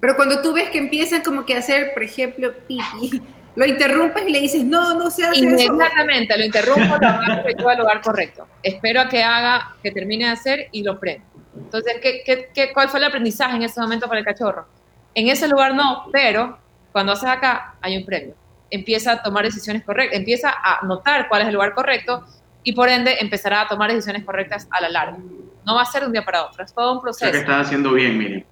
Pero 0.00 0.16
cuando 0.16 0.40
tú 0.40 0.52
ves 0.52 0.70
que 0.70 0.78
empiezan 0.78 1.22
como 1.22 1.44
que 1.44 1.54
a 1.54 1.58
hacer, 1.58 1.92
por 1.92 2.02
ejemplo, 2.02 2.52
pipi, 2.66 3.22
lo 3.56 3.66
interrumpes 3.66 4.28
y 4.28 4.32
le 4.32 4.40
dices, 4.40 4.64
no, 4.64 4.94
no 4.94 5.10
se 5.10 5.24
hace 5.24 5.38
Inmediatamente 5.38 6.36
lo 6.38 6.44
interrumpo, 6.44 6.96
lo 6.98 7.48
llevo 7.48 7.68
al 7.68 7.78
lugar 7.78 8.00
correcto. 8.00 8.46
Espero 8.62 9.00
a 9.00 9.08
que 9.08 9.22
haga, 9.22 9.74
que 9.82 9.90
termine 9.90 10.26
de 10.26 10.30
hacer 10.30 10.68
y 10.72 10.82
lo 10.82 10.98
prendo. 10.98 11.26
Entonces, 11.56 11.94
¿qué, 12.00 12.50
qué, 12.54 12.72
cuál 12.72 12.88
fue 12.88 13.00
el 13.00 13.06
aprendizaje 13.06 13.56
en 13.56 13.62
ese 13.62 13.80
momento 13.80 14.06
para 14.06 14.20
el 14.20 14.24
cachorro? 14.24 14.66
En 15.14 15.28
ese 15.28 15.48
lugar 15.48 15.74
no, 15.74 16.06
pero 16.12 16.58
cuando 16.92 17.12
haces 17.12 17.28
acá 17.28 17.74
hay 17.80 17.96
un 17.96 18.04
premio. 18.04 18.34
Empieza 18.70 19.12
a 19.12 19.22
tomar 19.22 19.44
decisiones 19.44 19.82
correctas, 19.84 20.18
empieza 20.18 20.50
a 20.50 20.84
notar 20.86 21.28
cuál 21.28 21.42
es 21.42 21.48
el 21.48 21.54
lugar 21.54 21.74
correcto 21.74 22.24
y 22.62 22.72
por 22.72 22.88
ende 22.88 23.16
empezará 23.20 23.62
a 23.62 23.68
tomar 23.68 23.90
decisiones 23.90 24.24
correctas 24.24 24.68
a 24.70 24.80
la 24.80 24.88
larga. 24.88 25.18
No 25.66 25.74
va 25.74 25.82
a 25.82 25.86
ser 25.86 26.02
de 26.02 26.06
un 26.06 26.12
día 26.12 26.24
para 26.24 26.44
otro, 26.44 26.64
es 26.64 26.72
todo 26.72 26.92
un 26.92 27.00
proceso. 27.00 27.28
O 27.28 27.32
que 27.32 27.38
estás 27.38 27.66
haciendo 27.66 27.92
bien, 27.92 28.16
Miriam. 28.16 28.44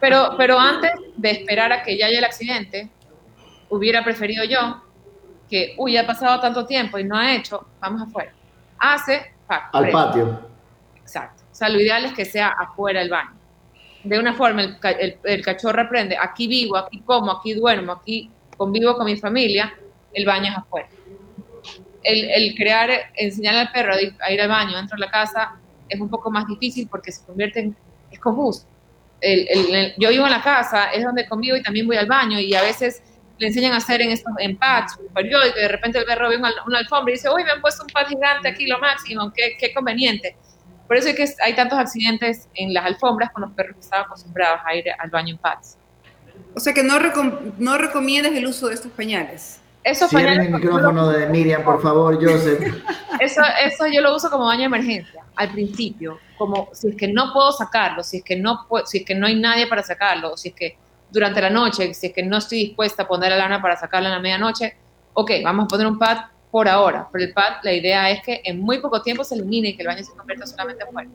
Pero, 0.00 0.34
pero 0.36 0.58
antes 0.58 0.90
de 1.16 1.30
esperar 1.30 1.72
a 1.72 1.82
que 1.82 1.96
ya 1.96 2.06
haya 2.06 2.18
el 2.18 2.24
accidente, 2.24 2.90
hubiera 3.70 4.04
preferido 4.04 4.44
yo 4.44 4.82
que, 5.48 5.74
uy, 5.78 5.96
ha 5.96 6.06
pasado 6.06 6.40
tanto 6.40 6.66
tiempo 6.66 6.98
y 6.98 7.04
no 7.04 7.16
ha 7.16 7.34
hecho, 7.34 7.66
vamos 7.80 8.02
afuera. 8.02 8.32
Hace, 8.78 9.32
al 9.48 9.90
patio. 9.90 10.40
Exacto. 10.96 11.42
O 11.50 11.54
sea, 11.54 11.68
lo 11.68 11.80
ideal 11.80 12.04
es 12.04 12.12
que 12.12 12.24
sea 12.24 12.48
afuera 12.48 13.00
del 13.00 13.10
baño. 13.10 13.32
De 14.04 14.18
una 14.18 14.34
forma, 14.34 14.62
el, 14.62 15.18
el, 15.24 15.42
cachorro 15.42 15.82
aprende, 15.82 16.16
aquí 16.20 16.46
vivo, 16.46 16.76
aquí 16.76 17.00
como, 17.00 17.32
aquí 17.32 17.54
duermo, 17.54 17.92
aquí 17.92 18.30
convivo 18.56 18.96
con 18.96 19.06
mi 19.06 19.16
familia, 19.16 19.74
el 20.12 20.24
baño 20.24 20.50
es 20.50 20.58
afuera. 20.58 20.88
El, 22.02 22.30
el 22.30 22.54
crear, 22.54 22.90
enseñar 23.14 23.56
al 23.56 23.72
perro 23.72 23.94
a 23.94 24.30
ir, 24.30 24.40
al 24.40 24.48
baño 24.48 24.76
dentro 24.76 24.96
de 24.96 25.04
la 25.04 25.10
casa 25.10 25.56
es 25.88 25.98
un 25.98 26.08
poco 26.08 26.30
más 26.30 26.46
difícil 26.46 26.86
porque 26.88 27.10
se 27.10 27.24
convierte 27.24 27.60
en, 27.60 27.76
es 28.10 28.18
confuso. 28.18 28.66
El, 29.20 29.94
yo 29.98 30.10
vivo 30.10 30.26
en 30.26 30.30
la 30.30 30.42
casa, 30.42 30.92
es 30.92 31.02
donde 31.02 31.26
convivo 31.26 31.56
y 31.56 31.62
también 31.62 31.86
voy 31.86 31.96
al 31.96 32.06
baño 32.06 32.38
y 32.38 32.54
a 32.54 32.62
veces 32.62 33.02
le 33.38 33.46
enseñan 33.46 33.72
a 33.72 33.76
hacer 33.76 34.02
en 34.02 34.10
estos 34.10 34.32
en 34.38 34.56
pads, 34.56 34.98
periódico, 35.14 35.56
y 35.58 35.60
de 35.62 35.68
repente 35.68 35.98
el 35.98 36.04
perro 36.04 36.28
ve 36.28 36.36
una, 36.36 36.52
una, 36.66 36.78
alfombra 36.78 37.12
y 37.12 37.16
dice, 37.16 37.28
uy, 37.30 37.44
me 37.44 37.50
han 37.50 37.60
puesto 37.60 37.82
un 37.82 37.88
pad 37.88 38.06
gigante 38.06 38.48
aquí, 38.48 38.66
lo 38.66 38.78
máximo, 38.78 39.32
qué, 39.34 39.56
qué 39.58 39.72
conveniente. 39.72 40.36
Por 40.86 40.96
eso 40.96 41.08
es 41.08 41.16
que 41.16 41.42
hay 41.42 41.54
tantos 41.54 41.78
accidentes 41.78 42.48
en 42.54 42.72
las 42.72 42.84
alfombras 42.86 43.30
con 43.30 43.42
los 43.42 43.52
perros 43.52 43.74
que 43.74 43.80
estaban 43.80 44.06
acostumbrados 44.06 44.60
a 44.64 44.74
ir 44.74 44.84
al 44.98 45.10
baño 45.10 45.34
en 45.34 45.38
pads. 45.38 45.76
O 46.54 46.60
sea 46.60 46.72
que 46.72 46.82
no, 46.82 46.98
no 47.58 47.78
recomiendas 47.78 48.32
el 48.32 48.46
uso 48.46 48.68
de 48.68 48.74
estos 48.74 48.90
pañales. 48.92 49.60
Esos 49.84 50.10
pañales. 50.10 50.46
el 50.46 50.52
micrófono 50.52 51.08
de 51.08 51.26
Miriam, 51.28 51.62
por 51.62 51.80
favor, 51.80 52.14
Joseph. 52.14 52.60
Eso, 53.20 53.42
eso 53.64 53.84
yo 53.92 54.00
lo 54.00 54.14
uso 54.14 54.30
como 54.30 54.44
baño 54.44 54.60
de 54.60 54.66
emergencia, 54.66 55.24
al 55.34 55.50
principio, 55.50 56.20
como 56.36 56.68
si 56.72 56.90
es 56.90 56.94
que 56.94 57.08
no 57.08 57.32
puedo 57.32 57.50
sacarlo, 57.50 58.04
si 58.04 58.18
es 58.18 58.22
que 58.22 58.36
no, 58.36 58.64
si 58.84 58.98
es 58.98 59.04
que 59.04 59.16
no 59.16 59.26
hay 59.26 59.34
nadie 59.34 59.66
para 59.66 59.82
sacarlo, 59.82 60.36
si 60.36 60.50
es 60.50 60.54
que 60.54 60.78
durante 61.10 61.40
la 61.40 61.50
noche, 61.50 61.92
si 61.94 62.08
es 62.08 62.12
que 62.12 62.22
no 62.22 62.38
estoy 62.38 62.58
dispuesta 62.58 63.04
a 63.04 63.08
poner 63.08 63.30
la 63.30 63.38
lana 63.38 63.62
para 63.62 63.76
sacarla 63.76 64.08
en 64.08 64.14
la 64.14 64.20
medianoche, 64.20 64.76
ok, 65.14 65.30
vamos 65.42 65.64
a 65.64 65.68
poner 65.68 65.86
un 65.86 65.98
pad 65.98 66.18
por 66.50 66.68
ahora, 66.68 67.08
pero 67.12 67.24
el 67.24 67.32
pad, 67.32 67.58
la 67.62 67.72
idea 67.72 68.10
es 68.10 68.22
que 68.22 68.40
en 68.44 68.60
muy 68.60 68.78
poco 68.78 69.02
tiempo 69.02 69.24
se 69.24 69.34
elimine 69.34 69.70
y 69.70 69.76
que 69.76 69.82
el 69.82 69.88
baño 69.88 70.04
se 70.04 70.12
convierta 70.12 70.46
solamente 70.46 70.84
en 70.84 70.92
fuego. 70.92 71.10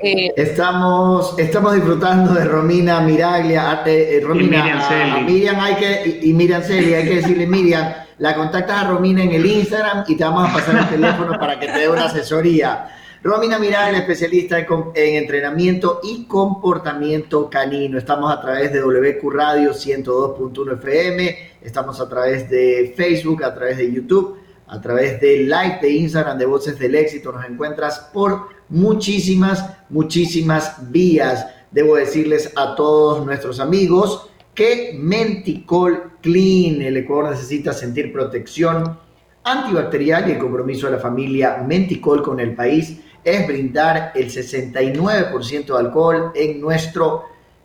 Eh, 0.00 0.32
estamos, 0.36 1.38
estamos 1.38 1.74
disfrutando 1.74 2.32
de 2.32 2.44
Romina 2.46 3.00
Miraglia, 3.00 3.82
eh, 3.84 4.16
eh, 4.16 4.20
Romina, 4.24 4.58
y 4.58 4.62
Miriam, 4.62 5.26
Miriam 5.26 5.60
hay 5.60 5.74
que, 5.74 6.20
y, 6.22 6.32
Miriam 6.32 6.62
Celi, 6.62 6.94
hay 6.94 7.04
que 7.04 7.16
decirle, 7.16 7.46
Miriam, 7.46 7.92
la 8.18 8.34
contactas 8.34 8.84
a 8.84 8.88
Romina 8.88 9.22
en 9.22 9.32
el 9.32 9.44
Instagram 9.44 10.04
y 10.08 10.16
te 10.16 10.24
vamos 10.24 10.48
a 10.48 10.54
pasar 10.54 10.76
el 10.76 10.88
teléfono 10.88 11.38
para 11.38 11.60
que 11.60 11.66
te 11.66 11.80
dé 11.80 11.88
una 11.88 12.06
asesoría. 12.06 12.88
Romina 13.24 13.58
Miraglia, 13.58 14.00
especialista 14.00 14.58
en, 14.58 14.66
en, 14.94 15.14
entrenamiento 15.14 16.00
y 16.02 16.24
comportamiento 16.26 17.48
canino. 17.48 17.96
Estamos 17.96 18.30
a 18.30 18.38
través 18.38 18.70
de 18.70 18.82
WQ 18.82 19.30
Radio 19.30 19.72
102.1 19.72 20.74
FM, 20.74 21.38
estamos 21.62 22.02
a 22.02 22.08
través 22.10 22.50
de 22.50 22.92
Facebook, 22.94 23.42
a 23.42 23.54
través 23.54 23.78
de 23.78 23.90
YouTube, 23.90 24.36
a 24.66 24.78
través 24.78 25.22
de 25.22 25.38
live 25.38 25.78
de 25.80 25.90
Instagram 25.90 26.36
de 26.36 26.44
Voces 26.44 26.78
del 26.78 26.94
Éxito. 26.94 27.32
Nos 27.32 27.46
encuentras 27.46 28.10
por 28.12 28.48
muchísimas, 28.68 29.70
muchísimas 29.88 30.90
vías. 30.92 31.46
Debo 31.70 31.96
decirles 31.96 32.52
a 32.56 32.74
todos 32.74 33.24
nuestros 33.24 33.58
amigos 33.58 34.28
que 34.54 34.98
Menticol 35.00 36.12
Clean, 36.20 36.82
el 36.82 36.98
Ecuador 36.98 37.30
necesita 37.30 37.72
sentir 37.72 38.12
protección 38.12 38.98
antibacterial 39.44 40.28
y 40.28 40.32
el 40.32 40.38
compromiso 40.38 40.88
de 40.88 40.92
la 40.92 40.98
familia 40.98 41.64
Menticol 41.66 42.22
con 42.22 42.38
el 42.38 42.54
país 42.54 43.00
es 43.24 43.46
brindar 43.46 44.12
el 44.14 44.30
69% 44.30 45.66
de 45.66 45.78
alcohol 45.78 46.32
en 46.34 46.60
nuestro 46.60 47.24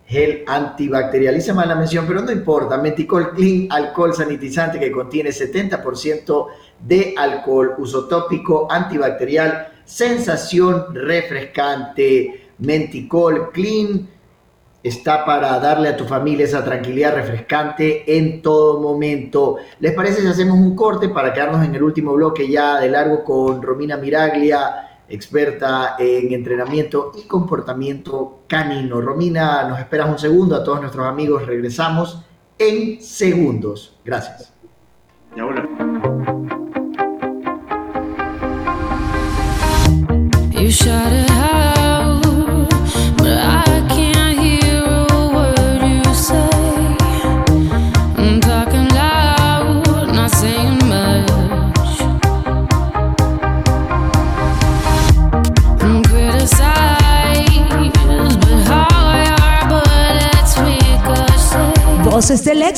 gel 0.09 0.43
antibacterial. 0.47 1.37
Hice 1.37 1.53
mal 1.53 1.67
la 1.67 1.75
mención, 1.75 2.05
pero 2.07 2.21
no 2.21 2.31
importa. 2.31 2.77
Menticol 2.77 3.31
Clean, 3.31 3.67
alcohol 3.69 4.15
sanitizante 4.15 4.79
que 4.79 4.91
contiene 4.91 5.29
70% 5.29 6.47
de 6.79 7.13
alcohol, 7.15 7.75
uso 7.77 8.07
tópico, 8.07 8.67
antibacterial, 8.71 9.67
sensación 9.85 10.95
refrescante. 10.95 12.49
Menticol 12.57 13.51
Clean 13.51 14.07
está 14.81 15.25
para 15.25 15.59
darle 15.59 15.89
a 15.89 15.97
tu 15.97 16.05
familia 16.05 16.45
esa 16.45 16.63
tranquilidad 16.63 17.13
refrescante 17.13 18.17
en 18.17 18.41
todo 18.41 18.79
momento. 18.79 19.57
¿Les 19.79 19.93
parece 19.93 20.21
si 20.21 20.27
hacemos 20.27 20.57
un 20.57 20.75
corte 20.75 21.09
para 21.09 21.33
quedarnos 21.33 21.63
en 21.65 21.75
el 21.75 21.83
último 21.83 22.13
bloque 22.13 22.47
ya 22.47 22.79
de 22.79 22.89
largo 22.89 23.23
con 23.23 23.61
Romina 23.61 23.97
Miraglia, 23.97 24.88
experta 25.09 25.95
en 25.97 26.33
entrenamiento 26.33 27.11
y 27.15 27.27
comportamiento 27.27 28.39
canino? 28.47 29.01
Romina, 29.01 29.63
nos 29.63 29.79
esperas 29.79 30.09
un 30.09 30.19
segundo, 30.19 30.55
a 30.55 30.63
todos 30.63 30.81
nuestros 30.81 31.05
amigos 31.05 31.45
regresamos 31.45 32.23
en 32.57 33.01
segundos. 33.01 33.95
Gracias. 34.03 34.53
Y 35.35 35.39
ahora. 35.39 35.67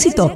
Éxito. 0.06 0.36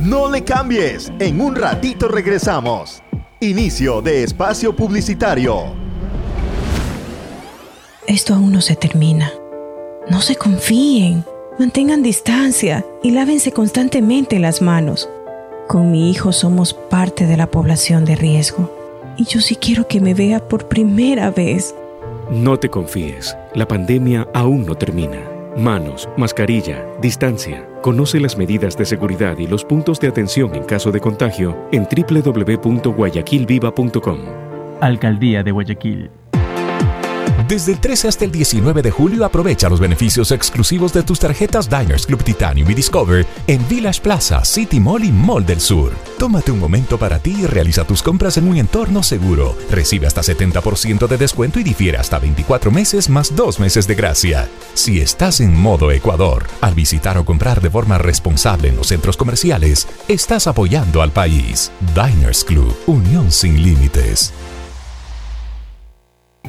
No 0.00 0.30
le 0.30 0.44
cambies, 0.44 1.12
en 1.18 1.40
un 1.40 1.54
ratito 1.56 2.08
regresamos. 2.08 3.02
Inicio 3.40 4.02
de 4.02 4.22
espacio 4.22 4.74
publicitario. 4.74 5.74
Esto 8.06 8.34
aún 8.34 8.52
no 8.52 8.60
se 8.60 8.76
termina. 8.76 9.32
No 10.08 10.20
se 10.20 10.36
confíen, 10.36 11.24
mantengan 11.58 12.02
distancia 12.02 12.84
y 13.02 13.12
lávense 13.12 13.52
constantemente 13.52 14.38
las 14.38 14.62
manos. 14.62 15.08
Con 15.68 15.90
mi 15.90 16.10
hijo 16.10 16.32
somos 16.32 16.74
parte 16.74 17.26
de 17.26 17.36
la 17.36 17.50
población 17.50 18.04
de 18.04 18.16
riesgo 18.16 19.14
y 19.16 19.24
yo 19.24 19.40
sí 19.40 19.56
quiero 19.56 19.86
que 19.86 20.00
me 20.00 20.14
vea 20.14 20.40
por 20.48 20.68
primera 20.68 21.30
vez. 21.30 21.74
No 22.30 22.58
te 22.58 22.68
confíes, 22.68 23.36
la 23.54 23.66
pandemia 23.68 24.26
aún 24.34 24.66
no 24.66 24.74
termina. 24.74 25.29
Manos, 25.56 26.08
mascarilla, 26.16 26.84
distancia. 27.00 27.68
Conoce 27.82 28.20
las 28.20 28.36
medidas 28.36 28.76
de 28.76 28.84
seguridad 28.84 29.38
y 29.38 29.46
los 29.46 29.64
puntos 29.64 29.98
de 30.00 30.08
atención 30.08 30.54
en 30.54 30.64
caso 30.64 30.92
de 30.92 31.00
contagio 31.00 31.56
en 31.72 31.84
www.guayaquilviva.com. 31.84 34.18
Alcaldía 34.80 35.42
de 35.42 35.50
Guayaquil. 35.50 36.10
Desde 37.50 37.72
el 37.72 37.80
13 37.80 38.06
hasta 38.06 38.24
el 38.24 38.30
19 38.30 38.80
de 38.80 38.92
julio 38.92 39.24
aprovecha 39.24 39.68
los 39.68 39.80
beneficios 39.80 40.30
exclusivos 40.30 40.92
de 40.92 41.02
tus 41.02 41.18
tarjetas 41.18 41.68
Diners 41.68 42.06
Club 42.06 42.22
Titanium 42.22 42.70
y 42.70 42.74
Discover 42.74 43.26
en 43.48 43.66
Village 43.66 44.00
Plaza, 44.00 44.44
City 44.44 44.78
Mall 44.78 45.02
y 45.02 45.10
Mall 45.10 45.44
del 45.44 45.60
Sur. 45.60 45.90
Tómate 46.16 46.52
un 46.52 46.60
momento 46.60 46.96
para 46.96 47.18
ti 47.18 47.34
y 47.40 47.46
realiza 47.46 47.82
tus 47.82 48.04
compras 48.04 48.36
en 48.36 48.46
un 48.46 48.56
entorno 48.56 49.02
seguro. 49.02 49.58
Recibe 49.68 50.06
hasta 50.06 50.20
70% 50.20 51.08
de 51.08 51.16
descuento 51.16 51.58
y 51.58 51.64
difiere 51.64 51.98
hasta 51.98 52.20
24 52.20 52.70
meses 52.70 53.08
más 53.10 53.34
2 53.34 53.58
meses 53.58 53.88
de 53.88 53.96
gracia. 53.96 54.48
Si 54.74 55.00
estás 55.00 55.40
en 55.40 55.52
modo 55.52 55.90
Ecuador, 55.90 56.46
al 56.60 56.74
visitar 56.74 57.18
o 57.18 57.24
comprar 57.24 57.60
de 57.60 57.70
forma 57.70 57.98
responsable 57.98 58.68
en 58.68 58.76
los 58.76 58.86
centros 58.86 59.16
comerciales, 59.16 59.88
estás 60.06 60.46
apoyando 60.46 61.02
al 61.02 61.10
país. 61.10 61.72
Diners 61.96 62.44
Club, 62.44 62.72
Unión 62.86 63.32
sin 63.32 63.60
límites. 63.60 64.32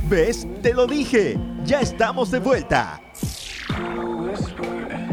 ¿Ves? 0.04 0.48
Te 0.62 0.74
lo 0.74 0.88
dije. 0.88 1.38
Ya 1.64 1.82
estamos 1.82 2.32
de 2.32 2.40
vuelta. 2.40 3.02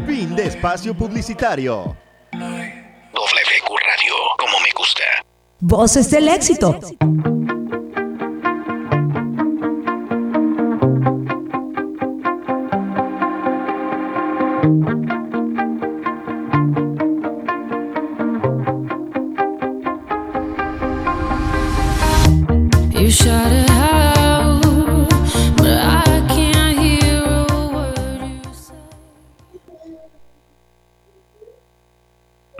Fin 0.05 0.35
de 0.35 0.47
espacio 0.47 0.95
publicitario. 0.95 1.95
WQ 2.33 3.67
Radio, 3.67 4.13
como 4.37 4.59
me 4.59 4.71
gusta. 4.75 5.03
Voces 5.59 6.09
del 6.09 6.27
éxito. 6.27 6.79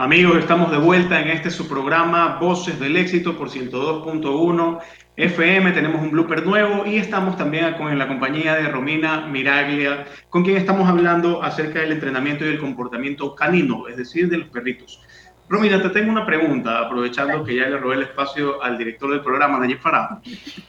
Amigos, 0.10 0.40
estamos 0.40 0.72
de 0.72 0.80
vuelta 0.80 1.22
en 1.22 1.28
este 1.28 1.52
su 1.52 1.68
programa 1.68 2.40
Voces 2.40 2.80
del 2.80 2.98
Éxito 2.98 3.38
por 3.38 3.48
102.1 3.48 4.80
FM. 5.16 5.72
Tenemos 5.72 6.02
un 6.02 6.10
blooper 6.10 6.44
nuevo 6.48 6.84
y 6.88 6.98
estamos 6.98 7.38
también 7.38 7.76
con 7.76 7.96
la 7.96 8.08
compañía 8.08 8.56
de 8.56 8.70
Romina 8.70 9.28
Miraglia, 9.28 10.08
con 10.32 10.44
quien 10.44 10.58
estamos 10.58 10.90
hablando 10.90 11.44
acerca 11.44 11.82
del 11.82 11.92
entrenamiento 11.92 12.44
y 12.44 12.48
del 12.48 12.60
comportamiento 12.60 13.36
canino, 13.36 13.88
es 13.88 13.98
decir, 13.98 14.28
de 14.30 14.40
los 14.40 14.50
perritos. 14.50 15.00
Romina, 15.48 15.80
te 15.80 15.90
tengo 15.90 16.12
una 16.12 16.26
pregunta, 16.26 16.80
aprovechando 16.80 17.44
que 17.44 17.58
ya 17.58 17.70
le 17.70 17.78
robé 17.78 17.98
el 17.98 18.02
espacio 18.02 18.64
al 18.64 18.80
director 18.80 19.12
del 19.12 19.22
programa, 19.22 19.60
Nayib 19.60 19.78
Farah. 19.78 20.22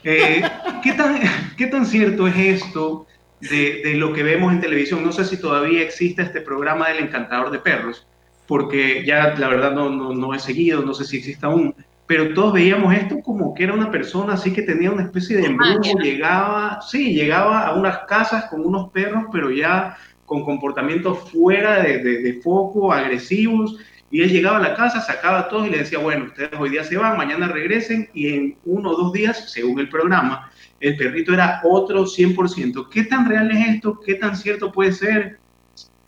Eh, 0.03 0.43
¿qué, 0.83 0.93
tan, 0.93 1.19
¿Qué 1.57 1.65
tan 1.65 1.87
cierto 1.87 2.27
es 2.27 2.37
esto 2.37 3.07
de 3.39 3.95
lo 3.95 4.13
que 4.13 4.21
vemos 4.21 4.53
en 4.53 4.61
televisión? 4.61 5.03
No 5.03 5.11
sé 5.11 5.25
si 5.25 5.41
todavía 5.41 5.81
existe 5.81 6.21
este 6.21 6.41
programa 6.41 6.89
del 6.89 6.99
encantador 6.99 7.49
de 7.49 7.57
perros 7.57 8.05
porque 8.51 9.05
ya 9.05 9.33
la 9.37 9.47
verdad 9.47 9.71
no, 9.71 9.89
no, 9.89 10.13
no 10.13 10.33
he 10.33 10.39
seguido, 10.39 10.81
no 10.81 10.93
sé 10.93 11.05
si 11.05 11.19
existe 11.19 11.45
aún, 11.45 11.73
pero 12.05 12.33
todos 12.33 12.51
veíamos 12.51 12.93
esto 12.93 13.21
como 13.21 13.53
que 13.53 13.63
era 13.63 13.73
una 13.73 13.89
persona 13.89 14.33
así 14.33 14.51
que 14.51 14.63
tenía 14.63 14.91
una 14.91 15.03
especie 15.03 15.37
de 15.37 15.45
embrujo, 15.45 15.97
llegaba, 15.99 16.81
sí, 16.81 17.13
llegaba 17.13 17.65
a 17.65 17.75
unas 17.75 17.99
casas 18.09 18.49
con 18.49 18.65
unos 18.65 18.89
perros, 18.89 19.23
pero 19.31 19.51
ya 19.51 19.95
con 20.25 20.43
comportamientos 20.43 21.31
fuera 21.31 21.81
de, 21.81 21.99
de, 21.99 22.41
foco, 22.41 22.91
agresivos, 22.91 23.77
y 24.11 24.21
él 24.21 24.29
llegaba 24.29 24.57
a 24.57 24.61
la 24.61 24.75
casa, 24.75 24.99
sacaba 24.99 25.39
a 25.39 25.47
todos 25.47 25.67
y 25.67 25.69
le 25.69 25.77
decía, 25.77 25.99
bueno, 25.99 26.25
ustedes 26.25 26.51
hoy 26.59 26.71
día 26.71 26.83
se 26.83 26.97
van, 26.97 27.15
mañana 27.15 27.47
regresen, 27.47 28.09
y 28.13 28.33
en 28.33 28.57
uno 28.65 28.89
o 28.89 28.97
dos 28.97 29.13
días, 29.13 29.49
según 29.49 29.79
el 29.79 29.87
programa, 29.87 30.51
el 30.81 30.97
perrito 30.97 31.33
era 31.33 31.61
otro 31.63 32.03
100%. 32.03 32.89
¿Qué 32.89 33.05
tan 33.05 33.29
real 33.29 33.49
es 33.49 33.75
esto? 33.75 33.97
¿Qué 34.05 34.15
tan 34.15 34.35
cierto 34.35 34.73
puede 34.73 34.91
ser? 34.91 35.39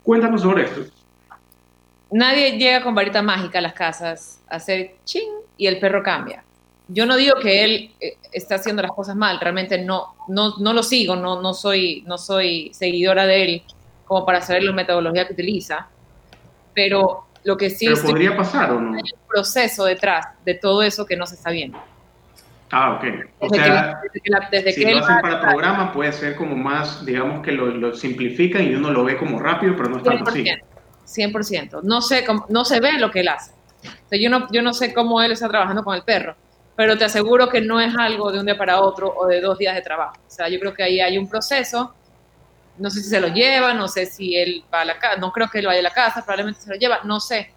Cuéntanos 0.02 0.42
sobre 0.42 0.64
esto. 0.64 0.93
Nadie 2.14 2.58
llega 2.58 2.80
con 2.80 2.94
varita 2.94 3.22
mágica 3.22 3.58
a 3.58 3.62
las 3.62 3.72
casas 3.72 4.40
a 4.48 4.54
hacer 4.56 4.94
ching 5.04 5.32
y 5.56 5.66
el 5.66 5.80
perro 5.80 6.00
cambia. 6.00 6.44
Yo 6.86 7.06
no 7.06 7.16
digo 7.16 7.40
que 7.42 7.64
él 7.64 7.90
eh, 7.98 8.18
está 8.30 8.54
haciendo 8.54 8.82
las 8.82 8.92
cosas 8.92 9.16
mal, 9.16 9.40
realmente 9.40 9.82
no, 9.82 10.14
no, 10.28 10.56
no 10.58 10.72
lo 10.72 10.84
sigo, 10.84 11.16
no, 11.16 11.42
no, 11.42 11.52
soy, 11.52 12.04
no 12.06 12.16
soy 12.16 12.70
seguidora 12.72 13.26
de 13.26 13.42
él 13.42 13.62
como 14.04 14.24
para 14.24 14.40
saber 14.42 14.62
la 14.62 14.70
metodología 14.70 15.26
que 15.26 15.32
utiliza, 15.32 15.88
pero 16.72 17.24
lo 17.42 17.56
que 17.56 17.68
sí... 17.68 17.86
Pero 17.88 18.00
podría 18.02 18.36
pasar 18.36 18.70
o 18.70 18.80
no? 18.80 18.94
Hay 18.94 19.02
un 19.12 19.28
proceso 19.28 19.84
detrás 19.84 20.24
de 20.44 20.54
todo 20.54 20.84
eso 20.84 21.04
que 21.04 21.16
no 21.16 21.26
se 21.26 21.34
está 21.34 21.50
viendo. 21.50 21.82
Ah, 22.70 22.92
ok. 22.92 23.04
O 23.40 23.48
sea, 23.48 24.00
desde 24.52 24.72
si 24.72 24.84
lo 24.84 24.98
hacen 25.00 25.18
para 25.20 25.40
programa 25.40 25.92
puede 25.92 26.12
ser 26.12 26.36
como 26.36 26.54
más, 26.54 27.04
digamos 27.04 27.42
que 27.44 27.50
lo, 27.50 27.66
lo, 27.66 27.92
simplifican 27.92 28.62
y 28.64 28.76
uno 28.76 28.92
lo 28.92 29.02
ve 29.02 29.16
como 29.16 29.40
rápido, 29.40 29.74
pero 29.76 29.88
no 29.88 29.96
es 29.96 30.04
tanto 30.04 30.30
así. 30.30 30.44
100%. 31.14 31.82
No, 31.82 32.02
sé 32.02 32.24
cómo, 32.24 32.46
no 32.48 32.64
se 32.64 32.80
ve 32.80 32.92
lo 32.94 33.10
que 33.10 33.20
él 33.20 33.28
hace. 33.28 33.52
Yo, 34.10 34.30
no, 34.30 34.46
yo 34.50 34.62
no 34.62 34.72
sé 34.72 34.94
cómo 34.94 35.22
él 35.22 35.32
está 35.32 35.48
trabajando 35.48 35.84
con 35.84 35.94
el 35.94 36.02
perro, 36.02 36.36
pero 36.76 36.96
te 36.96 37.04
aseguro 37.04 37.48
que 37.48 37.60
no 37.60 37.80
es 37.80 37.94
algo 37.96 38.32
de 38.32 38.40
un 38.40 38.46
día 38.46 38.56
para 38.56 38.80
otro 38.80 39.12
o 39.14 39.26
de 39.26 39.40
dos 39.40 39.58
días 39.58 39.74
de 39.74 39.82
trabajo. 39.82 40.16
O 40.26 40.30
sea, 40.30 40.48
yo 40.48 40.58
creo 40.58 40.74
que 40.74 40.82
ahí 40.82 41.00
hay 41.00 41.18
un 41.18 41.28
proceso. 41.28 41.94
No 42.78 42.90
sé 42.90 43.02
si 43.02 43.08
se 43.08 43.20
lo 43.20 43.28
lleva, 43.28 43.72
no 43.74 43.86
sé 43.86 44.06
si 44.06 44.36
él 44.36 44.64
va 44.72 44.80
a 44.80 44.84
la 44.84 44.98
casa, 44.98 45.16
no 45.18 45.30
creo 45.32 45.48
que 45.48 45.60
él 45.60 45.66
vaya 45.66 45.80
a 45.80 45.82
la 45.84 45.92
casa, 45.92 46.22
probablemente 46.24 46.60
se 46.60 46.70
lo 46.70 46.76
lleva, 46.76 47.00
no 47.04 47.20
sé. 47.20 47.52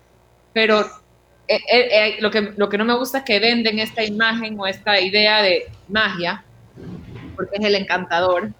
Pero 0.53 0.81
eh, 1.47 1.59
eh, 1.71 1.89
eh, 1.91 2.17
lo, 2.19 2.29
que, 2.29 2.53
lo 2.55 2.69
que 2.69 2.77
no 2.77 2.85
me 2.85 2.95
gusta 2.95 3.19
es 3.19 3.23
que 3.23 3.39
venden 3.39 3.79
esta 3.79 4.03
imagen 4.03 4.59
o 4.59 4.67
esta 4.67 4.99
idea 4.99 5.41
de 5.41 5.71
magia, 5.87 6.43
porque 7.35 7.57
es 7.57 7.65
el 7.65 7.75
encantador. 7.75 8.51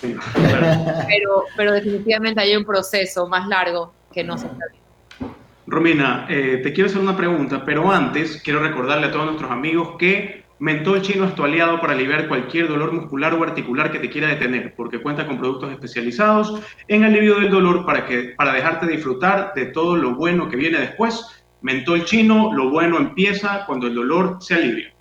Pero, 0.00 1.44
pero 1.56 1.72
definitivamente 1.72 2.40
hay 2.40 2.54
un 2.54 2.64
proceso 2.64 3.26
más 3.26 3.48
largo 3.48 3.94
que 4.16 4.24
no 4.24 4.38
se 4.38 4.46
está 4.46 4.64
viendo. 4.72 5.36
Romina, 5.66 6.26
te 6.26 6.72
quiero 6.72 6.88
hacer 6.88 7.02
una 7.02 7.16
pregunta, 7.16 7.64
pero 7.66 7.92
antes 7.92 8.40
quiero 8.42 8.60
recordarle 8.60 9.08
a 9.08 9.10
todos 9.10 9.26
nuestros 9.26 9.50
amigos 9.50 9.96
que 9.98 10.44
Mentol 10.58 11.02
Chino 11.02 11.26
es 11.26 11.34
tu 11.34 11.44
aliado 11.44 11.78
para 11.82 11.92
aliviar 11.92 12.26
cualquier 12.26 12.66
dolor 12.66 12.94
muscular 12.94 13.34
o 13.34 13.42
articular 13.42 13.92
que 13.92 13.98
te 13.98 14.08
quiera 14.08 14.28
detener, 14.28 14.74
porque 14.74 15.02
cuenta 15.02 15.26
con 15.26 15.36
productos 15.38 15.70
especializados 15.70 16.62
en 16.88 17.04
alivio 17.04 17.38
del 17.40 17.50
dolor 17.50 17.84
para, 17.84 18.06
que, 18.06 18.34
para 18.38 18.54
dejarte 18.54 18.86
disfrutar 18.86 19.52
de 19.54 19.66
todo 19.66 19.96
lo 19.96 20.14
bueno 20.14 20.48
que 20.48 20.56
viene 20.56 20.78
después 20.78 21.44
Mentol 21.60 22.04
chino, 22.04 22.52
lo 22.54 22.70
bueno 22.70 22.96
empieza 22.96 23.66
cuando 23.66 23.86
el 23.86 23.94
dolor 23.94 24.38
se 24.40 24.54
alivia. 24.54 24.94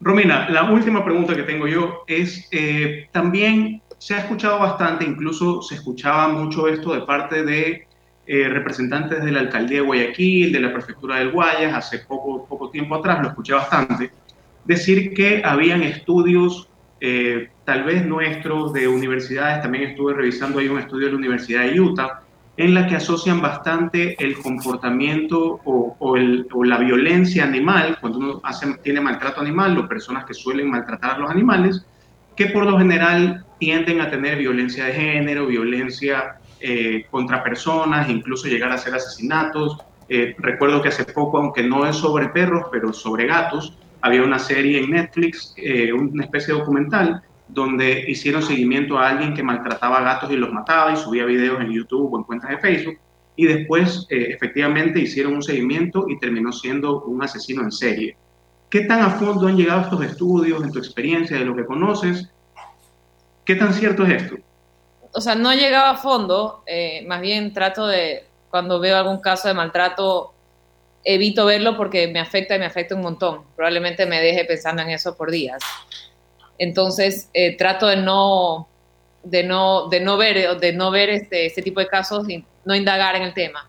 Romina, 0.00 0.48
la 0.48 0.64
última 0.64 1.04
pregunta 1.04 1.36
que 1.36 1.44
tengo 1.44 1.68
yo 1.68 2.02
es, 2.08 2.48
eh, 2.50 3.08
también 3.12 3.82
se 3.98 4.14
ha 4.14 4.18
escuchado 4.18 4.58
bastante, 4.58 5.04
incluso 5.04 5.62
se 5.62 5.76
escuchaba 5.76 6.26
mucho 6.26 6.66
esto 6.66 6.92
de 6.92 7.02
parte 7.02 7.44
de 7.44 7.86
eh, 8.26 8.48
representantes 8.48 9.24
de 9.24 9.32
la 9.32 9.40
alcaldía 9.40 9.78
de 9.78 9.86
Guayaquil, 9.86 10.52
de 10.52 10.60
la 10.60 10.72
prefectura 10.72 11.18
del 11.18 11.32
Guayas, 11.32 11.74
hace 11.74 11.98
poco, 12.00 12.46
poco 12.46 12.70
tiempo 12.70 12.94
atrás, 12.94 13.20
lo 13.20 13.28
escuché 13.28 13.52
bastante, 13.52 14.12
decir 14.64 15.12
que 15.12 15.42
habían 15.44 15.82
estudios, 15.82 16.68
eh, 17.00 17.50
tal 17.64 17.82
vez 17.82 18.06
nuestros, 18.06 18.72
de 18.72 18.86
universidades, 18.86 19.62
también 19.62 19.90
estuve 19.90 20.14
revisando 20.14 20.60
ahí 20.60 20.68
un 20.68 20.78
estudio 20.78 21.06
de 21.06 21.12
la 21.12 21.18
Universidad 21.18 21.62
de 21.64 21.80
Utah, 21.80 22.22
en 22.56 22.74
la 22.74 22.86
que 22.86 22.96
asocian 22.96 23.40
bastante 23.40 24.14
el 24.22 24.38
comportamiento 24.38 25.60
o, 25.64 26.16
la 26.64 26.78
violencia 26.78 27.44
animal, 27.44 27.98
cuando 28.00 28.18
uno 28.18 28.42
tiene 28.82 29.00
maltrato 29.00 29.40
animal 29.40 29.76
o 29.78 29.88
personas 29.88 30.24
que 30.26 30.34
suelen 30.34 30.70
maltratar 30.70 31.16
a 31.16 31.18
los 31.18 31.30
animales, 31.30 31.84
que 32.36 32.46
por 32.46 32.66
lo 32.66 32.78
general 32.78 33.44
tienden 33.58 34.00
a 34.00 34.10
tener 34.10 34.38
violencia 34.38 34.84
de 34.84 34.92
género, 34.92 35.46
violencia 35.46 36.36
eh, 36.62 37.06
contra 37.10 37.42
personas, 37.42 38.08
incluso 38.08 38.48
llegar 38.48 38.72
a 38.72 38.78
ser 38.78 38.94
asesinatos. 38.94 39.78
Eh, 40.08 40.34
recuerdo 40.38 40.82
que 40.82 40.88
hace 40.88 41.04
poco, 41.04 41.38
aunque 41.38 41.62
no 41.62 41.86
es 41.86 41.96
sobre 41.96 42.28
perros, 42.28 42.66
pero 42.70 42.92
sobre 42.92 43.26
gatos, 43.26 43.76
había 44.02 44.22
una 44.22 44.38
serie 44.38 44.80
en 44.80 44.90
Netflix, 44.90 45.54
eh, 45.56 45.92
una 45.92 46.24
especie 46.24 46.52
de 46.52 46.60
documental, 46.60 47.22
donde 47.48 48.04
hicieron 48.08 48.42
seguimiento 48.42 48.98
a 48.98 49.08
alguien 49.08 49.34
que 49.34 49.42
maltrataba 49.42 50.00
gatos 50.00 50.30
y 50.32 50.36
los 50.36 50.52
mataba 50.52 50.92
y 50.92 50.96
subía 50.96 51.24
videos 51.24 51.60
en 51.60 51.70
YouTube 51.70 52.12
o 52.12 52.18
en 52.18 52.24
cuentas 52.24 52.50
de 52.50 52.58
Facebook. 52.58 52.98
Y 53.36 53.46
después, 53.46 54.06
eh, 54.10 54.28
efectivamente, 54.30 55.00
hicieron 55.00 55.34
un 55.34 55.42
seguimiento 55.42 56.06
y 56.08 56.18
terminó 56.18 56.52
siendo 56.52 57.02
un 57.02 57.22
asesino 57.22 57.62
en 57.62 57.70
serie. 57.70 58.16
¿Qué 58.68 58.82
tan 58.82 59.02
a 59.02 59.10
fondo 59.10 59.46
han 59.46 59.56
llegado 59.56 59.82
estos 59.82 60.04
estudios, 60.04 60.62
en 60.62 60.72
tu 60.72 60.78
experiencia, 60.78 61.38
de 61.38 61.44
lo 61.44 61.54
que 61.54 61.64
conoces? 61.64 62.30
¿Qué 63.44 63.54
tan 63.54 63.72
cierto 63.72 64.04
es 64.04 64.22
esto? 64.22 64.36
O 65.12 65.20
sea, 65.20 65.34
no 65.34 65.52
he 65.52 65.56
llegado 65.56 65.86
a 65.86 65.96
fondo, 65.96 66.62
eh, 66.66 67.04
más 67.06 67.20
bien 67.20 67.52
trato 67.52 67.86
de, 67.86 68.24
cuando 68.50 68.80
veo 68.80 68.96
algún 68.96 69.20
caso 69.20 69.48
de 69.48 69.54
maltrato, 69.54 70.32
evito 71.04 71.44
verlo 71.46 71.76
porque 71.76 72.08
me 72.08 72.20
afecta 72.20 72.56
y 72.56 72.58
me 72.58 72.66
afecta 72.66 72.94
un 72.94 73.02
montón. 73.02 73.42
Probablemente 73.56 74.06
me 74.06 74.20
deje 74.20 74.44
pensando 74.44 74.82
en 74.82 74.90
eso 74.90 75.16
por 75.16 75.30
días. 75.30 75.62
Entonces, 76.58 77.28
eh, 77.34 77.56
trato 77.56 77.86
de 77.86 77.96
no, 77.96 78.68
de 79.22 79.42
no, 79.42 79.88
de 79.88 80.00
no 80.00 80.16
ver, 80.16 80.58
de 80.58 80.72
no 80.72 80.90
ver 80.90 81.10
este, 81.10 81.46
este 81.46 81.62
tipo 81.62 81.80
de 81.80 81.86
casos 81.86 82.28
y 82.28 82.44
no 82.64 82.74
indagar 82.74 83.16
en 83.16 83.22
el 83.22 83.34
tema. 83.34 83.68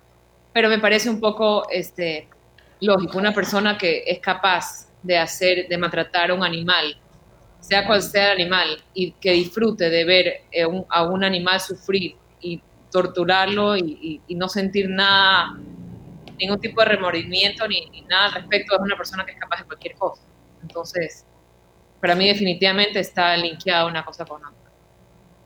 Pero 0.54 0.70
me 0.70 0.80
parece 0.80 1.10
un 1.10 1.20
poco 1.20 1.68
este, 1.70 2.28
lógico, 2.80 3.18
una 3.18 3.34
persona 3.34 3.78
que 3.78 4.04
es 4.06 4.20
capaz 4.20 4.88
de 5.02 5.18
hacer, 5.18 5.68
de 5.68 5.78
maltratar 5.78 6.32
a 6.32 6.34
un 6.34 6.44
animal, 6.44 6.98
sea 7.64 7.88
cual 7.88 8.02
sea 8.02 8.34
el 8.34 8.42
animal, 8.42 8.84
y 8.94 9.14
que 9.14 9.32
disfrute 9.32 9.90
de 9.90 10.04
ver 10.04 10.28
eh, 10.52 10.66
a 10.90 11.04
un 11.04 11.24
animal 11.24 11.62
sufrir 11.62 12.18
y 12.42 12.62
torturarlo 12.92 13.78
y, 13.78 14.22
no 14.36 14.50
sentir 14.50 14.90
nada, 14.90 15.58
ningún 16.38 16.60
tipo 16.60 16.82
de 16.82 16.88
remordimiento 16.90 17.66
ni, 17.66 17.86
ni, 17.90 18.02
nada 18.02 18.26
al 18.26 18.34
respecto, 18.34 18.76
es 18.76 18.82
una 18.82 18.98
persona 18.98 19.26
que 19.26 19.32
es 19.32 19.40
capaz 19.40 19.62
de 19.62 19.66
cualquier 19.66 19.96
cosa. 19.96 20.22
Entonces, 20.62 21.26
para 22.02 22.16
mí 22.16 22.28
definitivamente 22.28 23.00
está 23.00 23.38
linkeada 23.38 23.86
una 23.86 24.04
cosa 24.04 24.26
con 24.26 24.44
otra. 24.44 24.72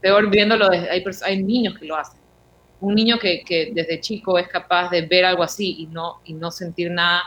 Peor 0.01 0.27
viéndolo, 0.31 0.71
hay, 0.71 1.03
hay 1.23 1.43
niños 1.43 1.77
que 1.77 1.85
lo 1.85 1.97
hacen. 1.97 2.19
Un 2.79 2.95
niño 2.95 3.19
que, 3.19 3.43
que, 3.43 3.69
desde 3.73 3.99
chico 3.99 4.39
es 4.39 4.47
capaz 4.47 4.89
de 4.89 5.03
ver 5.03 5.23
algo 5.23 5.43
así 5.43 5.75
y 5.81 5.85
no, 5.85 6.19
y 6.25 6.33
no 6.33 6.49
sentir 6.49 6.89
nada, 6.89 7.21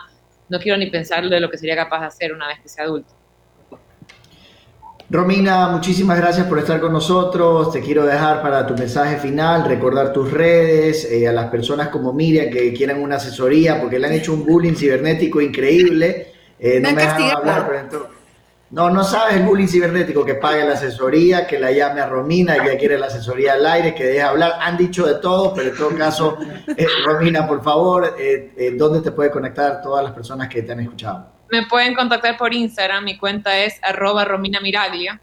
no 0.49 0.59
quiero 0.59 0.77
ni 0.79 0.91
pensar 0.91 1.29
de 1.29 1.39
lo 1.39 1.49
que 1.49 1.59
sería 1.59 1.77
capaz 1.77 2.01
de 2.01 2.07
hacer 2.07 2.33
una 2.33 2.49
vez 2.49 2.59
que 2.59 2.69
sea 2.69 2.85
adulto. 2.85 3.20
Romina, 5.13 5.67
muchísimas 5.67 6.17
gracias 6.19 6.47
por 6.47 6.61
estar 6.61 6.81
con 6.81 6.93
nosotros. 6.93 7.73
Te 7.73 7.81
quiero 7.81 8.07
dejar 8.07 8.41
para 8.41 8.65
tu 8.65 8.75
mensaje 8.75 9.17
final, 9.17 9.65
recordar 9.65 10.13
tus 10.13 10.31
redes, 10.31 11.05
eh, 11.05 11.27
a 11.27 11.33
las 11.33 11.51
personas 11.51 11.89
como 11.89 12.13
Miriam 12.13 12.49
que 12.49 12.73
quieran 12.73 13.03
una 13.03 13.17
asesoría, 13.17 13.81
porque 13.81 13.99
le 13.99 14.07
han 14.07 14.13
hecho 14.13 14.33
un 14.33 14.47
bullying 14.47 14.75
cibernético 14.75 15.41
increíble. 15.41 16.33
Eh, 16.61 16.79
no 16.79 16.93
me 16.93 17.03
dejan 17.03 17.23
hablar, 17.23 17.67
pero 17.67 17.81
entonces, 17.81 18.09
no, 18.71 18.89
no 18.89 19.03
sabes 19.03 19.35
el 19.35 19.43
bullying 19.43 19.67
cibernético, 19.67 20.25
que 20.25 20.37
pague 20.37 20.63
la 20.63 20.75
asesoría, 20.75 21.45
que 21.45 21.59
la 21.59 21.73
llame 21.73 22.01
a 22.01 22.07
Romina, 22.07 22.55
ella 22.55 22.79
quiere 22.79 22.97
la 22.97 23.07
asesoría 23.07 23.55
al 23.55 23.67
aire, 23.67 23.93
que 23.97 24.05
deje 24.05 24.23
hablar. 24.23 24.59
Han 24.61 24.77
dicho 24.77 25.05
de 25.09 25.17
todo, 25.17 25.53
pero 25.53 25.71
en 25.71 25.77
todo 25.77 25.91
caso, 25.97 26.39
eh, 26.69 26.87
Romina, 27.05 27.49
por 27.49 27.65
favor, 27.65 28.15
¿dónde 28.77 29.01
te 29.01 29.11
puede 29.11 29.33
conectar 29.33 29.83
todas 29.83 30.05
las 30.05 30.13
personas 30.13 30.49
que 30.49 30.63
te 30.63 30.71
han 30.71 30.79
escuchado? 30.79 31.40
Me 31.51 31.67
pueden 31.67 31.95
contactar 31.95 32.37
por 32.37 32.55
Instagram, 32.55 33.05
mi 33.05 33.19
cuenta 33.19 33.59
es 33.59 33.79
arroba 33.83 34.25
Romina 34.25 34.61
Miraglia. 34.61 35.21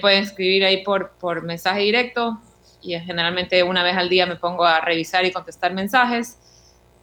pueden 0.00 0.24
escribir 0.24 0.64
ahí 0.64 0.82
por, 0.82 1.12
por 1.20 1.42
mensaje 1.42 1.80
directo 1.80 2.40
y 2.82 2.98
generalmente 2.98 3.62
una 3.62 3.82
vez 3.82 3.96
al 3.96 4.08
día 4.08 4.26
me 4.26 4.36
pongo 4.36 4.64
a 4.64 4.80
revisar 4.80 5.24
y 5.24 5.32
contestar 5.32 5.72
mensajes. 5.72 6.36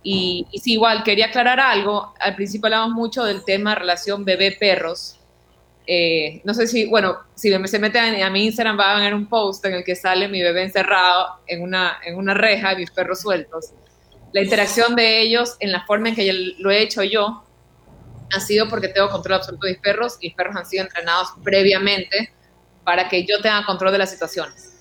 Y, 0.04 0.46
y 0.52 0.60
sí, 0.60 0.74
igual, 0.74 1.04
quería 1.04 1.28
aclarar 1.28 1.60
algo. 1.60 2.14
Al 2.20 2.36
principio 2.36 2.68
hablamos 2.68 2.92
mucho 2.92 3.24
del 3.24 3.44
tema 3.44 3.76
relación 3.76 4.26
bebé-perros. 4.26 5.20
Eh, 5.88 6.42
no 6.44 6.54
sé 6.54 6.68
si, 6.68 6.88
bueno, 6.88 7.18
si 7.36 7.52
se 7.68 7.80
meten 7.80 8.22
a 8.22 8.30
mi 8.30 8.46
Instagram 8.46 8.76
van 8.76 8.98
a 8.98 9.04
ver 9.04 9.14
un 9.14 9.28
post 9.28 9.64
en 9.66 9.76
el 9.76 9.84
que 9.84 9.96
sale 9.96 10.28
mi 10.28 10.42
bebé 10.42 10.64
encerrado 10.64 11.40
en 11.48 11.62
una, 11.62 12.00
en 12.04 12.18
una 12.18 12.34
reja 12.34 12.74
y 12.74 12.78
mis 12.78 12.92
perros 12.92 13.22
sueltos. 13.22 13.72
La 14.34 14.42
interacción 14.42 14.96
de 14.96 15.22
ellos 15.22 15.56
en 15.60 15.72
la 15.72 15.86
forma 15.86 16.10
en 16.10 16.16
que 16.16 16.54
lo 16.58 16.72
he 16.72 16.82
hecho 16.82 17.04
yo 17.04 17.45
ha 18.34 18.40
sido 18.40 18.68
porque 18.70 18.88
tengo 18.88 19.10
control 19.10 19.36
absoluto 19.36 19.68
de 19.68 19.74
mis 19.74 19.82
perros 19.82 20.18
y 20.20 20.28
mis 20.28 20.36
perros 20.36 20.56
han 20.56 20.66
sido 20.66 20.84
entrenados 20.84 21.30
previamente 21.44 22.34
para 22.84 23.10
que 23.10 23.26
yo 23.26 23.42
tenga 23.42 23.66
control 23.66 23.92
de 23.92 23.98
las 23.98 24.12
situaciones. 24.12 24.76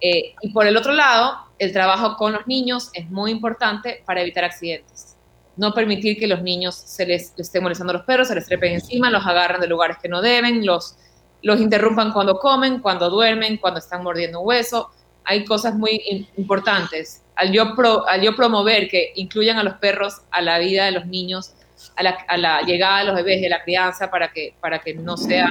Eh, 0.00 0.34
y 0.42 0.50
por 0.50 0.66
el 0.66 0.76
otro 0.76 0.92
lado, 0.92 1.38
el 1.58 1.72
trabajo 1.72 2.16
con 2.16 2.32
los 2.32 2.46
niños 2.46 2.90
es 2.92 3.08
muy 3.10 3.30
importante 3.30 4.02
para 4.06 4.20
evitar 4.20 4.44
accidentes. 4.44 5.16
No 5.56 5.72
permitir 5.72 6.18
que 6.18 6.26
los 6.26 6.42
niños 6.42 6.74
se 6.74 7.06
les, 7.06 7.32
estén 7.38 7.62
molestando 7.62 7.92
a 7.92 7.96
los 7.96 8.04
perros, 8.04 8.28
se 8.28 8.34
les 8.34 8.46
trepen 8.46 8.74
encima, 8.74 9.10
los 9.10 9.26
agarran 9.26 9.60
de 9.60 9.66
lugares 9.66 9.96
que 10.00 10.08
no 10.08 10.20
deben, 10.20 10.66
los, 10.66 10.96
los 11.42 11.60
interrumpan 11.60 12.12
cuando 12.12 12.38
comen, 12.38 12.80
cuando 12.80 13.08
duermen, 13.08 13.56
cuando 13.56 13.80
están 13.80 14.02
mordiendo 14.02 14.40
un 14.40 14.48
hueso. 14.48 14.90
Hay 15.24 15.44
cosas 15.44 15.74
muy 15.74 16.30
importantes. 16.36 17.22
Al 17.34 17.52
yo, 17.52 17.74
al 18.06 18.20
yo 18.20 18.36
promover 18.36 18.88
que 18.88 19.12
incluyan 19.16 19.58
a 19.58 19.64
los 19.64 19.74
perros 19.74 20.20
a 20.30 20.42
la 20.42 20.58
vida 20.58 20.84
de 20.84 20.92
los 20.92 21.06
niños, 21.06 21.54
a 21.94 22.02
la, 22.02 22.10
a 22.28 22.36
la 22.36 22.62
llegada 22.62 23.00
de 23.00 23.04
los 23.04 23.14
bebés, 23.16 23.40
de 23.40 23.48
la 23.48 23.62
crianza, 23.62 24.10
para 24.10 24.32
que, 24.32 24.54
para 24.60 24.78
que 24.78 24.94
no 24.94 25.16
sea 25.16 25.50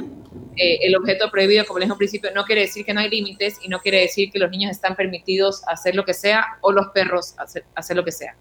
eh, 0.56 0.78
el 0.86 0.96
objeto 0.96 1.30
prohibido, 1.30 1.66
como 1.66 1.78
les 1.78 1.86
dije 1.86 1.92
al 1.92 1.98
principio, 1.98 2.30
no 2.34 2.44
quiere 2.44 2.62
decir 2.62 2.84
que 2.84 2.94
no 2.94 3.00
hay 3.00 3.10
límites 3.10 3.58
y 3.62 3.68
no 3.68 3.78
quiere 3.80 4.00
decir 4.00 4.30
que 4.30 4.38
los 4.38 4.50
niños 4.50 4.70
están 4.70 4.96
permitidos 4.96 5.62
hacer 5.68 5.94
lo 5.94 6.04
que 6.04 6.14
sea 6.14 6.46
o 6.62 6.72
los 6.72 6.86
perros 6.88 7.34
hacer, 7.38 7.64
hacer 7.74 7.96
lo 7.96 8.04
que 8.04 8.12
sea. 8.12 8.34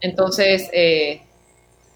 Entonces, 0.00 0.68
eh, 0.72 1.22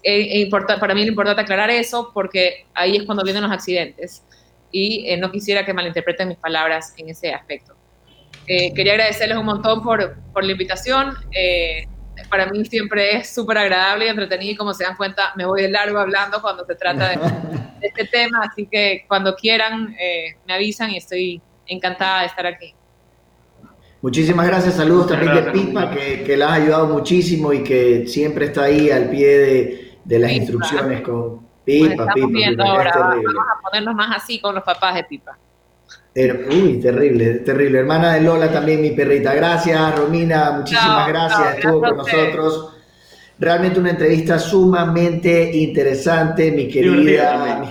eh 0.03 0.49
para 0.49 0.95
mí 0.95 1.01
es 1.01 1.07
importante 1.07 1.41
aclarar 1.41 1.69
eso 1.69 2.11
porque 2.13 2.65
ahí 2.73 2.95
es 2.95 3.03
cuando 3.03 3.23
vienen 3.23 3.43
los 3.43 3.51
accidentes 3.51 4.23
y 4.71 5.09
eh, 5.09 5.17
no 5.17 5.31
quisiera 5.31 5.65
que 5.65 5.73
malinterpreten 5.73 6.29
mis 6.29 6.37
palabras 6.37 6.93
en 6.97 7.09
ese 7.09 7.33
aspecto. 7.33 7.75
quería 8.47 8.93
agradecerles 8.93 9.37
un 9.37 9.45
montón 9.45 9.83
por, 9.83 10.15
por 10.33 10.45
la 10.45 10.53
invitación 10.53 11.13
para 12.29 12.47
mí 12.47 12.65
siempre 12.65 13.17
es 13.17 13.33
súper 13.33 13.57
agradable 13.57 14.05
y 14.05 14.09
entretenido 14.09 14.51
y 14.53 14.55
como 14.55 14.73
se 14.73 14.83
dan 14.83 14.95
cuenta 14.95 15.33
me 15.35 15.45
voy 15.45 15.63
de 15.63 15.69
largo 15.69 15.99
hablando 15.99 16.41
cuando 16.41 16.65
se 16.65 16.75
trata 16.75 17.09
de, 17.09 17.19
este 17.81 18.05
tema, 18.05 18.41
así 18.43 18.67
que 18.71 19.05
cuando 19.07 19.35
quieran 19.35 19.95
eh, 19.99 20.35
me 20.47 20.53
avisan 20.53 20.91
y 20.91 20.97
estoy 20.97 21.41
encantada 21.65 22.21
de 22.21 22.27
estar 22.27 22.45
aquí. 22.45 22.73
Muchísimas 24.01 24.47
gracias, 24.47 24.75
saludos 24.75 25.07
también 25.07 25.35
de 25.35 25.51
Pipa, 25.51 25.91
que, 25.91 26.23
que, 26.23 26.35
la 26.35 26.49
ha 26.49 26.53
ayudado 26.55 26.87
muchísimo 26.87 27.53
y 27.53 27.63
que 27.63 28.07
siempre 28.07 28.45
está 28.45 28.63
ahí 28.63 28.89
al 28.89 29.09
pie 29.09 29.37
de, 29.37 29.97
de 30.03 30.19
las 30.19 30.31
instrucciones 30.31 31.01
con 31.01 31.45
Pipa, 31.63 32.07
Pipa, 32.13 32.63
ahora, 32.65 32.91
vamos 32.95 33.23
a 33.25 33.61
ponernos 33.61 33.95
más 33.95 34.17
así 34.17 34.39
con 34.39 34.55
los 34.55 34.63
papás 34.63 34.95
de 34.95 35.03
Pipa. 35.03 35.37
Uy, 36.13 36.79
terrible, 36.81 37.35
terrible. 37.35 37.79
Hermana 37.79 38.15
de 38.15 38.21
Lola 38.21 38.51
también, 38.51 38.81
mi 38.81 38.91
perrita. 38.91 39.33
Gracias, 39.33 39.97
Romina, 39.97 40.51
muchísimas 40.51 41.07
gracias. 41.07 41.55
Estuvo 41.55 41.79
con 41.79 41.97
nosotros. 41.97 42.73
Realmente 43.39 43.79
una 43.79 43.91
entrevista 43.91 44.37
sumamente 44.37 45.55
interesante, 45.55 46.51
mi 46.51 46.67
querida. 46.67 47.63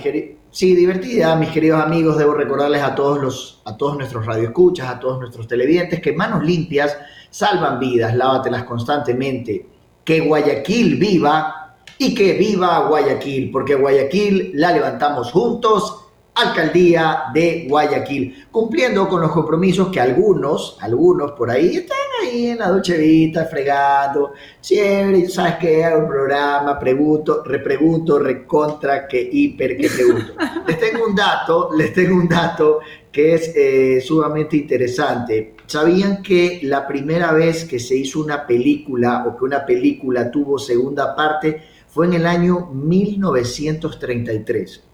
sí, 0.51 0.75
divertida, 0.75 1.37
mis 1.37 1.51
queridos 1.51 1.83
amigos. 1.83 2.17
Debo 2.17 2.33
recordarles 2.33 2.83
a 2.83 2.95
todos 2.95 3.21
los, 3.21 3.63
a 3.67 3.77
todos 3.77 3.99
nuestros 3.99 4.25
radioescuchas, 4.25 4.89
a 4.89 4.99
todos 4.99 5.21
nuestros 5.21 5.47
televidentes, 5.47 6.01
que 6.01 6.13
manos 6.13 6.43
limpias 6.43 6.97
salvan 7.29 7.79
vidas, 7.79 8.17
lávatelas 8.17 8.65
constantemente. 8.65 9.67
Que 10.03 10.21
Guayaquil 10.21 10.97
viva 10.97 11.77
y 11.99 12.15
que 12.15 12.33
viva 12.33 12.89
Guayaquil, 12.89 13.51
porque 13.51 13.75
Guayaquil 13.75 14.53
la 14.55 14.73
levantamos 14.73 15.31
juntos 15.31 16.00
Alcaldía 16.41 17.25
de 17.33 17.67
Guayaquil, 17.69 18.47
cumpliendo 18.51 19.09
con 19.09 19.21
los 19.21 19.33
compromisos 19.33 19.89
que 19.89 20.01
algunos, 20.01 20.77
algunos 20.81 21.33
por 21.33 21.51
ahí 21.51 21.77
están 21.77 21.99
ahí 22.23 22.49
en 22.49 22.59
la 22.59 22.71
duchevita, 22.71 23.45
fregado, 23.47 24.33
siempre, 24.61 25.29
¿sabes 25.29 25.57
qué? 25.61 25.85
Hago 25.85 26.01
un 26.01 26.09
programa, 26.09 26.79
pregunto, 26.79 27.43
repregunto, 27.45 28.19
recontra, 28.19 29.07
que 29.07 29.29
hiper, 29.31 29.77
que 29.77 29.89
pregunto. 29.89 30.33
les 30.67 30.79
tengo 30.79 31.07
un 31.07 31.15
dato, 31.15 31.71
les 31.77 31.93
tengo 31.93 32.17
un 32.17 32.29
dato 32.29 32.81
que 33.13 33.35
es 33.35 33.53
eh, 33.55 34.01
sumamente 34.01 34.57
interesante. 34.57 35.55
¿Sabían 35.67 36.23
que 36.23 36.61
la 36.63 36.87
primera 36.87 37.33
vez 37.33 37.65
que 37.65 37.79
se 37.79 37.97
hizo 37.97 38.21
una 38.21 38.47
película 38.47 39.25
o 39.27 39.37
que 39.37 39.45
una 39.45 39.67
película 39.67 40.31
tuvo 40.31 40.59
segunda 40.59 41.15
parte 41.15 41.63
fue 41.89 42.07
en 42.07 42.15
el 42.15 42.27
año 42.27 42.71
1933? 42.73 44.90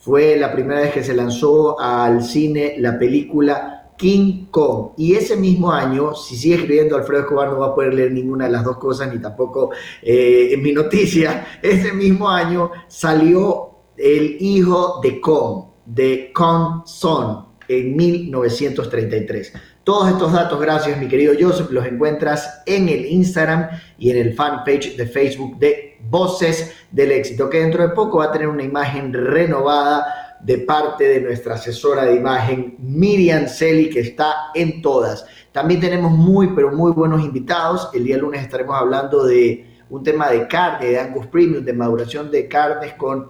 Fue 0.00 0.36
la 0.36 0.50
primera 0.50 0.80
vez 0.80 0.92
que 0.92 1.04
se 1.04 1.14
lanzó 1.14 1.78
al 1.78 2.24
cine 2.24 2.76
la 2.78 2.98
película 2.98 3.92
King 3.98 4.46
Kong. 4.50 4.92
Y 4.96 5.14
ese 5.14 5.36
mismo 5.36 5.70
año, 5.70 6.14
si 6.14 6.34
sigue 6.34 6.54
escribiendo 6.54 6.96
Alfredo 6.96 7.20
Escobar, 7.20 7.50
no 7.50 7.58
va 7.58 7.66
a 7.66 7.74
poder 7.74 7.92
leer 7.92 8.12
ninguna 8.12 8.46
de 8.46 8.52
las 8.52 8.64
dos 8.64 8.78
cosas, 8.78 9.12
ni 9.12 9.20
tampoco 9.20 9.72
eh, 10.00 10.48
en 10.52 10.62
mi 10.62 10.72
noticia. 10.72 11.46
Ese 11.62 11.92
mismo 11.92 12.30
año 12.30 12.70
salió 12.88 13.72
El 13.98 14.38
hijo 14.40 15.00
de 15.02 15.20
Kong, 15.20 15.64
de 15.84 16.32
Kong 16.32 16.86
Son, 16.86 17.44
en 17.68 17.94
1933. 17.94 19.52
Todos 19.84 20.08
estos 20.08 20.32
datos, 20.32 20.58
gracias 20.58 20.98
mi 20.98 21.08
querido 21.08 21.34
Joseph, 21.38 21.70
los 21.70 21.84
encuentras 21.84 22.62
en 22.64 22.88
el 22.88 23.04
Instagram 23.04 23.68
y 23.98 24.10
en 24.10 24.16
el 24.16 24.32
fanpage 24.32 24.96
de 24.96 25.06
Facebook 25.06 25.58
de 25.58 25.89
Voces 26.10 26.74
del 26.90 27.12
Éxito, 27.12 27.48
que 27.48 27.60
dentro 27.60 27.82
de 27.82 27.94
poco 27.94 28.18
va 28.18 28.26
a 28.26 28.32
tener 28.32 28.48
una 28.48 28.64
imagen 28.64 29.12
renovada 29.12 30.38
de 30.40 30.58
parte 30.58 31.04
de 31.04 31.20
nuestra 31.20 31.54
asesora 31.54 32.04
de 32.04 32.16
imagen 32.16 32.76
Miriam 32.78 33.46
Celi, 33.46 33.90
que 33.90 34.00
está 34.00 34.50
en 34.54 34.82
todas. 34.82 35.24
También 35.52 35.80
tenemos 35.80 36.10
muy, 36.12 36.48
pero 36.54 36.72
muy 36.72 36.92
buenos 36.92 37.22
invitados. 37.22 37.90
El 37.92 38.04
día 38.04 38.16
lunes 38.16 38.42
estaremos 38.42 38.76
hablando 38.76 39.24
de 39.24 39.66
un 39.90 40.02
tema 40.02 40.30
de 40.30 40.46
carne, 40.48 40.88
de 40.88 40.98
Angus 40.98 41.26
Premium, 41.26 41.64
de 41.64 41.72
maduración 41.72 42.30
de 42.30 42.48
carnes 42.48 42.94
con 42.94 43.28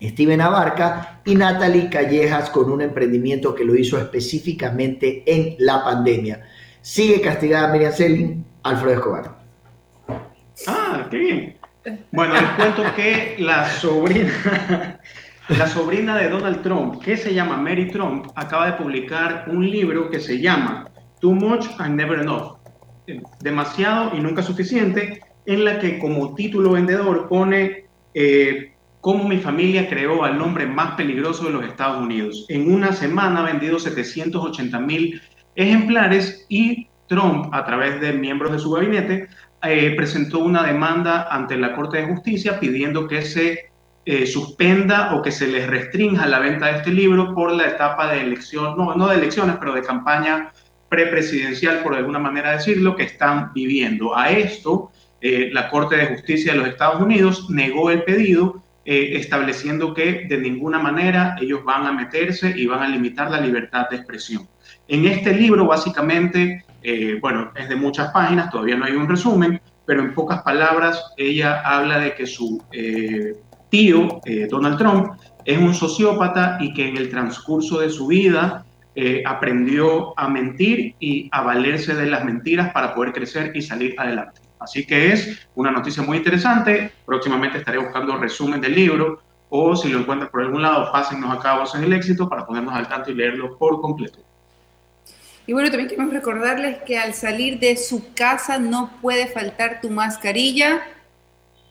Steven 0.00 0.40
Abarca 0.40 1.20
y 1.24 1.34
Natalie 1.34 1.88
Callejas 1.88 2.50
con 2.50 2.70
un 2.70 2.82
emprendimiento 2.82 3.54
que 3.54 3.64
lo 3.64 3.76
hizo 3.76 3.98
específicamente 3.98 5.22
en 5.26 5.56
la 5.58 5.84
pandemia. 5.84 6.42
Sigue 6.80 7.20
castigada 7.20 7.72
Miriam 7.72 7.92
Selling, 7.92 8.44
Alfredo 8.64 8.94
Escobar. 8.94 9.38
Ah, 10.66 11.06
qué 11.10 11.16
bien. 11.16 11.61
Bueno, 12.12 12.34
les 12.34 12.50
cuento 12.50 12.84
que 12.94 13.36
la 13.38 13.68
sobrina, 13.68 15.00
la 15.48 15.66
sobrina 15.66 16.16
de 16.16 16.28
Donald 16.28 16.62
Trump, 16.62 17.02
que 17.02 17.16
se 17.16 17.34
llama 17.34 17.56
Mary 17.56 17.90
Trump, 17.90 18.26
acaba 18.36 18.66
de 18.66 18.72
publicar 18.74 19.46
un 19.48 19.68
libro 19.68 20.08
que 20.08 20.20
se 20.20 20.40
llama 20.40 20.88
Too 21.20 21.32
Much 21.32 21.66
and 21.78 21.96
Never 21.96 22.20
Enough, 22.20 22.58
demasiado 23.40 24.16
y 24.16 24.20
nunca 24.20 24.42
suficiente, 24.42 25.22
en 25.44 25.64
la 25.64 25.80
que 25.80 25.98
como 25.98 26.34
título 26.36 26.72
vendedor 26.72 27.28
pone 27.28 27.86
eh, 28.14 28.72
cómo 29.00 29.26
mi 29.26 29.38
familia 29.38 29.88
creó 29.88 30.22
al 30.22 30.40
hombre 30.40 30.66
más 30.66 30.94
peligroso 30.94 31.46
de 31.46 31.50
los 31.50 31.64
Estados 31.64 32.00
Unidos. 32.00 32.46
En 32.48 32.72
una 32.72 32.92
semana 32.92 33.40
ha 33.40 33.50
vendido 33.50 33.80
780 33.80 34.78
mil 34.78 35.20
ejemplares 35.56 36.46
y 36.48 36.86
Trump, 37.08 37.52
a 37.52 37.64
través 37.66 38.00
de 38.00 38.12
miembros 38.12 38.52
de 38.52 38.58
su 38.58 38.70
gabinete, 38.70 39.28
eh, 39.64 39.94
presentó 39.96 40.40
una 40.40 40.64
demanda 40.64 41.28
ante 41.30 41.56
la 41.56 41.74
Corte 41.76 41.98
de 41.98 42.08
Justicia 42.08 42.58
pidiendo 42.58 43.06
que 43.06 43.22
se 43.22 43.70
eh, 44.04 44.26
suspenda 44.26 45.14
o 45.14 45.22
que 45.22 45.30
se 45.30 45.46
les 45.46 45.68
restrinja 45.68 46.26
la 46.26 46.40
venta 46.40 46.66
de 46.66 46.78
este 46.78 46.90
libro 46.90 47.32
por 47.32 47.52
la 47.52 47.68
etapa 47.68 48.12
de 48.12 48.22
elección, 48.22 48.76
no, 48.76 48.96
no 48.96 49.06
de 49.06 49.14
elecciones, 49.14 49.56
pero 49.60 49.72
de 49.72 49.82
campaña 49.82 50.50
prepresidencial, 50.88 51.78
por 51.84 51.94
alguna 51.94 52.18
manera 52.18 52.52
decirlo, 52.52 52.96
que 52.96 53.04
están 53.04 53.52
viviendo. 53.52 54.16
A 54.16 54.30
esto, 54.30 54.90
eh, 55.20 55.50
la 55.52 55.68
Corte 55.68 55.96
de 55.96 56.06
Justicia 56.06 56.52
de 56.52 56.58
los 56.58 56.68
Estados 56.68 57.00
Unidos 57.00 57.48
negó 57.48 57.90
el 57.90 58.02
pedido, 58.02 58.60
estableciendo 58.84 59.94
que 59.94 60.26
de 60.28 60.38
ninguna 60.38 60.80
manera 60.80 61.36
ellos 61.40 61.62
van 61.62 61.86
a 61.86 61.92
meterse 61.92 62.52
y 62.56 62.66
van 62.66 62.82
a 62.82 62.88
limitar 62.88 63.30
la 63.30 63.40
libertad 63.40 63.88
de 63.88 63.98
expresión. 63.98 64.48
En 64.88 65.06
este 65.06 65.32
libro, 65.32 65.66
básicamente, 65.66 66.64
eh, 66.82 67.18
bueno, 67.20 67.52
es 67.54 67.68
de 67.68 67.76
muchas 67.76 68.12
páginas, 68.12 68.50
todavía 68.50 68.76
no 68.76 68.84
hay 68.84 68.92
un 68.92 69.08
resumen, 69.08 69.60
pero 69.86 70.02
en 70.02 70.14
pocas 70.14 70.42
palabras 70.42 71.12
ella 71.16 71.60
habla 71.64 71.98
de 71.98 72.14
que 72.14 72.26
su 72.26 72.62
eh, 72.72 73.34
tío, 73.68 74.20
eh, 74.24 74.46
Donald 74.50 74.78
Trump, 74.78 75.12
es 75.44 75.58
un 75.58 75.74
sociópata 75.74 76.58
y 76.60 76.72
que 76.72 76.88
en 76.88 76.96
el 76.96 77.08
transcurso 77.08 77.80
de 77.80 77.90
su 77.90 78.06
vida 78.06 78.64
aprendió 79.24 80.12
a 80.18 80.28
mentir 80.28 80.94
y 81.00 81.26
a 81.32 81.40
valerse 81.40 81.94
de 81.94 82.04
las 82.04 82.26
mentiras 82.26 82.74
para 82.74 82.94
poder 82.94 83.14
crecer 83.14 83.50
y 83.54 83.62
salir 83.62 83.94
adelante. 83.96 84.42
Así 84.60 84.86
que 84.86 85.12
es 85.12 85.48
una 85.54 85.70
noticia 85.70 86.02
muy 86.02 86.18
interesante. 86.18 86.92
Próximamente 87.06 87.56
estaré 87.56 87.78
buscando 87.78 88.18
resumen 88.18 88.60
del 88.60 88.74
libro 88.74 89.22
o 89.54 89.76
si 89.76 89.90
lo 89.90 89.98
encuentran 89.98 90.30
por 90.30 90.40
algún 90.40 90.62
lado, 90.62 90.90
pásennos 90.90 91.30
acá 91.30 91.52
a 91.52 91.78
en 91.78 91.84
el 91.84 91.92
Éxito 91.92 92.26
para 92.26 92.46
ponernos 92.46 92.72
al 92.74 92.88
tanto 92.88 93.10
y 93.10 93.14
leerlo 93.14 93.58
por 93.58 93.82
completo. 93.82 94.20
Y 95.46 95.52
bueno, 95.52 95.70
también 95.70 95.88
queremos 95.88 96.12
recordarles 96.12 96.78
que 96.86 96.98
al 96.98 97.14
salir 97.14 97.58
de 97.58 97.76
su 97.76 98.12
casa 98.14 98.58
no 98.58 98.90
puede 99.00 99.26
faltar 99.26 99.80
tu 99.80 99.90
mascarilla. 99.90 100.82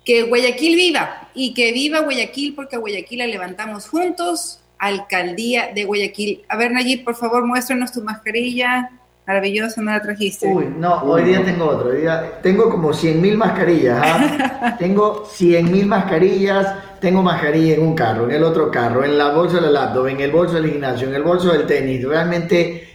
Que 0.03 0.24
Guayaquil 0.24 0.76
viva 0.76 1.30
y 1.34 1.53
que 1.53 1.72
viva 1.72 1.99
Guayaquil 1.99 2.55
porque 2.55 2.76
a 2.76 2.80
Guayaquil 2.80 3.19
la 3.19 3.28
levantamos 3.28 3.88
juntos. 3.88 4.59
Alcaldía 4.78 5.72
de 5.74 5.86
Guayaquil. 5.86 6.41
A 6.49 6.57
ver, 6.57 6.72
Nayib, 6.72 7.03
por 7.03 7.15
favor, 7.15 7.45
muéstranos 7.45 7.91
tu 7.91 8.01
mascarilla. 8.01 8.89
Maravillosa, 9.28 9.80
me 9.82 9.91
la 9.91 10.01
trajiste. 10.01 10.47
Uy, 10.47 10.65
no, 10.78 11.03
hoy 11.03 11.24
día 11.24 11.45
tengo 11.45 11.65
otro. 11.65 11.91
tengo 12.41 12.69
como 12.69 12.91
100 12.91 13.22
mil 13.22 13.38
mascarillas. 13.38 14.01
¿ah? 14.03 14.76
tengo 14.80 15.26
100 15.32 15.72
mil 15.72 15.86
mascarillas. 15.86 16.76
Tengo 16.99 17.22
mascarilla 17.22 17.76
en 17.76 17.82
un 17.82 17.95
carro, 17.95 18.26
en 18.26 18.32
el 18.32 18.43
otro 18.43 18.69
carro, 18.69 19.03
en 19.03 19.17
la 19.17 19.32
bolsa 19.32 19.59
del 19.59 19.74
laptop, 19.74 20.07
en 20.07 20.19
el 20.19 20.32
bolso 20.32 20.55
del 20.55 20.72
gimnasio, 20.72 21.07
en 21.07 21.15
el 21.15 21.24
bolso 21.24 21.51
del 21.51 21.65
tenis. 21.65 22.03
Realmente 22.03 22.90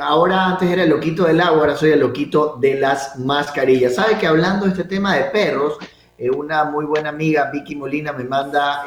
ahora 0.00 0.46
antes 0.46 0.70
era 0.70 0.84
el 0.84 0.90
loquito 0.90 1.24
del 1.24 1.40
agua, 1.40 1.60
ahora 1.60 1.76
soy 1.76 1.90
el 1.90 2.00
loquito 2.00 2.56
de 2.60 2.80
las 2.80 3.18
mascarillas. 3.18 3.94
¿Sabe 3.94 4.18
que 4.18 4.26
hablando 4.26 4.66
de 4.66 4.72
este 4.72 4.84
tema 4.84 5.16
de 5.16 5.24
perros, 5.24 5.78
una 6.36 6.64
muy 6.64 6.84
buena 6.84 7.10
amiga, 7.10 7.50
Vicky 7.52 7.76
Molina, 7.76 8.12
me 8.12 8.24
manda 8.24 8.84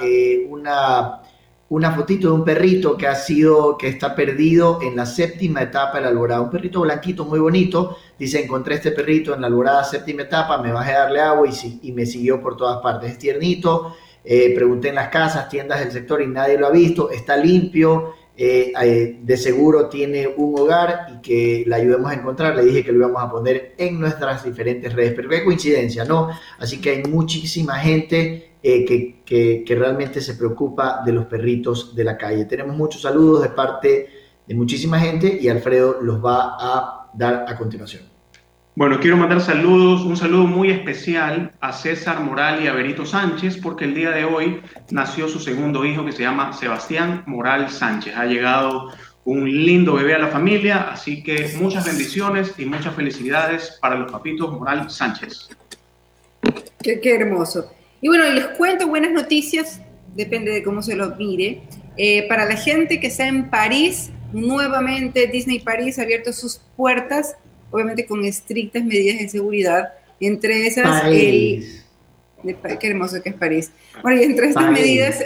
una 0.50 1.22
una 1.70 1.92
fotito 1.92 2.30
de 2.30 2.34
un 2.34 2.44
perrito 2.44 2.98
que 2.98 3.08
ha 3.08 3.16
sido, 3.16 3.78
que 3.78 3.88
está 3.88 4.16
perdido 4.16 4.80
en 4.82 4.96
la 4.96 5.06
séptima 5.06 5.62
etapa 5.62 5.98
de 5.98 6.02
la 6.02 6.10
alborada. 6.10 6.42
Un 6.42 6.50
perrito 6.50 6.82
blanquito 6.82 7.26
muy 7.26 7.40
bonito. 7.40 7.98
Dice, 8.18 8.44
encontré 8.44 8.76
este 8.76 8.92
perrito 8.92 9.36
en 9.36 9.42
la 9.42 9.48
alborada 9.48 9.84
séptima 9.84 10.24
etapa, 10.24 10.58
me 10.58 10.72
bajé 10.72 10.94
a 10.94 11.02
darle 11.02 11.22
agua 11.22 11.48
y, 11.82 11.92
me 11.92 12.08
siguió 12.08 12.42
por 12.42 12.58
todas 12.58 12.82
partes. 12.82 13.12
Es 13.12 13.18
tiernito. 13.20 13.96
Eh, 14.24 14.54
pregunté 14.56 14.90
en 14.90 14.96
las 14.96 15.10
casas, 15.10 15.48
tiendas 15.48 15.80
del 15.80 15.92
sector 15.92 16.22
y 16.22 16.28
nadie 16.28 16.58
lo 16.58 16.68
ha 16.68 16.72
visto. 16.72 17.12
Está 17.12 17.38
limpio. 17.38 18.16
Eh, 18.42 18.72
eh, 18.82 19.20
de 19.22 19.36
seguro 19.36 19.90
tiene 19.90 20.26
un 20.26 20.58
hogar 20.58 21.08
y 21.14 21.22
que 21.22 21.66
la 21.68 21.76
ayudemos 21.76 22.10
a 22.10 22.14
encontrar. 22.14 22.56
Le 22.56 22.64
dije 22.64 22.86
que 22.86 22.94
lo 22.94 23.00
íbamos 23.00 23.22
a 23.22 23.30
poner 23.30 23.76
en 23.78 24.00
nuestras 24.00 24.46
diferentes 24.46 24.94
redes. 24.94 25.12
Pero 25.14 25.28
qué 25.28 25.44
coincidencia, 25.44 26.06
¿no? 26.06 26.30
Así 26.58 26.80
que 26.80 26.92
hay 26.92 27.04
muchísima 27.04 27.76
gente 27.80 28.54
eh, 28.64 28.86
que, 28.86 29.66
que, 29.66 29.76
realmente 29.76 30.22
se 30.22 30.36
preocupa 30.36 31.02
de 31.06 31.12
los 31.12 31.26
perritos 31.26 31.94
de 31.94 32.06
la 32.06 32.18
calle. 32.18 32.46
Tenemos 32.46 32.78
muchos 32.78 33.02
saludos 33.02 33.44
de 33.44 33.50
parte 33.50 34.08
de 34.48 34.56
muchísima 34.56 35.02
gente 35.02 35.38
y 35.42 35.50
Alfredo 35.50 35.98
los 36.02 36.24
va 36.24 36.56
a 36.58 37.10
dar 37.14 37.44
a 37.46 37.58
continuación. 37.58 38.09
Bueno, 38.80 39.02
quiero 39.02 39.18
mandar 39.18 39.42
saludos, 39.42 40.06
un 40.06 40.16
saludo 40.16 40.46
muy 40.46 40.72
especial 40.72 41.52
a 41.60 41.74
César 41.74 42.22
Moral 42.22 42.64
y 42.64 42.68
a 42.68 42.72
Berito 42.72 43.06
Sánchez, 43.06 43.58
porque 43.58 43.84
el 43.84 43.94
día 43.94 44.12
de 44.12 44.24
hoy 44.24 44.62
nació 44.90 45.28
su 45.28 45.38
segundo 45.42 45.84
hijo 45.84 46.06
que 46.06 46.14
se 46.14 46.22
llama 46.22 46.54
Sebastián 46.54 47.24
Moral 47.26 47.70
Sánchez. 47.70 48.16
Ha 48.16 48.24
llegado 48.24 48.90
un 49.26 49.44
lindo 49.66 49.96
bebé 49.96 50.16
a 50.16 50.20
la 50.20 50.30
familia, 50.30 50.92
así 50.94 51.22
que 51.22 51.52
muchas 51.60 51.88
bendiciones 51.88 52.54
y 52.58 52.64
muchas 52.64 52.96
felicidades 52.96 53.78
para 53.82 53.96
los 53.96 54.10
papitos 54.10 54.50
Moral 54.58 54.90
Sánchez. 54.90 55.50
Qué, 56.82 57.02
hermoso. 57.04 57.70
Y 58.00 58.08
bueno, 58.08 58.24
les 58.32 58.48
cuento 58.58 58.88
buenas 58.88 59.12
noticias, 59.12 59.82
depende 60.16 60.52
de 60.52 60.64
cómo 60.64 60.82
se 60.82 60.96
los 60.96 61.18
mire. 61.18 61.64
Eh, 61.98 62.30
para 62.30 62.46
la 62.46 62.56
gente 62.56 63.02
que 63.02 63.08
está 63.08 63.28
en 63.28 63.50
París, 63.50 64.10
nuevamente 64.32 65.28
Disney 65.28 65.60
París 65.60 66.00
ha 66.00 66.04
abierto 66.04 66.32
sus 66.32 66.62
puertas, 66.78 67.36
obviamente 67.72 68.06
con 68.06 68.24
estrictas 68.26 68.84
medidas 68.84 69.20
de 69.20 69.30
seguridad, 69.30 69.94
entre 70.20 70.68
esas 70.68 71.04
qué 71.04 72.88
hermoso 72.88 73.22
que 73.22 73.30
es 73.30 73.36
París. 73.36 73.72
Bueno, 74.02 74.22
y 74.22 74.24
entre 74.24 74.48
estas 74.48 74.72
medidas, 74.72 75.24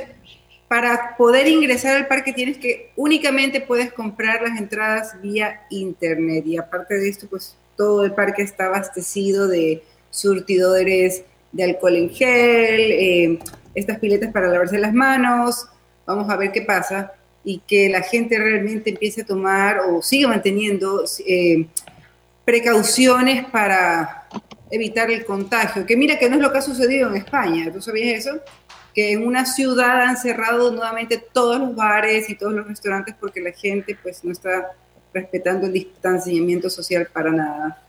para 0.67 1.15
poder 1.17 1.47
ingresar 1.47 1.97
al 1.97 2.07
parque 2.07 2.33
tienes 2.33 2.57
que 2.57 2.91
únicamente 2.95 3.61
puedes 3.61 3.93
comprar 3.93 4.41
las 4.41 4.57
entradas 4.57 5.21
vía 5.21 5.61
internet 5.69 6.45
y 6.47 6.57
aparte 6.57 6.95
de 6.95 7.09
esto, 7.09 7.27
pues 7.29 7.55
todo 7.75 8.03
el 8.03 8.13
parque 8.13 8.41
está 8.41 8.65
abastecido 8.65 9.47
de 9.47 9.83
surtidores 10.09 11.23
de 11.51 11.63
alcohol 11.63 11.95
en 11.95 12.09
gel, 12.09 12.91
eh, 12.91 13.39
estas 13.75 13.99
piletas 13.99 14.31
para 14.31 14.47
lavarse 14.47 14.79
las 14.79 14.93
manos, 14.93 15.67
vamos 16.05 16.29
a 16.29 16.35
ver 16.35 16.51
qué 16.51 16.61
pasa 16.61 17.13
y 17.43 17.59
que 17.67 17.89
la 17.89 18.01
gente 18.01 18.37
realmente 18.37 18.91
empiece 18.91 19.21
a 19.21 19.25
tomar 19.25 19.79
o 19.81 20.01
siga 20.01 20.27
manteniendo 20.27 21.03
eh, 21.27 21.67
precauciones 22.45 23.45
para 23.45 24.27
evitar 24.69 25.11
el 25.11 25.25
contagio. 25.25 25.85
Que 25.85 25.95
mira 25.95 26.17
que 26.17 26.29
no 26.29 26.35
es 26.35 26.41
lo 26.41 26.51
que 26.51 26.57
ha 26.57 26.61
sucedido 26.61 27.09
en 27.09 27.17
España, 27.17 27.71
¿tú 27.71 27.81
sabías 27.81 28.25
eso? 28.25 28.39
Que 28.93 29.13
en 29.13 29.25
una 29.25 29.45
ciudad 29.45 30.01
han 30.01 30.17
cerrado 30.17 30.71
nuevamente 30.71 31.23
todos 31.31 31.59
los 31.59 31.75
bares 31.75 32.29
y 32.29 32.35
todos 32.35 32.53
los 32.53 32.67
restaurantes 32.67 33.15
porque 33.19 33.41
la 33.41 33.51
gente 33.51 33.97
pues 34.01 34.23
no 34.23 34.31
está 34.31 34.71
respetando 35.13 35.67
el 35.67 35.73
distanciamiento 35.73 36.69
social 36.69 37.07
para 37.11 37.31
nada. 37.31 37.83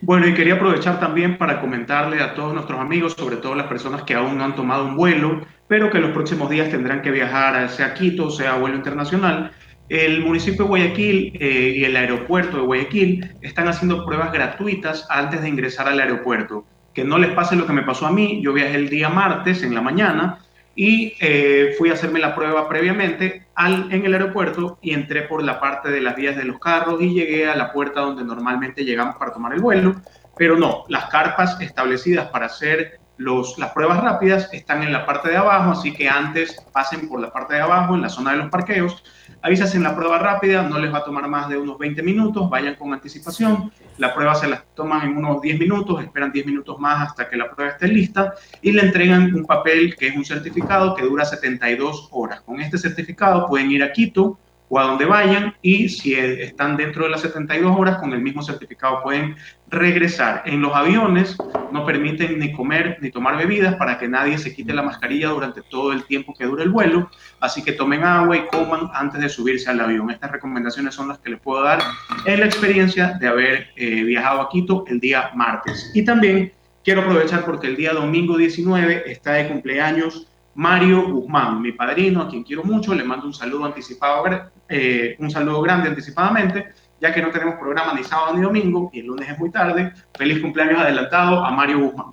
Bueno, 0.00 0.28
y 0.28 0.34
quería 0.34 0.54
aprovechar 0.54 1.00
también 1.00 1.38
para 1.38 1.60
comentarle 1.60 2.20
a 2.20 2.34
todos 2.34 2.52
nuestros 2.52 2.78
amigos, 2.78 3.14
sobre 3.14 3.36
todo 3.36 3.54
las 3.54 3.66
personas 3.66 4.02
que 4.02 4.14
aún 4.14 4.36
no 4.36 4.44
han 4.44 4.54
tomado 4.54 4.84
un 4.84 4.96
vuelo, 4.96 5.46
pero 5.66 5.90
que 5.90 5.96
en 5.96 6.02
los 6.02 6.12
próximos 6.12 6.50
días 6.50 6.70
tendrán 6.70 7.00
que 7.00 7.10
viajar, 7.10 7.70
sea 7.70 7.94
Quito, 7.94 8.30
sea 8.30 8.56
vuelo 8.56 8.76
internacional. 8.76 9.50
El 9.94 10.22
municipio 10.22 10.64
de 10.64 10.68
Guayaquil 10.68 11.36
eh, 11.38 11.74
y 11.76 11.84
el 11.84 11.94
aeropuerto 11.94 12.56
de 12.56 12.64
Guayaquil 12.64 13.30
están 13.42 13.68
haciendo 13.68 14.04
pruebas 14.04 14.32
gratuitas 14.32 15.06
antes 15.08 15.40
de 15.40 15.48
ingresar 15.48 15.86
al 15.86 16.00
aeropuerto. 16.00 16.64
Que 16.92 17.04
no 17.04 17.16
les 17.16 17.30
pase 17.30 17.54
lo 17.54 17.64
que 17.64 17.72
me 17.72 17.82
pasó 17.82 18.06
a 18.06 18.10
mí. 18.10 18.40
Yo 18.42 18.52
viajé 18.52 18.74
el 18.74 18.88
día 18.88 19.08
martes 19.08 19.62
en 19.62 19.72
la 19.72 19.80
mañana 19.80 20.40
y 20.74 21.14
eh, 21.20 21.76
fui 21.78 21.90
a 21.90 21.92
hacerme 21.92 22.18
la 22.18 22.34
prueba 22.34 22.68
previamente 22.68 23.46
al, 23.54 23.92
en 23.92 24.04
el 24.04 24.14
aeropuerto 24.14 24.78
y 24.82 24.94
entré 24.94 25.22
por 25.22 25.44
la 25.44 25.60
parte 25.60 25.92
de 25.92 26.00
las 26.00 26.16
vías 26.16 26.34
de 26.34 26.44
los 26.44 26.58
carros 26.58 27.00
y 27.00 27.14
llegué 27.14 27.48
a 27.48 27.54
la 27.54 27.72
puerta 27.72 28.00
donde 28.00 28.24
normalmente 28.24 28.84
llegamos 28.84 29.14
para 29.14 29.32
tomar 29.32 29.54
el 29.54 29.60
vuelo, 29.60 29.94
pero 30.36 30.58
no, 30.58 30.82
las 30.88 31.04
carpas 31.04 31.60
establecidas 31.60 32.26
para 32.30 32.46
hacer 32.46 32.98
las 33.16 33.70
pruebas 33.72 34.02
rápidas 34.02 34.48
están 34.52 34.82
en 34.82 34.92
la 34.92 35.06
parte 35.06 35.30
de 35.30 35.36
abajo, 35.36 35.70
así 35.70 35.92
que 35.92 36.08
antes 36.08 36.56
pasen 36.72 37.08
por 37.08 37.20
la 37.20 37.32
parte 37.32 37.54
de 37.54 37.60
abajo, 37.60 37.94
en 37.94 38.02
la 38.02 38.08
zona 38.08 38.32
de 38.32 38.38
los 38.38 38.50
parqueos, 38.50 39.02
avisas 39.40 39.74
en 39.74 39.82
la 39.82 39.94
prueba 39.94 40.18
rápida, 40.18 40.62
no 40.62 40.78
les 40.78 40.92
va 40.92 40.98
a 40.98 41.04
tomar 41.04 41.28
más 41.28 41.48
de 41.48 41.56
unos 41.56 41.78
20 41.78 42.02
minutos, 42.02 42.50
vayan 42.50 42.74
con 42.74 42.92
anticipación, 42.92 43.70
la 43.98 44.14
prueba 44.14 44.34
se 44.34 44.48
la 44.48 44.64
toman 44.74 45.02
en 45.02 45.16
unos 45.16 45.40
10 45.40 45.58
minutos, 45.60 46.02
esperan 46.02 46.32
10 46.32 46.46
minutos 46.46 46.78
más 46.80 47.08
hasta 47.08 47.28
que 47.28 47.36
la 47.36 47.50
prueba 47.50 47.72
esté 47.72 47.86
lista 47.86 48.34
y 48.62 48.72
le 48.72 48.82
entregan 48.82 49.34
un 49.34 49.44
papel 49.44 49.94
que 49.96 50.08
es 50.08 50.16
un 50.16 50.24
certificado 50.24 50.94
que 50.94 51.02
dura 51.02 51.24
72 51.24 52.08
horas. 52.10 52.40
Con 52.40 52.60
este 52.60 52.78
certificado 52.78 53.46
pueden 53.46 53.70
ir 53.70 53.82
a 53.82 53.92
Quito, 53.92 54.38
o 54.68 54.78
a 54.78 54.84
donde 54.84 55.04
vayan 55.04 55.54
y 55.62 55.88
si 55.88 56.14
están 56.14 56.76
dentro 56.76 57.04
de 57.04 57.10
las 57.10 57.20
72 57.20 57.76
horas 57.78 57.98
con 57.98 58.12
el 58.12 58.20
mismo 58.20 58.42
certificado 58.42 59.02
pueden 59.02 59.36
regresar. 59.68 60.42
En 60.46 60.60
los 60.62 60.74
aviones 60.74 61.36
no 61.72 61.84
permiten 61.84 62.38
ni 62.38 62.52
comer 62.52 62.98
ni 63.00 63.10
tomar 63.10 63.36
bebidas 63.36 63.74
para 63.76 63.98
que 63.98 64.08
nadie 64.08 64.38
se 64.38 64.54
quite 64.54 64.72
la 64.72 64.82
mascarilla 64.82 65.28
durante 65.28 65.62
todo 65.62 65.92
el 65.92 66.04
tiempo 66.04 66.34
que 66.34 66.46
dure 66.46 66.62
el 66.62 66.70
vuelo, 66.70 67.10
así 67.40 67.62
que 67.62 67.72
tomen 67.72 68.04
agua 68.04 68.36
y 68.36 68.46
coman 68.46 68.90
antes 68.94 69.20
de 69.20 69.28
subirse 69.28 69.70
al 69.70 69.80
avión. 69.80 70.10
Estas 70.10 70.30
recomendaciones 70.30 70.94
son 70.94 71.08
las 71.08 71.18
que 71.18 71.30
les 71.30 71.40
puedo 71.40 71.62
dar 71.62 71.80
en 72.24 72.40
la 72.40 72.46
experiencia 72.46 73.16
de 73.20 73.26
haber 73.26 73.68
eh, 73.76 74.02
viajado 74.02 74.40
a 74.40 74.48
Quito 74.48 74.84
el 74.88 75.00
día 75.00 75.30
martes. 75.34 75.90
Y 75.94 76.04
también 76.04 76.52
quiero 76.84 77.02
aprovechar 77.02 77.44
porque 77.44 77.66
el 77.66 77.76
día 77.76 77.92
domingo 77.92 78.36
19 78.36 79.10
está 79.10 79.32
de 79.32 79.48
cumpleaños 79.48 80.26
Mario 80.54 81.10
Guzmán, 81.10 81.60
mi 81.60 81.72
padrino, 81.72 82.22
a 82.22 82.28
quien 82.28 82.44
quiero 82.44 82.62
mucho, 82.62 82.94
le 82.94 83.02
mando 83.02 83.26
un 83.26 83.34
saludo 83.34 83.64
anticipado, 83.64 84.22
eh, 84.68 85.16
un 85.18 85.30
saludo 85.30 85.62
grande 85.62 85.88
anticipadamente, 85.88 86.72
ya 87.00 87.12
que 87.12 87.22
no 87.22 87.30
tenemos 87.30 87.56
programa 87.56 87.94
ni 87.94 88.04
sábado 88.04 88.34
ni 88.34 88.42
domingo 88.42 88.90
y 88.92 89.00
el 89.00 89.06
lunes 89.06 89.28
es 89.28 89.38
muy 89.38 89.50
tarde. 89.50 89.92
Feliz 90.16 90.40
cumpleaños 90.40 90.80
adelantado 90.80 91.44
a 91.44 91.50
Mario 91.50 91.80
Guzmán. 91.80 92.06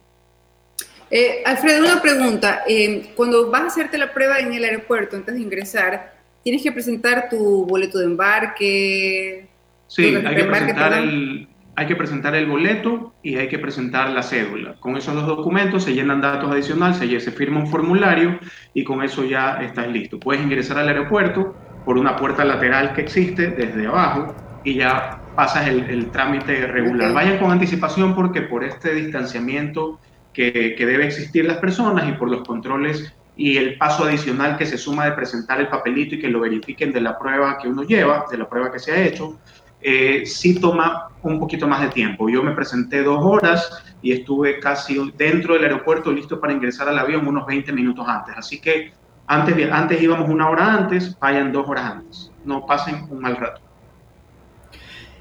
Eh, 1.10 1.44
Alfredo, 1.46 1.86
una 1.86 2.02
pregunta. 2.02 2.64
Eh, 2.68 3.12
cuando 3.16 3.52
vas 3.52 3.64
a 3.64 3.68
hacerte 3.68 3.98
la 3.98 4.14
prueba 4.14 4.40
en 4.40 4.54
el 4.54 4.64
aeropuerto 4.64 5.18
antes 5.18 5.36
de 5.36 5.42
ingresar, 5.42 6.14
¿tienes 6.44 6.64
que 6.64 6.72
presentar 6.72 7.28
tu 7.30 7.66
boleto 7.66 8.00
de 8.00 8.06
embarque? 8.06 9.48
Sí, 9.88 10.16
hay 10.16 10.36
que 10.36 10.46
presentar 10.46 10.94
el, 10.94 11.50
hay 11.76 11.86
que 11.86 11.96
presentar 11.96 12.36
el 12.36 12.46
boleto 12.46 13.14
y 13.22 13.36
hay 13.36 13.50
que 13.50 13.60
presentar 13.60 14.10
la 14.10 14.24
cédula. 14.24 14.76
Con 14.80 14.96
esos 14.96 15.14
dos 15.16 15.28
documentos 15.28 15.84
se 15.84 15.94
llenan 15.94 16.22
datos 16.22 16.50
adicionales, 16.50 16.98
se, 16.98 17.20
se 17.20 17.32
firma 17.32 17.60
un 17.60 17.68
formulario 17.68 18.40
y 18.74 18.86
con 18.86 19.04
eso 19.04 19.26
ya 19.26 19.62
estás 19.62 19.88
listo. 19.88 20.18
Puedes 20.18 20.42
ingresar 20.42 20.78
al 20.78 20.88
aeropuerto 20.88 21.56
por 21.86 21.98
una 21.98 22.16
puerta 22.16 22.46
lateral 22.46 22.94
que 22.94 23.02
existe 23.02 23.48
desde 23.48 23.88
abajo 23.88 24.36
y 24.64 24.76
ya 24.76 25.20
pasas 25.36 25.68
el, 25.68 26.10
trámite 26.12 26.68
regular. 26.68 27.14
Vayan 27.14 27.40
con 27.40 27.52
anticipación 27.52 28.14
porque 28.14 28.42
por 28.42 28.64
este 28.64 28.94
distanciamiento 28.94 30.00
que, 30.34 30.76
que 30.78 30.86
debe 30.86 31.08
existir 31.08 31.46
las 31.46 31.58
personas 31.58 32.08
y 32.08 32.14
por 32.14 32.30
los 32.30 32.48
controles 32.48 33.14
y 33.36 33.58
el 33.58 33.78
paso 33.78 34.04
adicional 34.04 34.58
que 34.58 34.66
se 34.66 34.78
suma 34.78 35.06
de 35.06 35.14
presentar 35.14 35.60
el 35.60 35.68
papelito 35.68 36.16
y 36.16 36.20
que 36.20 36.30
lo 36.30 36.42
verifiquen 36.42 36.92
de 36.92 37.02
la 37.02 37.18
prueba 37.18 37.58
que 37.58 37.68
uno 37.68 37.84
lleva, 37.84 38.26
de 38.30 38.38
la 38.38 38.48
prueba 38.48 38.72
que 38.72 38.80
se 38.80 38.92
ha 38.92 39.04
hecho, 39.04 39.40
eh, 39.82 40.24
sí 40.26 40.60
toma 40.60 41.10
un 41.24 41.40
poquito 41.40 41.68
más 41.68 41.82
de 41.82 41.88
tiempo. 41.90 42.30
Yo 42.30 42.44
me 42.44 42.52
presenté 42.52 43.02
dos 43.02 43.20
horas 43.24 43.84
y 44.02 44.12
estuve 44.12 44.60
casi 44.60 45.12
dentro 45.18 45.56
del 45.56 45.64
aeropuerto 45.64 46.12
listo 46.12 46.40
para 46.40 46.54
ingresar 46.54 46.88
al 46.88 47.00
avión 47.00 47.28
unos 47.28 47.46
20 47.48 47.72
minutos 47.74 48.08
antes. 48.08 48.36
Así 48.38 48.60
que 48.60 48.94
antes, 49.32 49.72
antes 49.72 50.02
íbamos 50.02 50.30
una 50.30 50.50
hora 50.50 50.74
antes, 50.74 51.18
vayan 51.18 51.54
dos 51.54 51.68
horas 51.68 51.86
antes. 51.86 52.32
No 52.44 52.66
pasen 52.66 53.08
un 53.10 53.20
mal 53.20 53.38
rato. 53.38 53.62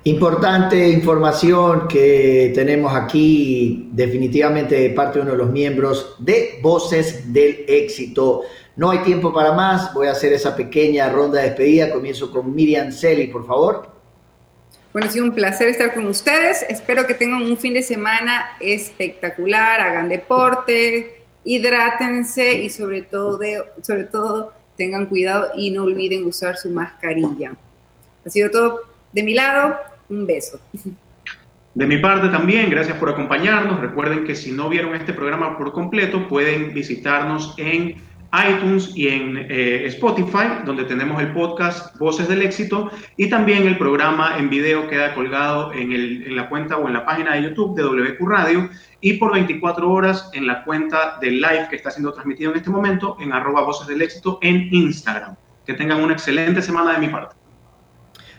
Importante 0.02 0.88
información 0.88 1.86
que 1.86 2.50
tenemos 2.54 2.92
aquí 2.94 3.88
definitivamente 3.92 4.74
de 4.74 4.90
parte 4.90 5.18
de 5.18 5.22
uno 5.22 5.32
de 5.32 5.38
los 5.38 5.50
miembros 5.50 6.16
de 6.18 6.58
Voces 6.60 7.32
del 7.32 7.64
Éxito. 7.68 8.42
No 8.76 8.90
hay 8.90 8.98
tiempo 9.00 9.32
para 9.32 9.52
más, 9.52 9.94
voy 9.94 10.08
a 10.08 10.12
hacer 10.12 10.32
esa 10.32 10.56
pequeña 10.56 11.08
ronda 11.10 11.38
de 11.38 11.48
despedida. 11.48 11.92
Comienzo 11.92 12.32
con 12.32 12.52
Miriam 12.52 12.90
Celi, 12.90 13.28
por 13.28 13.46
favor. 13.46 13.90
Bueno, 14.92 15.06
ha 15.06 15.10
sido 15.10 15.24
un 15.24 15.32
placer 15.32 15.68
estar 15.68 15.94
con 15.94 16.06
ustedes. 16.06 16.64
Espero 16.68 17.06
que 17.06 17.14
tengan 17.14 17.42
un 17.42 17.56
fin 17.56 17.74
de 17.74 17.82
semana 17.82 18.56
espectacular, 18.58 19.80
hagan 19.80 20.08
deporte, 20.08 21.19
hidrátense 21.44 22.54
y 22.54 22.70
sobre 22.70 23.02
todo, 23.02 23.40
sobre 23.82 24.04
todo 24.04 24.52
tengan 24.76 25.06
cuidado 25.06 25.48
y 25.56 25.70
no 25.70 25.84
olviden 25.84 26.24
usar 26.24 26.56
su 26.56 26.70
mascarilla. 26.70 27.52
Ha 28.24 28.30
sido 28.30 28.50
todo 28.50 28.80
de 29.12 29.22
mi 29.22 29.34
lado. 29.34 29.76
Un 30.08 30.26
beso. 30.26 30.60
De 31.74 31.86
mi 31.86 31.98
parte 31.98 32.28
también, 32.30 32.68
gracias 32.68 32.96
por 32.98 33.10
acompañarnos. 33.10 33.80
Recuerden 33.80 34.24
que 34.24 34.34
si 34.34 34.50
no 34.50 34.68
vieron 34.68 34.94
este 34.96 35.12
programa 35.12 35.56
por 35.56 35.72
completo, 35.72 36.26
pueden 36.26 36.74
visitarnos 36.74 37.54
en 37.58 37.94
iTunes 38.32 38.92
y 38.94 39.08
en 39.08 39.46
eh, 39.48 39.86
Spotify, 39.86 40.62
donde 40.64 40.84
tenemos 40.84 41.20
el 41.20 41.32
podcast 41.32 41.96
Voces 41.98 42.28
del 42.28 42.42
Éxito, 42.42 42.90
y 43.16 43.28
también 43.28 43.66
el 43.66 43.76
programa 43.76 44.38
en 44.38 44.48
video 44.48 44.88
queda 44.88 45.14
colgado 45.14 45.72
en, 45.72 45.92
en 45.92 46.36
la 46.36 46.48
cuenta 46.48 46.76
o 46.76 46.86
en 46.86 46.94
la 46.94 47.04
página 47.04 47.34
de 47.34 47.42
YouTube 47.42 47.76
de 47.76 47.82
WQ 47.82 48.28
Radio 48.28 48.70
y 49.00 49.14
por 49.14 49.32
24 49.32 49.90
horas 49.90 50.30
en 50.32 50.46
la 50.46 50.64
cuenta 50.64 51.18
del 51.20 51.40
live 51.40 51.66
que 51.68 51.76
está 51.76 51.90
siendo 51.90 52.12
transmitido 52.12 52.50
en 52.50 52.58
este 52.58 52.70
momento 52.70 53.16
en 53.20 53.32
arroba 53.32 53.62
Voces 53.62 53.86
del 53.86 54.02
Éxito 54.02 54.38
en 54.42 54.68
Instagram. 54.72 55.34
Que 55.64 55.74
tengan 55.74 56.02
una 56.02 56.12
excelente 56.12 56.62
semana 56.62 56.92
de 56.92 56.98
mi 56.98 57.08
parte. 57.08 57.36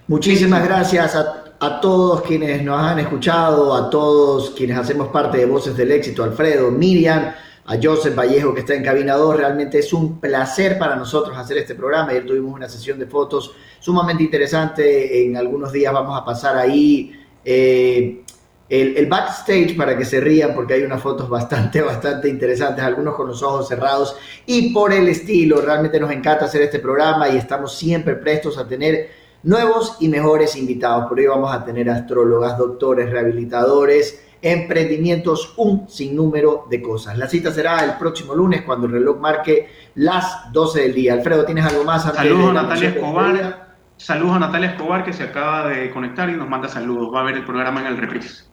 Muchísimas 0.08 0.64
gracias 0.64 1.16
a, 1.16 1.80
todos 1.80 2.24
quienes 2.24 2.64
nos 2.64 2.82
han 2.82 3.00
escuchado, 3.00 3.74
a 3.74 3.90
todos 3.90 4.50
quienes 4.52 4.78
hacemos 4.78 5.08
parte 5.10 5.38
de 5.38 5.46
Voces 5.46 5.78
del 5.78 5.92
Éxito, 5.92 6.24
Alfredo, 6.24 6.72
Miriam, 6.72 7.34
a 7.66 7.78
Joseph 7.82 8.16
Vallejo 8.16 8.54
que 8.54 8.62
está 8.62 8.74
en 8.74 8.84
Cabina 8.84 9.16
2. 9.16 9.38
Realmente 9.38 9.80
es 9.80 9.94
un 9.94 10.20
placer 10.20 10.78
para 10.78 10.96
nosotros 10.96 11.38
hacer 11.38 11.58
este 11.58 11.76
programa. 11.76 12.12
Ayer 12.12 12.26
tuvimos 12.26 12.54
una 12.54 12.68
sesión 12.68 13.00
de 13.00 13.06
fotos 13.06 13.54
sumamente 13.80 14.24
interesante. 14.24 15.26
En 15.26 15.38
algunos 15.38 15.72
días 15.72 15.94
vamos 15.94 16.20
a 16.20 16.26
pasar 16.26 16.58
ahí 16.58 17.20
eh, 17.44 18.24
el, 18.70 18.98
el, 18.98 19.06
backstage 19.08 19.76
para 19.76 19.98
que 19.98 20.06
se 20.06 20.22
rían 20.22 20.56
porque 20.56 20.76
hay 20.76 20.84
unas 20.84 21.02
fotos 21.02 21.30
bastante, 21.30 21.82
bastante 21.82 22.30
interesantes, 22.30 22.84
algunos 22.84 23.16
con 23.16 23.28
los 23.28 23.44
ojos 23.44 23.68
cerrados 23.68 24.16
y 24.46 24.74
por 24.74 24.94
el 24.94 25.08
estilo. 25.08 25.62
Realmente 25.62 26.00
nos 26.00 26.12
encanta 26.12 26.46
hacer 26.46 26.62
este 26.62 26.80
programa 26.80 27.30
y 27.30 27.38
estamos 27.38 27.76
siempre 27.76 28.16
prestos 28.16 28.58
a 28.58 28.68
tener 28.68 29.22
nuevos 29.44 29.98
y 30.00 30.08
mejores 30.08 30.56
invitados. 30.56 31.08
Por 31.08 31.20
ello 31.20 31.32
vamos 31.32 31.54
a 31.54 31.64
tener 31.66 31.90
astrólogas, 31.90 32.58
doctores, 32.58 33.10
rehabilitadores, 33.10 34.22
emprendimientos, 34.42 35.54
un 35.58 35.88
sinnúmero 35.88 36.66
de 36.70 36.82
cosas. 36.82 37.18
La 37.18 37.28
cita 37.28 37.52
será 37.52 37.84
el 37.86 37.94
próximo 37.94 38.34
lunes 38.36 38.64
cuando 38.64 38.88
el 38.88 38.94
reloj 38.94 39.20
marque 39.20 39.70
las 39.96 40.52
12 40.52 40.82
del 40.82 40.94
día. 40.94 41.14
Alfredo, 41.14 41.46
¿tienes 41.46 41.66
algo 41.66 41.84
más? 41.84 42.04
Saludos 42.04 42.50
a 42.50 42.54
Natalia 42.54 42.90
Escobar. 42.90 43.72
Saludos 43.98 44.36
a 44.36 44.40
Natalia 44.40 44.72
Escobar 44.72 45.04
que 45.06 45.14
se 45.14 45.24
acaba 45.24 45.70
de 45.70 45.92
conectar 45.92 46.30
y 46.30 46.34
nos 46.34 46.50
manda 46.50 46.68
saludos. 46.68 47.14
Va 47.14 47.22
a 47.22 47.24
ver 47.24 47.36
el 47.36 47.46
programa 47.46 47.82
en 47.82 47.88
el 47.88 47.98
reprise. 47.98 48.46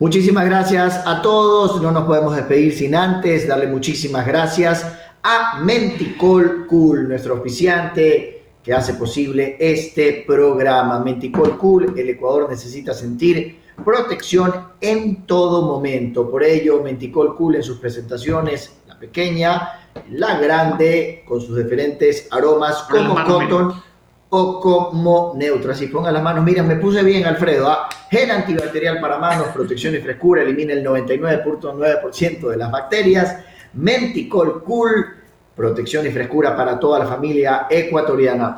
Muchísimas 0.00 0.44
gracias 0.44 1.06
a 1.06 1.22
todos. 1.22 1.80
No 1.80 1.92
nos 1.92 2.04
podemos 2.04 2.34
despedir 2.34 2.74
sin 2.74 2.96
antes 2.96 3.46
darle 3.46 3.68
muchísimas 3.68 4.26
gracias 4.26 4.92
a 5.22 5.60
Menticol 5.60 6.66
Cool, 6.66 7.08
nuestro 7.08 7.34
oficiante 7.34 8.42
que 8.62 8.72
hace 8.72 8.94
posible 8.94 9.56
este 9.60 10.24
programa. 10.26 10.98
Menticol 10.98 11.56
Cool, 11.56 11.94
el 11.96 12.08
Ecuador 12.08 12.50
necesita 12.50 12.92
sentir 12.92 13.63
protección 13.82 14.52
en 14.80 15.26
todo 15.26 15.62
momento. 15.62 16.30
Por 16.30 16.42
ello, 16.44 16.82
Menticol 16.82 17.36
Cool 17.36 17.56
en 17.56 17.62
sus 17.62 17.78
presentaciones, 17.78 18.78
la 18.86 18.98
pequeña, 18.98 19.88
la 20.10 20.38
grande, 20.38 21.24
con 21.26 21.40
sus 21.40 21.56
diferentes 21.56 22.28
aromas 22.30 22.86
como 22.90 23.14
cotton 23.24 23.82
o 24.30 24.60
como 24.60 25.32
neutras. 25.36 25.80
Y 25.82 25.86
pongan 25.86 26.14
las 26.14 26.22
manos, 26.22 26.44
miren, 26.44 26.68
me 26.68 26.76
puse 26.76 27.02
bien, 27.02 27.24
Alfredo. 27.24 27.68
¿ah? 27.68 27.88
Gel 28.10 28.30
antibacterial 28.30 29.00
para 29.00 29.18
manos, 29.18 29.48
protección 29.48 29.94
y 29.94 29.98
frescura, 29.98 30.42
elimina 30.42 30.72
el 30.72 30.84
99.9% 30.84 32.48
de 32.50 32.56
las 32.56 32.70
bacterias. 32.70 33.38
Menticol 33.72 34.62
Cool 34.62 35.24
protección 35.54 36.06
y 36.06 36.10
frescura 36.10 36.56
para 36.56 36.78
toda 36.78 36.98
la 36.98 37.06
familia 37.06 37.66
ecuatoriana. 37.70 38.56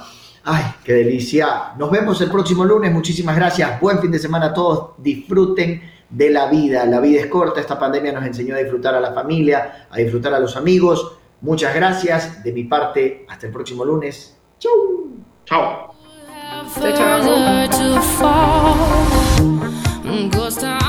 Ay, 0.49 0.63
qué 0.85 0.93
delicia. 0.93 1.73
Nos 1.77 1.91
vemos 1.91 2.21
el 2.21 2.31
próximo 2.31 2.65
lunes. 2.65 2.93
Muchísimas 2.93 3.35
gracias. 3.35 3.81
Buen 3.81 3.99
fin 3.99 4.13
de 4.13 4.21
semana 4.21 4.47
a 4.47 4.55
todos. 4.55 4.91
Disfruten 4.99 5.83
de 6.09 6.31
la 6.31 6.47
vida. 6.47 6.87
La 6.87 7.01
vida 7.01 7.21
es 7.21 7.27
corta. 7.27 7.61
Esta 7.61 7.77
pandemia 7.77 8.13
nos 8.13 8.25
enseñó 8.25 8.55
a 8.55 8.59
disfrutar 8.59 8.95
a 8.95 9.01
la 9.01 9.13
familia, 9.13 9.89
a 9.91 9.99
disfrutar 9.99 10.33
a 10.35 10.39
los 10.39 10.57
amigos. 10.57 11.19
Muchas 11.41 11.75
gracias. 11.75 12.45
De 12.45 12.53
mi 12.53 12.63
parte, 12.63 13.27
hasta 13.29 13.49
el 13.49 13.53
próximo 13.53 13.85
lunes. 13.85 14.37
Chau. 14.61 15.09
Chao. 15.45 15.97
Chao. 20.61 20.86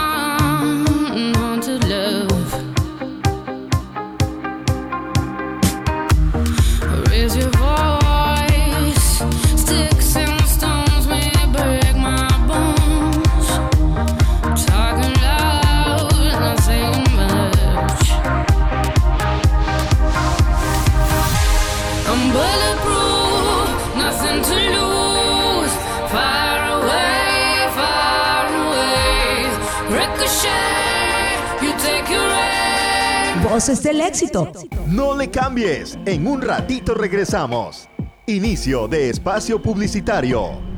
Voces 33.58 33.82
del 33.82 34.02
éxito. 34.02 34.52
No 34.86 35.18
le 35.18 35.32
cambies, 35.32 35.98
en 36.06 36.28
un 36.28 36.44
ratito 36.44 36.94
regresamos. 36.94 37.90
Inicio 38.28 38.88
de 38.88 39.10
espacio 39.10 39.60
publicitario. 39.60 40.77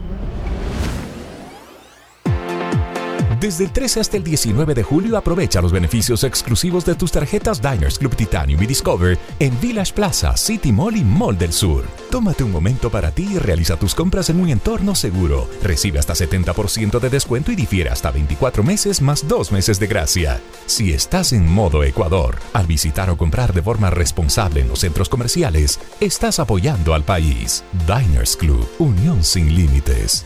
Desde 3.40 3.64
el 3.64 3.72
13 3.72 4.02
hasta 4.02 4.18
el 4.18 4.24
19 4.26 4.74
de 4.74 4.84
julio 4.84 5.16
aprovecha 5.16 5.62
los 5.62 5.72
beneficios 5.72 6.26
exclusivos 6.26 6.84
de 6.84 6.96
tus 6.96 7.14
tarjetas 7.14 7.62
Diners 7.62 7.98
Club 7.98 8.14
Titanium 8.14 8.62
y 8.62 8.66
Discover 8.66 9.18
en 9.40 9.58
Village 9.62 9.94
Plaza, 9.94 10.36
City 10.36 10.74
Mall 10.74 10.98
y 10.98 11.06
Mall 11.06 11.38
del 11.38 11.54
Sur. 11.54 11.86
Tómate 12.12 12.44
un 12.44 12.52
momento 12.52 12.90
para 12.90 13.12
ti 13.12 13.30
y 13.32 13.40
realiza 13.40 13.78
tus 13.78 13.96
compras 13.96 14.30
en 14.30 14.42
un 14.42 14.50
entorno 14.50 14.94
seguro. 14.94 15.48
Recibe 15.64 16.00
hasta 16.00 16.16
70% 16.16 17.00
de 17.00 17.10
descuento 17.10 17.54
y 17.54 17.56
difiere 17.56 17.90
hasta 17.90 18.12
24 18.12 18.62
meses 18.62 19.02
más 19.02 19.26
2 19.26 19.54
meses 19.54 19.80
de 19.80 19.88
gracia. 19.88 20.42
Si 20.66 20.92
estás 20.92 21.32
en 21.32 21.50
modo 21.50 21.86
Ecuador, 21.86 22.36
al 22.52 22.68
visitar 22.68 23.10
o 23.10 23.16
comprar 23.16 23.54
de 23.54 23.62
forma 23.62 23.90
responsable 23.90 24.60
en 24.60 24.68
los 24.68 24.80
centros 24.80 25.08
comerciales, 25.08 25.80
estás 26.02 26.40
apoyando 26.40 26.94
al 26.94 27.06
país. 27.06 27.64
Diners 27.88 28.36
Club, 28.36 28.68
Unión 28.80 29.24
sin 29.24 29.56
límites. 29.56 30.26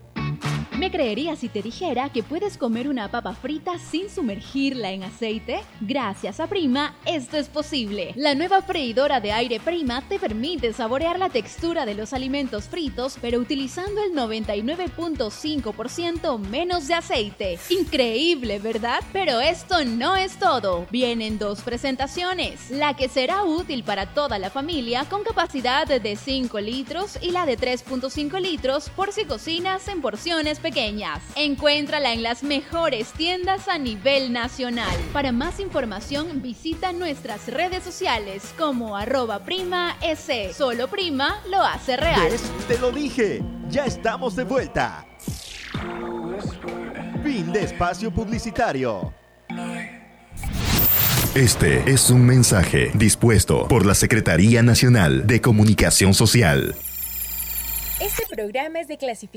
¿Me 0.91 0.97
creerías 0.97 1.39
si 1.39 1.47
te 1.47 1.61
dijera 1.61 2.09
que 2.09 2.21
puedes 2.21 2.57
comer 2.57 2.89
una 2.89 3.09
papa 3.09 3.33
frita 3.33 3.79
sin 3.79 4.09
sumergirla 4.09 4.91
en 4.91 5.03
aceite? 5.03 5.61
Gracias 5.79 6.41
a 6.41 6.47
Prima, 6.47 6.97
esto 7.05 7.37
es 7.37 7.47
posible. 7.47 8.11
La 8.17 8.35
nueva 8.35 8.61
freidora 8.61 9.21
de 9.21 9.31
aire 9.31 9.61
Prima 9.61 10.01
te 10.09 10.19
permite 10.19 10.73
saborear 10.73 11.17
la 11.17 11.29
textura 11.29 11.85
de 11.85 11.93
los 11.93 12.11
alimentos 12.11 12.65
fritos, 12.65 13.17
pero 13.21 13.39
utilizando 13.39 14.03
el 14.03 14.11
99.5% 14.11 16.39
menos 16.39 16.89
de 16.89 16.95
aceite. 16.95 17.57
Increíble, 17.69 18.59
¿verdad? 18.59 18.99
Pero 19.13 19.39
esto 19.39 19.85
no 19.85 20.17
es 20.17 20.37
todo. 20.39 20.87
Vienen 20.91 21.39
dos 21.39 21.61
presentaciones. 21.61 22.69
La 22.69 22.97
que 22.97 23.07
será 23.07 23.45
útil 23.45 23.85
para 23.85 24.07
toda 24.07 24.39
la 24.39 24.49
familia 24.49 25.05
con 25.05 25.23
capacidad 25.23 25.87
de 25.87 26.17
5 26.17 26.59
litros 26.59 27.17
y 27.21 27.31
la 27.31 27.45
de 27.45 27.57
3.5 27.57 28.41
litros 28.41 28.89
por 28.89 29.13
si 29.13 29.23
cocinas 29.23 29.87
en 29.87 30.01
porciones 30.01 30.59
pequeñas 30.59 30.80
pequeñas. 30.81 31.21
Encuéntrala 31.35 32.13
en 32.13 32.23
las 32.23 32.43
mejores 32.43 33.11
tiendas 33.13 33.67
a 33.67 33.77
nivel 33.77 34.33
nacional. 34.33 34.95
Para 35.13 35.31
más 35.31 35.59
información 35.59 36.41
visita 36.41 36.91
nuestras 36.91 37.47
redes 37.47 37.83
sociales 37.83 38.53
como 38.57 38.97
arroba 38.97 39.43
prima 39.43 39.97
s. 40.01 40.53
Solo 40.53 40.87
prima 40.87 41.39
lo 41.49 41.61
hace 41.61 41.97
real. 41.97 42.31
Te 42.67 42.77
lo 42.79 42.91
dije, 42.91 43.43
ya 43.69 43.85
estamos 43.85 44.35
de 44.35 44.43
vuelta. 44.43 45.05
Fin 47.23 47.53
de 47.53 47.63
espacio 47.63 48.11
publicitario. 48.11 49.13
Este 51.35 51.89
es 51.89 52.09
un 52.09 52.25
mensaje 52.25 52.91
dispuesto 52.95 53.67
por 53.67 53.85
la 53.85 53.95
Secretaría 53.95 54.63
Nacional 54.63 55.27
de 55.27 55.39
Comunicación 55.39 56.13
Social. 56.13 56.75
Este 58.01 58.25
programa 58.25 58.79
es 58.79 58.87
de 58.87 58.97
clasificación 58.97 59.31